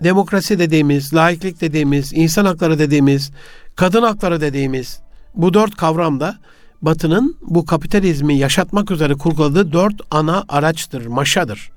demokrasi 0.04 0.60
dediğimiz, 0.60 1.14
laiklik 1.14 1.62
dediğimiz, 1.62 2.14
insan 2.14 2.46
hakları 2.46 2.80
dediğimiz, 2.80 3.32
kadın 3.76 4.04
hakları 4.04 4.42
dediğimiz 4.42 5.00
bu 5.36 5.54
dört 5.54 5.76
kavram 5.76 6.20
da 6.20 6.38
Batı'nın 6.82 7.38
bu 7.42 7.66
kapitalizmi 7.66 8.38
yaşatmak 8.38 8.92
üzere 8.92 9.14
kurguladığı 9.14 9.74
dört 9.74 10.02
ana 10.12 10.46
araçtır, 10.50 11.06
maşadır. 11.06 11.70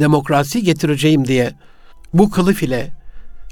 Demokrasi 0.00 0.62
getireceğim 0.62 1.26
diye 1.26 1.54
bu 2.14 2.30
kılıf 2.30 2.62
ile 2.62 2.92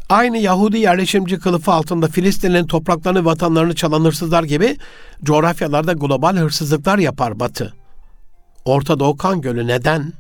aynı 0.09 0.39
Yahudi 0.39 0.79
yerleşimci 0.79 1.39
kılıfı 1.39 1.73
altında 1.73 2.09
Filistinlerin 2.09 2.67
topraklarını, 2.67 3.25
vatanlarını 3.25 3.75
çalan 3.75 4.05
hırsızlar 4.05 4.45
gibi 4.45 4.77
coğrafyalarda 5.25 5.93
global 5.93 6.37
hırsızlıklar 6.37 6.99
yapar 6.99 7.41
Batı. 7.41 7.82
Orta 8.65 8.99
Doğu 8.99 9.17
kan 9.17 9.41
gölü 9.41 9.67
neden? 9.67 10.13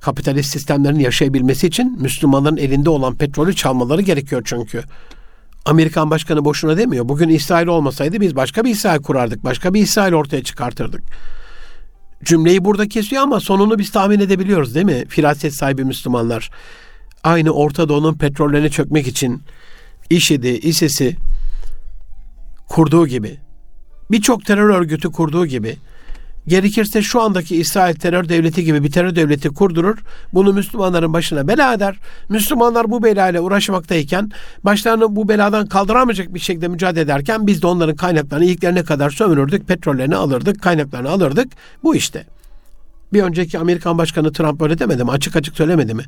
Kapitalist 0.00 0.50
sistemlerin 0.50 0.98
yaşayabilmesi 0.98 1.66
için 1.66 1.96
Müslümanların 2.00 2.56
elinde 2.56 2.90
olan 2.90 3.14
petrolü 3.14 3.54
çalmaları 3.54 4.02
gerekiyor 4.02 4.42
çünkü. 4.44 4.82
Amerikan 5.64 6.10
başkanı 6.10 6.44
boşuna 6.44 6.76
demiyor. 6.76 7.08
Bugün 7.08 7.28
İsrail 7.28 7.66
olmasaydı 7.66 8.20
biz 8.20 8.36
başka 8.36 8.64
bir 8.64 8.70
İsrail 8.70 9.02
kurardık. 9.02 9.44
Başka 9.44 9.74
bir 9.74 9.80
İsrail 9.80 10.12
ortaya 10.12 10.42
çıkartırdık. 10.42 11.02
Cümleyi 12.24 12.64
burada 12.64 12.88
kesiyor 12.88 13.22
ama 13.22 13.40
sonunu 13.40 13.78
biz 13.78 13.90
tahmin 13.90 14.20
edebiliyoruz 14.20 14.74
değil 14.74 14.86
mi? 14.86 15.04
Firaset 15.08 15.54
sahibi 15.54 15.84
Müslümanlar. 15.84 16.50
Aynı 17.24 17.50
Orta 17.50 17.88
Doğu'nun 17.88 18.14
petrollerine 18.14 18.68
çökmek 18.70 19.06
için 19.06 19.42
IŞİD'i, 20.10 20.58
ISIS'i 20.58 21.16
kurduğu 22.68 23.06
gibi, 23.06 23.38
birçok 24.10 24.44
terör 24.44 24.68
örgütü 24.68 25.12
kurduğu 25.12 25.46
gibi 25.46 25.76
gerekirse 26.46 27.02
şu 27.02 27.20
andaki 27.20 27.56
İsrail 27.56 27.94
terör 27.94 28.28
devleti 28.28 28.64
gibi 28.64 28.84
bir 28.84 28.90
terör 28.90 29.16
devleti 29.16 29.48
kurdurur. 29.48 29.98
Bunu 30.32 30.52
Müslümanların 30.52 31.12
başına 31.12 31.48
bela 31.48 31.74
eder. 31.74 31.96
Müslümanlar 32.28 32.90
bu 32.90 33.02
belayla 33.02 33.40
uğraşmaktayken 33.40 34.30
başlarını 34.64 35.16
bu 35.16 35.28
beladan 35.28 35.66
kaldıramayacak 35.66 36.34
bir 36.34 36.40
şekilde 36.40 36.68
mücadele 36.68 37.00
ederken 37.00 37.46
biz 37.46 37.62
de 37.62 37.66
onların 37.66 37.96
kaynaklarını 37.96 38.44
iliklerine 38.44 38.84
kadar 38.84 39.10
sömürürdük. 39.10 39.68
Petrollerini 39.68 40.16
alırdık, 40.16 40.62
kaynaklarını 40.62 41.10
alırdık. 41.10 41.52
Bu 41.82 41.96
işte. 41.96 42.26
Bir 43.12 43.22
önceki 43.22 43.58
Amerikan 43.58 43.98
Başkanı 43.98 44.32
Trump 44.32 44.62
öyle 44.62 44.78
demedi 44.78 45.04
mi? 45.04 45.10
Açık 45.10 45.36
açık 45.36 45.56
söylemedi 45.56 45.94
mi? 45.94 46.04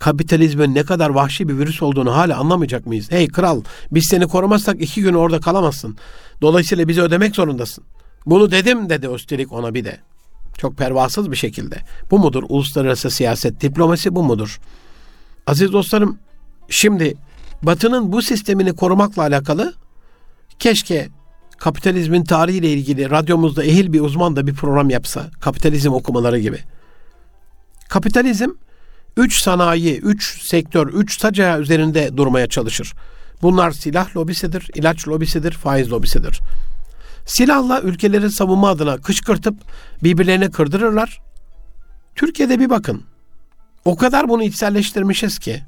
kapitalizmin 0.00 0.74
ne 0.74 0.82
kadar 0.82 1.10
vahşi 1.10 1.48
bir 1.48 1.58
virüs 1.58 1.82
olduğunu 1.82 2.16
hala 2.16 2.38
anlamayacak 2.38 2.86
mıyız? 2.86 3.10
Hey 3.10 3.28
kral 3.28 3.62
biz 3.92 4.04
seni 4.06 4.26
korumazsak 4.26 4.80
iki 4.80 5.02
gün 5.02 5.14
orada 5.14 5.40
kalamazsın. 5.40 5.96
Dolayısıyla 6.42 6.88
bizi 6.88 7.02
ödemek 7.02 7.36
zorundasın. 7.36 7.84
Bunu 8.26 8.50
dedim 8.50 8.90
dedi 8.90 9.06
üstelik 9.06 9.52
ona 9.52 9.74
bir 9.74 9.84
de. 9.84 10.00
Çok 10.58 10.76
pervasız 10.76 11.30
bir 11.30 11.36
şekilde. 11.36 11.76
Bu 12.10 12.18
mudur 12.18 12.42
uluslararası 12.48 13.10
siyaset, 13.10 13.60
diplomasi 13.60 14.14
bu 14.14 14.22
mudur? 14.22 14.60
Aziz 15.46 15.72
dostlarım, 15.72 16.18
şimdi 16.68 17.14
Batı'nın 17.62 18.12
bu 18.12 18.22
sistemini 18.22 18.72
korumakla 18.72 19.22
alakalı 19.22 19.74
keşke 20.58 21.08
kapitalizmin 21.58 22.24
tarihiyle 22.24 22.72
ilgili 22.72 23.10
radyomuzda 23.10 23.64
ehil 23.64 23.92
bir 23.92 24.00
uzman 24.00 24.36
da 24.36 24.46
bir 24.46 24.54
program 24.54 24.90
yapsa. 24.90 25.30
Kapitalizm 25.40 25.92
okumaları 25.92 26.38
gibi. 26.38 26.58
Kapitalizm 27.88 28.50
üç 29.16 29.42
sanayi, 29.42 29.98
üç 29.98 30.42
sektör, 30.42 30.86
üç 30.86 31.20
saca 31.20 31.58
üzerinde 31.58 32.16
durmaya 32.16 32.46
çalışır. 32.46 32.92
Bunlar 33.42 33.70
silah 33.70 34.16
lobisidir, 34.16 34.70
ilaç 34.74 35.08
lobisidir, 35.08 35.52
faiz 35.52 35.92
lobisidir. 35.92 36.40
Silahla 37.26 37.80
ülkeleri 37.80 38.30
savunma 38.30 38.68
adına 38.68 38.96
kışkırtıp 38.96 39.54
birbirlerine 40.02 40.50
kırdırırlar. 40.50 41.20
Türkiye'de 42.14 42.60
bir 42.60 42.70
bakın. 42.70 43.02
O 43.84 43.96
kadar 43.96 44.28
bunu 44.28 44.42
içselleştirmişiz 44.42 45.38
ki. 45.38 45.62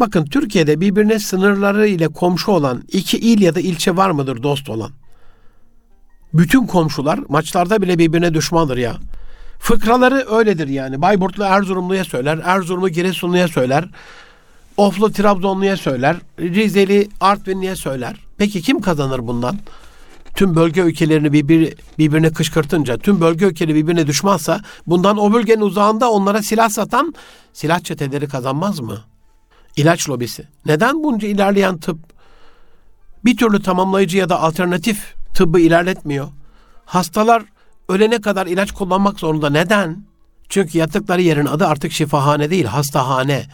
Bakın 0.00 0.24
Türkiye'de 0.24 0.80
birbirine 0.80 1.18
sınırları 1.18 1.86
ile 1.86 2.08
komşu 2.08 2.52
olan 2.52 2.82
iki 2.92 3.18
il 3.18 3.42
ya 3.42 3.54
da 3.54 3.60
ilçe 3.60 3.96
var 3.96 4.10
mıdır 4.10 4.42
dost 4.42 4.70
olan? 4.70 4.90
Bütün 6.34 6.66
komşular 6.66 7.20
maçlarda 7.28 7.82
bile 7.82 7.98
birbirine 7.98 8.34
düşmandır 8.34 8.76
ya. 8.76 8.96
Fıkraları 9.58 10.26
öyledir 10.30 10.68
yani. 10.68 11.02
Bayburtlu 11.02 11.44
Erzurumlu'ya 11.44 12.04
söyler, 12.04 12.40
Erzurumlu 12.44 12.88
Giresunlu'ya 12.88 13.48
söyler, 13.48 13.84
Oflu 14.76 15.12
Trabzonlu'ya 15.12 15.76
söyler, 15.76 16.16
Rizeli 16.38 17.08
Artvinli'ye 17.20 17.76
söyler. 17.76 18.16
Peki 18.38 18.62
kim 18.62 18.80
kazanır 18.80 19.26
bundan? 19.26 19.58
Tüm 20.34 20.56
bölge 20.56 20.80
ülkelerini 20.80 21.32
birbir, 21.32 21.74
birbirine 21.98 22.32
kışkırtınca, 22.32 22.98
tüm 22.98 23.20
bölge 23.20 23.46
ülkeleri 23.46 23.74
birbirine 23.74 24.06
düşmansa 24.06 24.60
bundan 24.86 25.18
o 25.18 25.32
bölgenin 25.32 25.60
uzağında 25.60 26.10
onlara 26.10 26.42
silah 26.42 26.68
satan 26.68 27.14
silah 27.52 27.80
çeteleri 27.80 28.28
kazanmaz 28.28 28.80
mı? 28.80 28.98
İlaç 29.76 30.08
lobisi. 30.08 30.48
Neden 30.66 31.02
bunca 31.02 31.28
ilerleyen 31.28 31.78
tıp 31.78 31.98
bir 33.24 33.36
türlü 33.36 33.62
tamamlayıcı 33.62 34.18
ya 34.18 34.28
da 34.28 34.40
alternatif 34.40 35.14
tıbbı 35.34 35.60
ilerletmiyor? 35.60 36.28
Hastalar 36.84 37.42
ölene 37.88 38.20
kadar 38.20 38.46
ilaç 38.46 38.72
kullanmak 38.72 39.20
zorunda. 39.20 39.50
Neden? 39.50 40.04
Çünkü 40.48 40.78
yattıkları 40.78 41.22
yerin 41.22 41.46
adı 41.46 41.66
artık 41.66 41.92
şifahane 41.92 42.50
değil, 42.50 42.64
hastahane. 42.64 43.46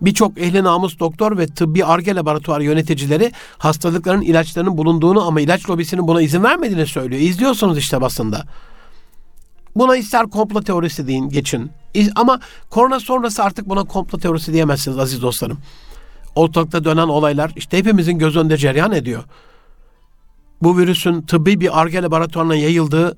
Birçok 0.00 0.38
ehli 0.38 0.64
namus 0.64 0.98
doktor 0.98 1.38
ve 1.38 1.46
tıbbi 1.46 1.84
arge 1.84 2.14
laboratuvar 2.14 2.60
yöneticileri 2.60 3.32
hastalıkların 3.58 4.20
ilaçlarının 4.20 4.78
bulunduğunu 4.78 5.26
ama 5.26 5.40
ilaç 5.40 5.70
lobisinin 5.70 6.08
buna 6.08 6.22
izin 6.22 6.42
vermediğini 6.42 6.86
söylüyor. 6.86 7.22
İzliyorsunuz 7.22 7.78
işte 7.78 8.00
basında. 8.00 8.44
Buna 9.76 9.96
ister 9.96 10.26
komplo 10.26 10.62
teorisi 10.62 11.06
deyin 11.06 11.28
geçin. 11.28 11.70
Ama 12.14 12.40
korona 12.70 13.00
sonrası 13.00 13.44
artık 13.44 13.68
buna 13.68 13.84
komplo 13.84 14.18
teorisi 14.18 14.52
diyemezsiniz 14.52 14.98
aziz 14.98 15.22
dostlarım. 15.22 15.58
Ortalıkta 16.34 16.84
dönen 16.84 17.08
olaylar 17.08 17.52
işte 17.56 17.78
hepimizin 17.78 18.18
göz 18.18 18.36
önünde 18.36 18.56
cereyan 18.56 18.92
ediyor. 18.92 19.24
Bu 20.62 20.78
virüsün 20.78 21.22
tıbbi 21.22 21.60
bir 21.60 21.80
arge 21.80 22.02
laboratuvarına 22.02 22.54
yayıldığı 22.54 23.16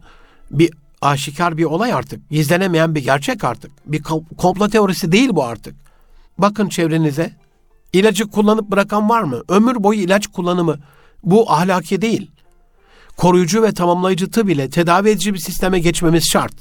bir 0.50 0.70
aşikar 1.02 1.56
bir 1.56 1.64
olay 1.64 1.92
artık. 1.92 2.30
Gizlenemeyen 2.30 2.94
bir 2.94 3.04
gerçek 3.04 3.44
artık. 3.44 3.70
Bir 3.86 4.02
komplo 4.36 4.68
teorisi 4.68 5.12
değil 5.12 5.30
bu 5.32 5.44
artık. 5.44 5.83
Bakın 6.38 6.68
çevrenize. 6.68 7.32
İlacı 7.92 8.30
kullanıp 8.30 8.70
bırakan 8.70 9.08
var 9.08 9.22
mı? 9.22 9.42
Ömür 9.48 9.82
boyu 9.82 10.00
ilaç 10.00 10.26
kullanımı 10.26 10.78
bu 11.22 11.52
ahlaki 11.52 12.02
değil. 12.02 12.30
Koruyucu 13.16 13.62
ve 13.62 13.72
tamamlayıcı 13.72 14.30
tıp 14.30 14.50
ile 14.50 14.70
tedavi 14.70 15.08
edici 15.08 15.34
bir 15.34 15.38
sisteme 15.38 15.78
geçmemiz 15.78 16.30
şart. 16.30 16.54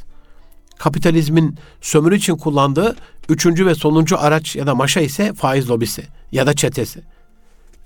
Kapitalizmin 0.78 1.58
sömürü 1.82 2.16
için 2.16 2.38
kullandığı 2.38 2.96
üçüncü 3.30 3.66
ve 3.66 3.76
sonuncu 3.76 4.20
araç 4.20 4.56
ya 4.56 4.68
da 4.68 4.76
maşa 4.76 5.02
ise 5.02 5.34
faiz 5.34 5.70
lobisi 5.70 6.04
ya 6.32 6.48
da 6.48 6.54
çetesi. 6.54 7.02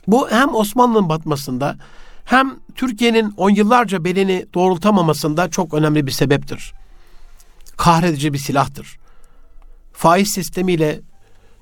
Bu 0.08 0.30
hem 0.30 0.56
Osmanlı'nın 0.56 1.10
batmasında 1.10 1.78
hem 2.26 2.56
Türkiye'nin 2.76 3.34
on 3.38 3.50
yıllarca 3.50 4.04
belini 4.04 4.46
doğrultamamasında 4.54 5.50
çok 5.50 5.74
önemli 5.74 6.08
bir 6.08 6.12
sebeptir. 6.12 6.74
Kahredici 7.78 8.34
bir 8.34 8.38
silahtır. 8.38 8.98
Faiz 9.94 10.32
sistemiyle 10.32 11.02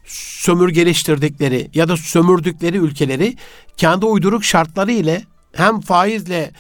sömürgeleştirdikleri 0.06 1.70
ya 1.74 1.88
da 1.88 1.98
sömürdükleri 1.98 2.78
ülkeleri 2.78 3.36
kendi 3.78 4.06
uyduruk 4.06 4.44
şartları 4.44 4.92
ile 4.92 5.24
hem 5.54 5.82
faizle 5.82 6.52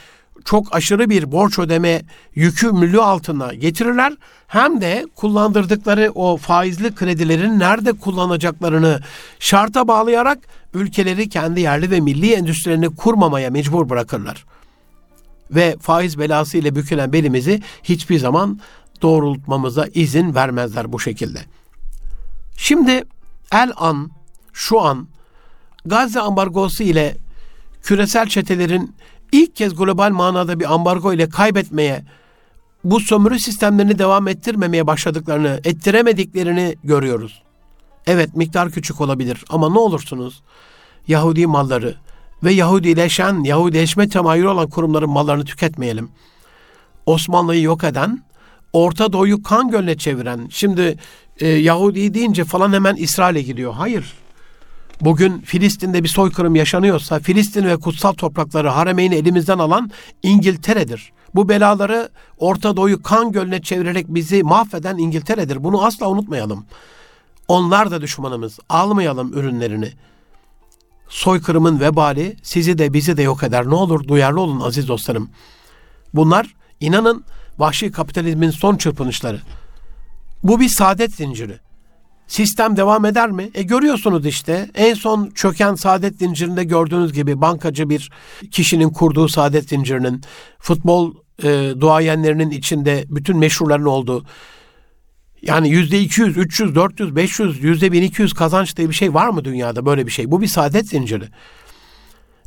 çok 0.45 0.75
aşırı 0.75 1.09
bir 1.09 1.31
borç 1.31 1.59
ödeme 1.59 2.01
yükü 2.35 2.71
mülü 2.71 3.01
altına 3.01 3.53
getirirler. 3.53 4.13
Hem 4.47 4.81
de 4.81 5.05
kullandırdıkları 5.15 6.11
o 6.15 6.37
faizli 6.37 6.95
kredilerin 6.95 7.59
nerede 7.59 7.93
kullanacaklarını 7.93 9.01
şarta 9.39 9.87
bağlayarak 9.87 10.39
ülkeleri 10.73 11.29
kendi 11.29 11.61
yerli 11.61 11.91
ve 11.91 11.99
milli 11.99 12.33
endüstrilerini 12.33 12.95
kurmamaya 12.95 13.49
mecbur 13.49 13.89
bırakırlar. 13.89 14.45
Ve 15.51 15.75
faiz 15.81 16.19
belası 16.19 16.57
ile 16.57 16.75
bükülen 16.75 17.13
belimizi 17.13 17.61
hiçbir 17.83 18.19
zaman 18.19 18.59
doğrultmamıza 19.01 19.87
izin 19.93 20.35
vermezler 20.35 20.93
bu 20.93 20.99
şekilde. 20.99 21.39
Şimdi 22.57 23.03
el 23.51 23.71
an, 23.75 24.11
şu 24.53 24.81
an 24.81 25.07
Gazze 25.85 26.19
ambargosu 26.19 26.83
ile 26.83 27.17
küresel 27.83 28.27
çetelerin 28.27 28.95
ilk 29.31 29.55
kez 29.55 29.75
global 29.75 30.11
manada 30.11 30.59
bir 30.59 30.73
ambargo 30.73 31.13
ile 31.13 31.29
kaybetmeye, 31.29 32.03
bu 32.83 32.99
sömürü 32.99 33.39
sistemlerini 33.39 33.99
devam 33.99 34.27
ettirmemeye 34.27 34.87
başladıklarını, 34.87 35.59
ettiremediklerini 35.63 36.75
görüyoruz. 36.83 37.43
Evet 38.07 38.35
miktar 38.35 38.71
küçük 38.71 39.01
olabilir 39.01 39.45
ama 39.49 39.69
ne 39.69 39.79
olursunuz 39.79 40.43
Yahudi 41.07 41.47
malları 41.47 41.95
ve 42.43 42.53
Yahudileşen, 42.53 43.43
Yahudileşme 43.43 44.09
temayülü 44.09 44.47
olan 44.47 44.69
kurumların 44.69 45.09
mallarını 45.09 45.45
tüketmeyelim. 45.45 46.09
Osmanlı'yı 47.05 47.61
yok 47.61 47.83
eden, 47.83 48.23
Orta 48.73 49.13
Doğu'yu 49.13 49.43
kan 49.43 49.69
gölüne 49.69 49.97
çeviren, 49.97 50.47
şimdi 50.49 50.97
e, 51.39 51.47
Yahudi 51.47 52.13
deyince 52.13 52.43
falan 52.43 52.73
hemen 52.73 52.95
İsrail'e 52.95 53.41
gidiyor. 53.41 53.73
Hayır. 53.73 54.13
Bugün 55.01 55.39
Filistin'de 55.39 56.03
bir 56.03 56.07
soykırım 56.07 56.55
yaşanıyorsa 56.55 57.19
Filistin 57.19 57.65
ve 57.65 57.77
kutsal 57.77 58.13
toprakları 58.13 58.69
Haremeyn'i 58.69 59.15
elimizden 59.15 59.59
alan 59.59 59.91
İngiltere'dir. 60.23 61.11
Bu 61.36 61.49
belaları 61.49 62.09
Orta 62.38 62.77
Doğu'yu 62.77 63.03
kan 63.03 63.31
gölüne 63.31 63.61
çevirerek 63.61 64.05
bizi 64.07 64.43
mahveden 64.43 64.97
İngiltere'dir. 64.97 65.63
Bunu 65.63 65.86
asla 65.86 66.09
unutmayalım. 66.09 66.65
Onlar 67.47 67.91
da 67.91 68.01
düşmanımız. 68.01 68.59
Almayalım 68.69 69.33
ürünlerini. 69.33 69.91
Soykırımın 71.09 71.79
vebali 71.79 72.36
sizi 72.43 72.77
de 72.77 72.93
bizi 72.93 73.17
de 73.17 73.21
yok 73.21 73.43
eder. 73.43 73.69
Ne 73.69 73.75
olur 73.75 74.07
duyarlı 74.07 74.41
olun 74.41 74.59
aziz 74.59 74.88
dostlarım. 74.88 75.29
Bunlar 76.13 76.55
inanın 76.79 77.23
vahşi 77.57 77.91
kapitalizmin 77.91 78.49
son 78.49 78.75
çırpınışları. 78.75 79.41
Bu 80.43 80.59
bir 80.59 80.69
saadet 80.69 81.15
zinciri. 81.15 81.59
Sistem 82.27 82.77
devam 82.77 83.05
eder 83.05 83.31
mi? 83.31 83.49
E 83.53 83.63
görüyorsunuz 83.63 84.25
işte 84.25 84.69
en 84.75 84.93
son 84.93 85.29
çöken 85.29 85.75
saadet 85.75 86.19
zincirinde 86.19 86.63
gördüğünüz 86.63 87.13
gibi 87.13 87.41
bankacı 87.41 87.89
bir 87.89 88.11
kişinin 88.51 88.89
kurduğu 88.89 89.27
saadet 89.27 89.69
zincirinin 89.69 90.21
futbol 90.59 91.13
e, 91.43 91.73
duayenlerinin 91.79 92.49
içinde 92.49 93.05
bütün 93.09 93.38
meşhurların 93.38 93.86
olduğu 93.86 94.25
yani 95.41 95.69
yüzde 95.69 96.01
200, 96.01 96.38
300, 96.38 96.75
400, 96.75 97.15
500, 97.15 97.63
yüzde 97.63 97.91
1200 97.91 98.33
kazanç 98.33 98.77
diye 98.77 98.89
bir 98.89 98.93
şey 98.93 99.13
var 99.13 99.29
mı 99.29 99.45
dünyada 99.45 99.86
böyle 99.86 100.05
bir 100.05 100.11
şey? 100.11 100.31
Bu 100.31 100.41
bir 100.41 100.47
saadet 100.47 100.89
zinciri. 100.89 101.25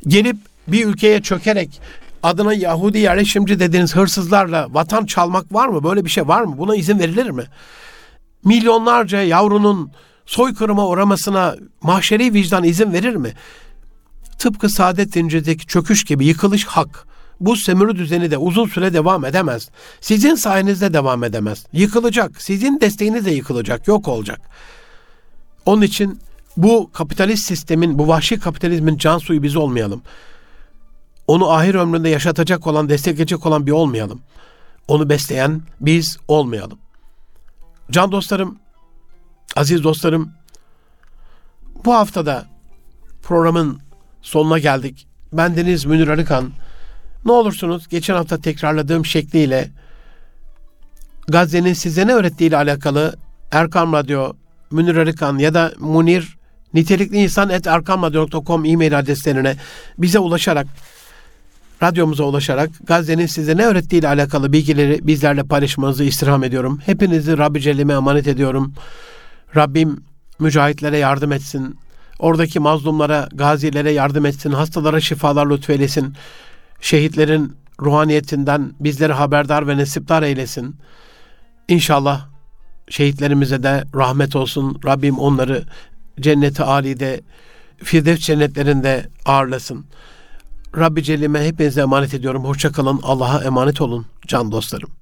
Gelip 0.07 0.37
bir 0.67 0.85
ülkeye 0.85 1.21
çökerek 1.21 1.81
adına 2.23 2.53
Yahudi 2.53 2.97
yerleşimci 2.97 3.59
dediğiniz 3.59 3.95
hırsızlarla 3.95 4.67
vatan 4.71 5.05
çalmak 5.05 5.53
var 5.53 5.67
mı? 5.67 5.83
Böyle 5.83 6.05
bir 6.05 6.09
şey 6.09 6.27
var 6.27 6.41
mı? 6.41 6.57
Buna 6.57 6.75
izin 6.75 6.99
verilir 6.99 7.29
mi? 7.29 7.43
milyonlarca 8.45 9.21
yavrunun 9.21 9.91
soykırıma 10.25 10.87
uğramasına 10.87 11.55
mahşeri 11.81 12.33
vicdan 12.33 12.63
izin 12.63 12.93
verir 12.93 13.15
mi? 13.15 13.33
Tıpkı 14.37 14.69
saadet 14.69 15.13
zincirdeki 15.13 15.67
çöküş 15.67 16.03
gibi 16.03 16.25
yıkılış 16.25 16.65
hak. 16.65 17.07
Bu 17.39 17.55
sömürü 17.55 17.95
düzeni 17.95 18.31
de 18.31 18.37
uzun 18.37 18.67
süre 18.67 18.93
devam 18.93 19.25
edemez. 19.25 19.69
Sizin 20.01 20.35
sayenizde 20.35 20.93
devam 20.93 21.23
edemez. 21.23 21.65
Yıkılacak. 21.73 22.41
Sizin 22.41 22.79
desteğinizle 22.81 23.31
yıkılacak. 23.31 23.87
Yok 23.87 24.07
olacak. 24.07 24.41
Onun 25.65 25.81
için 25.81 26.19
bu 26.57 26.89
kapitalist 26.93 27.45
sistemin, 27.45 27.99
bu 27.99 28.07
vahşi 28.07 28.39
kapitalizmin 28.39 28.97
can 28.97 29.17
suyu 29.17 29.43
biz 29.43 29.55
olmayalım. 29.55 30.01
Onu 31.29 31.51
ahir 31.51 31.75
ömründe 31.75 32.09
yaşatacak 32.09 32.67
olan, 32.67 32.89
destekleyecek 32.89 33.45
olan 33.45 33.65
bir 33.65 33.71
olmayalım. 33.71 34.21
Onu 34.87 35.09
besleyen 35.09 35.61
biz 35.81 36.17
olmayalım. 36.27 36.79
Can 37.91 38.11
dostlarım, 38.11 38.59
aziz 39.55 39.83
dostlarım, 39.83 40.31
bu 41.85 41.93
haftada 41.93 42.45
programın 43.23 43.79
sonuna 44.21 44.59
geldik. 44.59 45.07
Bendeniz 45.33 45.85
Münir 45.85 46.07
Arıkan. 46.07 46.51
Ne 47.25 47.31
olursunuz 47.31 47.87
geçen 47.87 48.13
hafta 48.13 48.41
tekrarladığım 48.41 49.05
şekliyle 49.05 49.69
Gazze'nin 51.27 51.73
size 51.73 52.07
ne 52.07 52.13
öğrettiği 52.13 52.49
ile 52.49 52.57
alakalı 52.57 53.15
Erkam 53.51 53.93
Radyo, 53.93 54.33
Münir 54.71 54.95
Arıkan 54.95 55.37
ya 55.37 55.53
da 55.53 55.73
Munir 55.79 56.37
nitelikli 56.73 57.17
insan 57.17 57.49
et 57.49 57.67
erkamradyo.com 57.67 58.65
e-mail 58.65 58.99
adreslerine 58.99 59.55
bize 59.97 60.19
ulaşarak 60.19 60.67
radyomuza 61.83 62.23
ulaşarak 62.23 62.69
Gazze'nin 62.83 63.25
size 63.25 63.57
ne 63.57 63.65
öğrettiği 63.65 63.99
ile 63.99 64.07
alakalı 64.07 64.53
bilgileri 64.53 65.07
bizlerle 65.07 65.43
paylaşmanızı 65.43 66.03
istirham 66.03 66.43
ediyorum. 66.43 66.79
Hepinizi 66.85 67.37
Rabbi 67.37 67.61
Celle'me 67.61 67.93
emanet 67.93 68.27
ediyorum. 68.27 68.73
Rabbim 69.55 70.03
mücahitlere 70.39 70.97
yardım 70.97 71.31
etsin. 71.31 71.79
Oradaki 72.19 72.59
mazlumlara, 72.59 73.29
gazilere 73.33 73.91
yardım 73.91 74.25
etsin. 74.25 74.51
Hastalara 74.51 74.99
şifalar 74.99 75.49
lütfeylesin. 75.49 76.13
Şehitlerin 76.81 77.55
ruhaniyetinden 77.81 78.73
bizleri 78.79 79.13
haberdar 79.13 79.67
ve 79.67 79.77
nesipdar 79.77 80.23
eylesin. 80.23 80.75
İnşallah 81.67 82.25
şehitlerimize 82.89 83.63
de 83.63 83.83
rahmet 83.95 84.35
olsun. 84.35 84.79
Rabbim 84.85 85.19
onları 85.19 85.63
cenneti 86.19 86.63
alide, 86.63 87.21
Firdevs 87.83 88.19
cennetlerinde 88.19 89.09
ağırlasın. 89.25 89.85
Rabbi 90.77 91.03
Celle'me 91.03 91.45
hepinize 91.45 91.81
emanet 91.81 92.13
ediyorum. 92.13 92.43
Hoşçakalın. 92.45 92.99
Allah'a 93.03 93.43
emanet 93.43 93.81
olun 93.81 94.05
can 94.27 94.51
dostlarım. 94.51 94.98